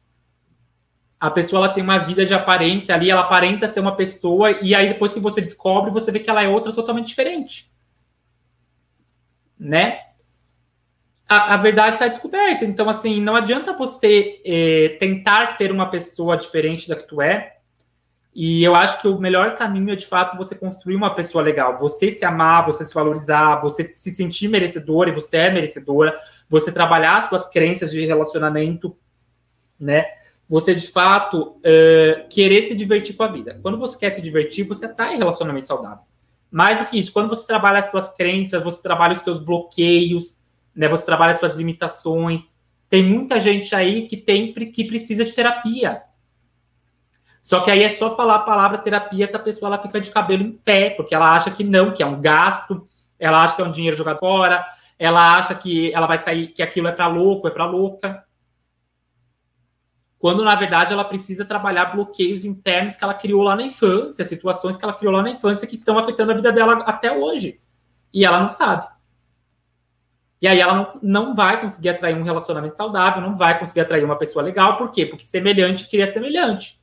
A 1.21 1.31
pessoa 1.31 1.65
ela 1.65 1.73
tem 1.73 1.83
uma 1.83 1.99
vida 1.99 2.25
de 2.25 2.33
aparência 2.33 2.93
ali, 2.93 3.09
ela 3.09 3.21
aparenta 3.21 3.67
ser 3.67 3.79
uma 3.79 3.95
pessoa, 3.95 4.51
e 4.61 4.75
aí 4.75 4.89
depois 4.89 5.13
que 5.13 5.19
você 5.21 5.39
descobre, 5.39 5.91
você 5.91 6.11
vê 6.11 6.19
que 6.19 6.29
ela 6.29 6.43
é 6.43 6.49
outra 6.49 6.73
totalmente 6.73 7.07
diferente. 7.07 7.71
Né? 9.57 9.99
a, 11.31 11.53
a, 11.53 11.57
verdade 11.57 11.97
sai 11.97 12.09
descoberta. 12.09 12.65
Então, 12.65 12.89
assim, 12.89 13.21
não 13.21 13.37
adianta 13.37 13.71
você 13.71 14.41
é, 14.43 14.97
tentar 14.99 15.55
ser 15.55 15.71
uma 15.71 15.89
pessoa 15.89 16.35
diferente 16.35 16.89
da 16.89 16.95
que 16.97 17.07
tu 17.07 17.21
é. 17.21 17.55
E 18.35 18.61
eu 18.61 18.75
acho 18.75 19.01
que 19.01 19.07
o 19.07 19.17
melhor 19.17 19.55
caminho 19.55 19.91
é, 19.91 19.95
de 19.95 20.05
fato, 20.05 20.35
você 20.35 20.55
construir 20.55 20.95
uma 20.95 21.15
pessoa 21.15 21.41
legal. 21.41 21.77
Você 21.79 22.11
se 22.11 22.25
amar, 22.25 22.65
você 22.65 22.85
se 22.85 22.93
valorizar, 22.93 23.61
você 23.61 23.93
se 23.93 24.11
sentir 24.11 24.49
merecedora, 24.49 25.09
e 25.09 25.13
você 25.13 25.37
é 25.37 25.49
merecedora. 25.49 26.17
Você 26.49 26.69
trabalhar 26.69 27.17
as 27.17 27.29
suas 27.29 27.47
crenças 27.47 27.91
de 27.91 28.05
relacionamento, 28.05 28.97
né? 29.79 30.05
Você, 30.51 30.75
de 30.75 30.85
fato, 30.91 31.55
uh, 31.59 32.27
querer 32.29 32.65
se 32.65 32.75
divertir 32.75 33.15
com 33.15 33.23
a 33.23 33.27
vida. 33.27 33.57
Quando 33.61 33.77
você 33.77 33.97
quer 33.97 34.11
se 34.11 34.21
divertir, 34.21 34.67
você 34.67 34.85
atrai 34.85 35.15
relacionamento 35.15 35.65
saudável. 35.65 36.03
Mais 36.51 36.77
do 36.77 36.87
que 36.87 36.99
isso, 36.99 37.13
quando 37.13 37.29
você 37.29 37.47
trabalha 37.47 37.79
as 37.79 37.89
suas 37.89 38.09
crenças, 38.09 38.61
você 38.61 38.81
trabalha 38.81 39.13
os 39.13 39.19
seus 39.19 39.39
bloqueios, 39.39 40.41
né? 40.75 40.89
Você 40.89 41.05
trabalha 41.05 41.37
suas 41.37 41.53
limitações. 41.53 42.49
Tem 42.89 43.01
muita 43.01 43.39
gente 43.39 43.73
aí 43.73 44.09
que 44.09 44.17
tem 44.17 44.51
que 44.51 44.83
precisa 44.83 45.23
de 45.23 45.31
terapia. 45.31 46.01
Só 47.41 47.61
que 47.61 47.71
aí 47.71 47.83
é 47.83 47.89
só 47.89 48.13
falar 48.13 48.35
a 48.35 48.39
palavra 48.39 48.77
terapia, 48.79 49.23
essa 49.23 49.39
pessoa 49.39 49.69
ela 49.69 49.81
fica 49.81 50.01
de 50.01 50.11
cabelo 50.11 50.43
em 50.43 50.51
pé, 50.51 50.89
porque 50.89 51.15
ela 51.15 51.33
acha 51.33 51.49
que 51.49 51.63
não, 51.63 51.93
que 51.93 52.03
é 52.03 52.05
um 52.05 52.19
gasto, 52.19 52.85
ela 53.17 53.41
acha 53.41 53.55
que 53.55 53.61
é 53.61 53.65
um 53.65 53.71
dinheiro 53.71 53.95
jogado 53.95 54.19
fora, 54.19 54.65
ela 54.99 55.37
acha 55.37 55.55
que 55.55 55.93
ela 55.93 56.07
vai 56.07 56.17
sair, 56.17 56.49
que 56.49 56.61
aquilo 56.61 56.89
é 56.89 56.91
para 56.91 57.07
louco, 57.07 57.47
é 57.47 57.51
para 57.51 57.65
louca. 57.65 58.25
Quando 60.21 60.43
na 60.43 60.53
verdade 60.53 60.93
ela 60.93 61.03
precisa 61.03 61.43
trabalhar 61.43 61.85
bloqueios 61.85 62.45
internos 62.45 62.95
que 62.95 63.03
ela 63.03 63.15
criou 63.15 63.41
lá 63.41 63.55
na 63.55 63.63
infância, 63.63 64.23
situações 64.23 64.77
que 64.77 64.85
ela 64.85 64.93
criou 64.93 65.11
lá 65.11 65.23
na 65.23 65.31
infância 65.31 65.67
que 65.67 65.73
estão 65.73 65.97
afetando 65.97 66.31
a 66.31 66.35
vida 66.35 66.51
dela 66.51 66.73
até 66.85 67.11
hoje. 67.11 67.59
E 68.13 68.23
ela 68.23 68.39
não 68.39 68.47
sabe. 68.47 68.87
E 70.39 70.47
aí 70.47 70.59
ela 70.59 70.93
não, 71.01 71.33
vai 71.33 71.59
conseguir 71.59 71.89
atrair 71.89 72.15
um 72.15 72.21
relacionamento 72.21 72.75
saudável, 72.75 73.19
não 73.19 73.35
vai 73.35 73.57
conseguir 73.57 73.81
atrair 73.81 74.05
uma 74.05 74.15
pessoa 74.15 74.45
legal. 74.45 74.77
Por 74.77 74.91
quê? 74.91 75.07
Porque 75.07 75.25
semelhante 75.25 75.89
cria 75.89 76.05
semelhante. 76.05 76.79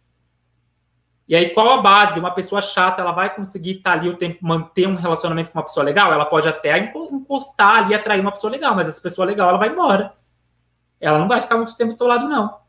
E 1.29 1.37
aí, 1.37 1.51
qual 1.51 1.79
a 1.79 1.83
base? 1.83 2.19
Uma 2.19 2.33
pessoa 2.33 2.61
chata, 2.61 3.03
ela 3.03 3.13
vai 3.13 3.33
conseguir 3.33 3.77
estar 3.77 3.93
ali 3.93 4.09
o 4.09 4.17
tempo, 4.17 4.39
manter 4.41 4.89
um 4.89 4.97
relacionamento 4.97 5.53
com 5.53 5.59
uma 5.59 5.65
pessoa 5.65 5.85
legal? 5.85 6.13
Ela 6.13 6.25
pode 6.25 6.49
até 6.49 6.77
encostar 6.79 7.85
ali 7.85 7.93
e 7.93 7.95
atrair 7.95 8.21
uma 8.21 8.33
pessoa 8.33 8.51
legal, 8.51 8.75
mas 8.75 8.89
essa 8.89 9.01
pessoa 9.01 9.27
legal, 9.27 9.49
ela 9.49 9.59
vai 9.59 9.69
embora. 9.69 10.13
Ela 11.01 11.19
não 11.19 11.29
vai 11.29 11.41
ficar 11.41 11.57
muito 11.57 11.77
tempo 11.77 11.93
do 11.93 11.99
teu 11.99 12.07
lado, 12.09 12.29
não. 12.29 12.67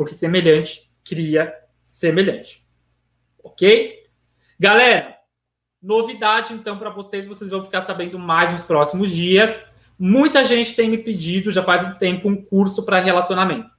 Porque 0.00 0.14
semelhante 0.14 0.90
cria 1.04 1.54
semelhante. 1.82 2.66
Ok? 3.44 4.02
Galera, 4.58 5.18
Novidade, 5.82 6.54
então, 6.54 6.78
para 6.78 6.88
vocês, 6.88 7.26
vocês 7.26 7.50
vão 7.50 7.62
ficar 7.62 7.82
sabendo 7.82 8.18
mais 8.18 8.50
nos 8.50 8.62
próximos 8.62 9.10
dias. 9.10 9.62
Muita 9.98 10.42
gente 10.42 10.74
tem 10.74 10.88
me 10.88 10.96
pedido, 10.96 11.52
já 11.52 11.62
faz 11.62 11.82
um 11.82 11.92
tempo, 11.98 12.30
um 12.30 12.36
curso 12.42 12.82
para 12.82 12.98
relacionamento. 12.98 13.70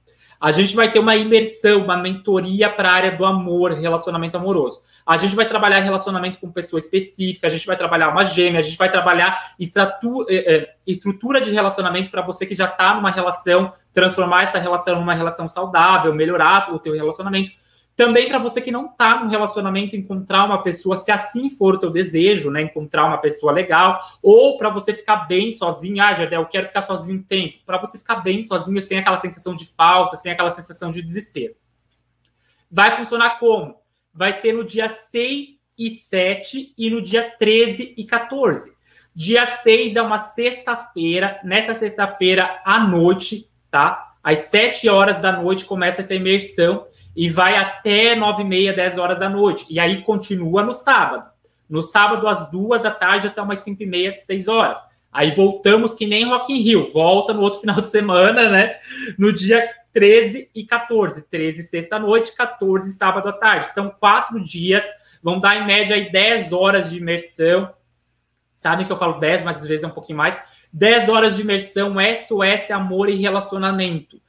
A 0.42 0.50
gente 0.50 0.74
vai 0.74 0.90
ter 0.90 0.98
uma 0.98 1.14
imersão, 1.14 1.84
uma 1.84 1.96
mentoria 1.96 2.68
para 2.68 2.90
a 2.90 2.92
área 2.92 3.12
do 3.12 3.24
amor, 3.24 3.74
relacionamento 3.74 4.36
amoroso. 4.36 4.82
A 5.06 5.16
gente 5.16 5.36
vai 5.36 5.46
trabalhar 5.46 5.78
relacionamento 5.78 6.40
com 6.40 6.50
pessoa 6.50 6.80
específica, 6.80 7.46
a 7.46 7.50
gente 7.50 7.64
vai 7.64 7.76
trabalhar 7.76 8.08
uma 8.08 8.24
gêmea, 8.24 8.58
a 8.58 8.62
gente 8.62 8.76
vai 8.76 8.90
trabalhar 8.90 9.54
eh, 9.56 9.64
eh, 10.28 10.74
estrutura 10.84 11.40
de 11.40 11.52
relacionamento 11.52 12.10
para 12.10 12.22
você 12.22 12.44
que 12.44 12.56
já 12.56 12.64
está 12.64 12.92
numa 12.92 13.12
relação, 13.12 13.72
transformar 13.92 14.42
essa 14.42 14.58
relação 14.58 14.98
numa 14.98 15.14
relação 15.14 15.48
saudável, 15.48 16.12
melhorar 16.12 16.74
o 16.74 16.78
teu 16.80 16.92
relacionamento. 16.92 17.52
Também 17.94 18.28
para 18.28 18.38
você 18.38 18.60
que 18.60 18.70
não 18.70 18.86
está 18.86 19.22
num 19.22 19.28
relacionamento, 19.28 19.94
encontrar 19.94 20.44
uma 20.44 20.62
pessoa, 20.62 20.96
se 20.96 21.10
assim 21.10 21.50
for 21.50 21.74
o 21.74 21.78
teu 21.78 21.90
desejo, 21.90 22.50
né? 22.50 22.62
Encontrar 22.62 23.04
uma 23.04 23.18
pessoa 23.18 23.52
legal, 23.52 24.00
ou 24.22 24.56
para 24.56 24.70
você 24.70 24.94
ficar 24.94 25.26
bem 25.26 25.52
sozinho. 25.52 26.02
Ah, 26.02 26.14
Jardel, 26.14 26.40
eu 26.40 26.46
quero 26.46 26.66
ficar 26.66 26.82
sozinho 26.82 27.18
um 27.18 27.22
tempo. 27.22 27.58
Para 27.66 27.78
você 27.78 27.98
ficar 27.98 28.16
bem 28.16 28.42
sozinho, 28.44 28.80
sem 28.80 28.98
aquela 28.98 29.18
sensação 29.18 29.54
de 29.54 29.66
falta, 29.66 30.16
sem 30.16 30.32
aquela 30.32 30.50
sensação 30.50 30.90
de 30.90 31.02
desespero. 31.02 31.54
Vai 32.70 32.92
funcionar 32.92 33.38
como? 33.38 33.76
Vai 34.14 34.32
ser 34.32 34.54
no 34.54 34.64
dia 34.64 34.88
6 34.88 35.60
e 35.78 35.90
7 35.90 36.74
e 36.76 36.90
no 36.90 37.02
dia 37.02 37.30
13 37.38 37.94
e 37.96 38.04
14. 38.04 38.72
Dia 39.14 39.46
6 39.46 39.96
é 39.96 40.02
uma 40.02 40.18
sexta-feira. 40.18 41.38
Nessa 41.44 41.74
sexta-feira 41.74 42.62
à 42.64 42.80
noite, 42.80 43.50
tá? 43.70 44.14
Às 44.24 44.38
7 44.46 44.88
horas 44.88 45.18
da 45.18 45.32
noite 45.32 45.66
começa 45.66 46.00
essa 46.00 46.14
imersão 46.14 46.84
e 47.14 47.28
vai 47.28 47.56
até 47.56 48.14
nove 48.14 48.42
e 48.42 48.46
meia, 48.46 48.72
dez 48.72 48.98
horas 48.98 49.18
da 49.18 49.28
noite. 49.28 49.66
E 49.68 49.78
aí 49.78 50.02
continua 50.02 50.62
no 50.62 50.72
sábado. 50.72 51.30
No 51.68 51.82
sábado, 51.82 52.28
às 52.28 52.50
duas 52.50 52.82
da 52.82 52.90
tarde, 52.90 53.28
até 53.28 53.40
umas 53.40 53.60
cinco 53.60 53.82
e 53.82 53.86
meia, 53.86 54.12
seis 54.14 54.48
horas. 54.48 54.78
Aí 55.10 55.30
voltamos 55.30 55.94
que 55.94 56.06
nem 56.06 56.24
Rock 56.24 56.52
in 56.52 56.60
Rio. 56.60 56.90
Volta 56.92 57.32
no 57.32 57.42
outro 57.42 57.60
final 57.62 57.80
de 57.80 57.88
semana, 57.88 58.48
né? 58.48 58.76
No 59.18 59.32
dia 59.32 59.68
13 59.92 60.50
e 60.54 60.64
14. 60.64 61.28
13 61.28 61.62
sexta-noite, 61.62 62.34
14 62.34 62.92
sábado 62.92 63.28
à 63.28 63.32
tarde. 63.32 63.66
São 63.66 63.90
quatro 63.90 64.42
dias 64.42 64.84
Vão 65.22 65.38
dar 65.38 65.56
em 65.56 65.66
média 65.66 65.94
aí 65.94 66.10
10 66.10 66.52
horas 66.52 66.90
de 66.90 66.98
imersão. 66.98 67.72
Sabem 68.56 68.84
que 68.84 68.90
eu 68.90 68.96
falo 68.96 69.20
10, 69.20 69.44
mas 69.44 69.58
às 69.58 69.66
vezes 69.66 69.84
é 69.84 69.86
um 69.86 69.92
pouquinho 69.92 70.18
mais. 70.18 70.36
10 70.72 71.08
horas 71.08 71.36
de 71.36 71.42
imersão, 71.42 71.94
SOS, 71.94 72.70
amor 72.70 73.08
e 73.08 73.14
relacionamento. 73.14 74.20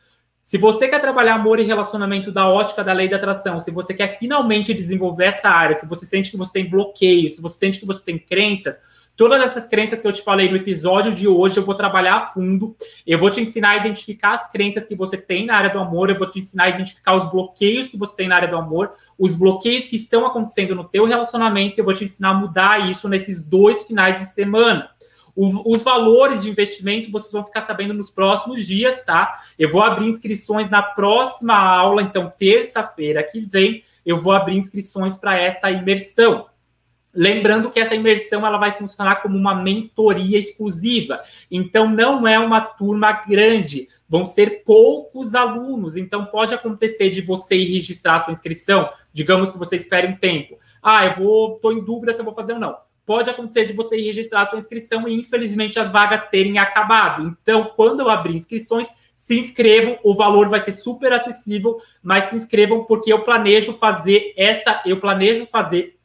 Se 0.43 0.57
você 0.57 0.89
quer 0.89 0.99
trabalhar 0.99 1.35
amor 1.35 1.57
e 1.57 1.63
relacionamento 1.63 2.29
da 2.29 2.49
ótica 2.49 2.83
da 2.83 2.91
lei 2.91 3.07
da 3.07 3.15
atração, 3.15 3.61
se 3.61 3.71
você 3.71 3.93
quer 3.93 4.19
finalmente 4.19 4.73
desenvolver 4.73 5.25
essa 5.25 5.47
área, 5.47 5.73
se 5.73 5.87
você 5.87 6.05
sente 6.05 6.29
que 6.29 6.35
você 6.35 6.51
tem 6.51 6.69
bloqueio, 6.69 7.29
se 7.29 7.41
você 7.41 7.57
sente 7.57 7.79
que 7.79 7.85
você 7.85 8.03
tem 8.03 8.19
crenças, 8.19 8.77
todas 9.15 9.41
essas 9.41 9.65
crenças 9.65 10.01
que 10.01 10.07
eu 10.07 10.11
te 10.11 10.21
falei 10.21 10.49
no 10.49 10.57
episódio 10.57 11.13
de 11.13 11.29
hoje, 11.29 11.55
eu 11.55 11.63
vou 11.63 11.73
trabalhar 11.73 12.17
a 12.17 12.27
fundo. 12.27 12.75
Eu 13.07 13.17
vou 13.17 13.29
te 13.29 13.39
ensinar 13.39 13.69
a 13.69 13.77
identificar 13.77 14.33
as 14.33 14.51
crenças 14.51 14.85
que 14.85 14.97
você 14.97 15.15
tem 15.15 15.45
na 15.45 15.55
área 15.55 15.69
do 15.69 15.79
amor, 15.79 16.09
eu 16.09 16.17
vou 16.17 16.29
te 16.29 16.41
ensinar 16.41 16.65
a 16.65 16.69
identificar 16.69 17.15
os 17.15 17.31
bloqueios 17.31 17.87
que 17.87 17.95
você 17.95 18.13
tem 18.13 18.27
na 18.27 18.35
área 18.35 18.49
do 18.49 18.57
amor, 18.57 18.91
os 19.17 19.35
bloqueios 19.35 19.85
que 19.85 19.95
estão 19.95 20.25
acontecendo 20.25 20.75
no 20.75 20.83
teu 20.83 21.05
relacionamento, 21.05 21.79
eu 21.79 21.85
vou 21.85 21.93
te 21.93 22.03
ensinar 22.03 22.31
a 22.31 22.33
mudar 22.33 22.91
isso 22.91 23.07
nesses 23.07 23.41
dois 23.41 23.83
finais 23.83 24.19
de 24.19 24.25
semana. 24.25 24.89
O, 25.36 25.73
os 25.73 25.84
valores 25.84 26.43
de 26.43 26.49
investimento 26.49 27.11
vocês 27.11 27.31
vão 27.31 27.43
ficar 27.43 27.61
sabendo 27.61 27.93
nos 27.93 28.09
próximos 28.09 28.65
dias, 28.65 29.01
tá? 29.03 29.41
Eu 29.57 29.71
vou 29.71 29.81
abrir 29.81 30.07
inscrições 30.07 30.69
na 30.69 30.84
próxima 30.84 31.55
aula, 31.55 32.01
então, 32.01 32.31
terça-feira 32.38 33.23
que 33.23 33.39
vem, 33.39 33.84
eu 34.05 34.17
vou 34.21 34.34
abrir 34.34 34.57
inscrições 34.57 35.17
para 35.17 35.38
essa 35.38 35.71
imersão. 35.71 36.47
Lembrando 37.15 37.69
que 37.69 37.79
essa 37.79 37.93
imersão 37.93 38.45
ela 38.45 38.57
vai 38.57 38.71
funcionar 38.71 39.21
como 39.21 39.38
uma 39.38 39.53
mentoria 39.53 40.38
exclusiva. 40.38 41.21
Então, 41.49 41.88
não 41.88 42.27
é 42.27 42.39
uma 42.39 42.59
turma 42.59 43.11
grande, 43.11 43.88
vão 44.09 44.25
ser 44.25 44.63
poucos 44.63 45.36
alunos. 45.36 45.95
Então, 45.95 46.25
pode 46.25 46.55
acontecer 46.55 47.11
de 47.11 47.21
você 47.21 47.55
ir 47.55 47.73
registrar 47.73 48.19
sua 48.19 48.34
inscrição. 48.34 48.89
Digamos 49.11 49.51
que 49.51 49.59
você 49.59 49.75
espere 49.75 50.07
um 50.07 50.17
tempo. 50.17 50.57
Ah, 50.81 51.05
eu 51.05 51.13
vou, 51.13 51.55
estou 51.55 51.71
em 51.71 51.84
dúvida 51.84 52.13
se 52.13 52.21
eu 52.21 52.25
vou 52.25 52.34
fazer 52.34 52.53
ou 52.53 52.59
não 52.59 52.75
pode 53.06 53.30
acontecer 53.30 53.66
de 53.66 53.74
você 53.74 53.95
registrar 53.97 54.45
sua 54.45 54.60
inscrição 54.60 55.08
e, 55.08 55.14
infelizmente, 55.14 55.80
as 55.80 55.91
vagas 55.91 56.28
terem 56.28 56.58
acabado. 56.58 57.38
Então, 57.41 57.72
quando 57.76 58.01
eu 58.01 58.10
abrir 58.10 58.36
inscrições, 58.36 58.88
se 59.16 59.39
inscrevam, 59.39 59.97
o 60.04 60.14
valor 60.14 60.49
vai 60.49 60.60
ser 60.60 60.74
super 60.74 61.14
acessível, 61.14 61.80
mas 62.01 62.26
se 62.26 62.36
inscrevam 62.36 62.84
porque 62.84 63.12
eu 63.12 63.24
planejo 63.24 63.74
fazer 63.74 64.34
essa, 64.38 64.82
eu 64.86 64.99
planejo 64.99 65.45
fazer 65.45 65.97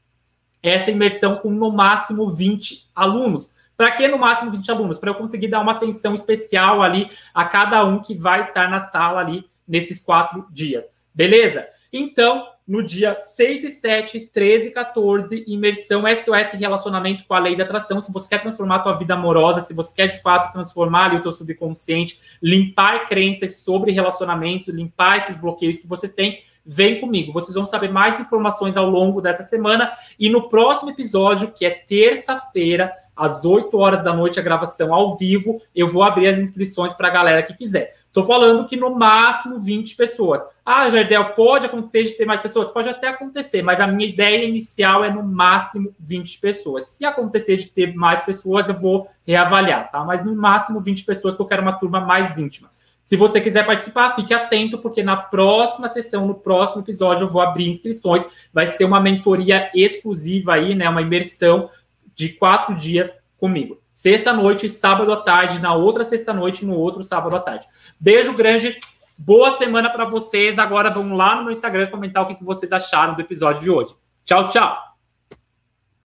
essa 0.63 0.91
imersão 0.91 1.37
com 1.37 1.51
no 1.51 1.73
máximo 1.73 2.29
20 2.29 2.91
alunos. 2.95 3.55
Para 3.77 3.93
que 3.93 4.09
no 4.09 4.19
máximo 4.19 4.51
20 4.51 4.71
alunos? 4.71 4.99
Para 4.99 5.11
eu 5.11 5.15
conseguir 5.15 5.49
dar 5.49 5.61
uma 5.61 5.73
atenção 5.73 6.15
especial 6.15 6.83
ali 6.83 7.11
a 7.33 7.45
cada 7.45 7.85
um 7.85 8.01
que 8.01 8.15
vai 8.15 8.41
estar 8.41 8.69
na 8.69 8.81
sala 8.81 9.21
ali 9.21 9.45
nesses 9.67 9.99
quatro 9.99 10.47
dias. 10.51 10.85
Beleza? 11.15 11.67
Então, 11.93 12.47
no 12.67 12.85
dia 12.85 13.19
6 13.19 13.65
e 13.65 13.71
7, 13.71 14.21
13 14.27 14.69
e 14.69 14.71
14, 14.71 15.45
imersão 15.47 16.03
SOS 16.07 16.53
relacionamento 16.53 17.25
com 17.25 17.33
a 17.33 17.39
lei 17.39 17.57
da 17.57 17.65
atração. 17.65 17.99
Se 17.99 18.13
você 18.13 18.29
quer 18.29 18.43
transformar 18.43 18.77
a 18.77 18.81
tua 18.81 18.93
vida 18.93 19.15
amorosa, 19.15 19.63
se 19.63 19.73
você 19.73 19.95
quer 19.95 20.09
de 20.09 20.21
fato 20.21 20.53
transformar 20.53 21.07
ali 21.07 21.17
o 21.17 21.23
teu 21.23 21.33
subconsciente, 21.33 22.21
limpar 22.43 23.07
crenças 23.07 23.57
sobre 23.61 23.91
relacionamentos, 23.91 24.69
limpar 24.69 25.21
esses 25.21 25.37
bloqueios 25.37 25.79
que 25.79 25.87
você 25.87 26.07
tem, 26.07 26.43
vem 26.65 27.01
comigo. 27.01 27.33
Vocês 27.33 27.55
vão 27.55 27.65
saber 27.65 27.91
mais 27.91 28.21
informações 28.21 28.77
ao 28.77 28.91
longo 28.91 29.23
dessa 29.23 29.43
semana 29.43 29.91
e 30.21 30.29
no 30.29 30.51
próximo 30.51 30.91
episódio, 30.91 31.53
que 31.53 31.65
é 31.65 31.71
terça-feira, 31.71 32.93
às 33.19 33.45
8 33.45 33.77
horas 33.77 34.03
da 34.03 34.15
noite, 34.15 34.39
a 34.39 34.43
gravação 34.43 34.95
ao 34.95 35.17
vivo, 35.17 35.61
eu 35.75 35.89
vou 35.89 36.05
abrir 36.05 36.29
as 36.29 36.39
inscrições 36.39 36.95
para 36.95 37.09
a 37.09 37.11
galera 37.11 37.43
que 37.43 37.53
quiser. 37.53 37.95
Estou 38.07 38.25
falando 38.25 38.67
que 38.67 38.77
no 38.77 38.95
máximo 38.97 39.59
20 39.59 39.97
pessoas. 39.97 40.41
Ah, 40.65 40.89
Jardel, 40.89 41.35
pode 41.35 41.67
acontecer 41.67 42.05
de 42.05 42.13
ter 42.13 42.25
mais 42.25 42.41
pessoas? 42.41 42.69
Pode 42.69 42.89
até 42.89 43.09
acontecer, 43.09 43.61
mas 43.63 43.81
a 43.81 43.87
minha 43.87 44.09
ideia 44.09 44.45
inicial 44.45 45.05
é 45.05 45.11
no 45.11 45.23
máximo 45.23 45.93
20 45.99 46.39
pessoas. 46.39 46.87
Se 46.91 47.05
acontecer 47.05 47.57
de 47.57 47.67
ter 47.67 47.95
mais 47.95 48.23
pessoas, 48.23 48.69
eu 48.69 48.75
vou 48.75 49.09
reavaliar, 49.27 49.91
tá? 49.91 50.05
Mas 50.05 50.25
no 50.25 50.35
máximo 50.35 50.81
20 50.81 51.05
pessoas, 51.05 51.35
que 51.35 51.43
eu 51.43 51.47
quero 51.47 51.63
uma 51.63 51.79
turma 51.79 52.01
mais 52.01 52.39
íntima. 52.39 52.71
Se 53.09 53.17
você 53.17 53.41
quiser 53.41 53.65
participar, 53.65 54.11
fique 54.11 54.35
atento, 54.35 54.77
porque 54.79 55.03
na 55.03 55.17
próxima 55.17 55.89
sessão, 55.89 56.27
no 56.27 56.35
próximo 56.35 56.83
episódio, 56.83 57.25
eu 57.25 57.29
vou 57.29 57.41
abrir 57.41 57.67
inscrições. 57.67 58.23
Vai 58.53 58.67
ser 58.67 58.85
uma 58.85 59.01
mentoria 59.01 59.71
exclusiva 59.75 60.55
aí, 60.55 60.75
né? 60.75 60.89
Uma 60.89 61.01
imersão 61.01 61.71
de 62.19 62.31
quatro 62.31 62.75
dias 62.75 63.15
comigo. 63.39 63.81
Sexta 63.93 64.33
noite, 64.33 64.69
sábado 64.69 65.13
à 65.13 65.17
tarde, 65.19 65.61
na 65.61 65.73
outra 65.75 66.05
sexta 66.05 66.33
noite, 66.33 66.67
no 66.67 66.75
outro 66.75 67.03
sábado 67.05 67.37
à 67.37 67.41
tarde. 67.41 67.67
Beijo 67.99 68.35
grande, 68.35 68.77
boa 69.17 69.57
semana 69.57 69.89
para 69.89 70.05
vocês. 70.05 70.59
Agora 70.59 70.91
vão 70.91 71.15
lá 71.15 71.37
no 71.37 71.45
meu 71.45 71.53
Instagram 71.53 71.87
comentar 71.87 72.25
o 72.25 72.35
que 72.35 72.45
vocês 72.45 72.73
acharam 72.73 73.15
do 73.15 73.23
episódio 73.23 73.63
de 73.63 73.71
hoje. 73.71 73.95
Tchau, 74.25 74.49
tchau! 74.49 74.88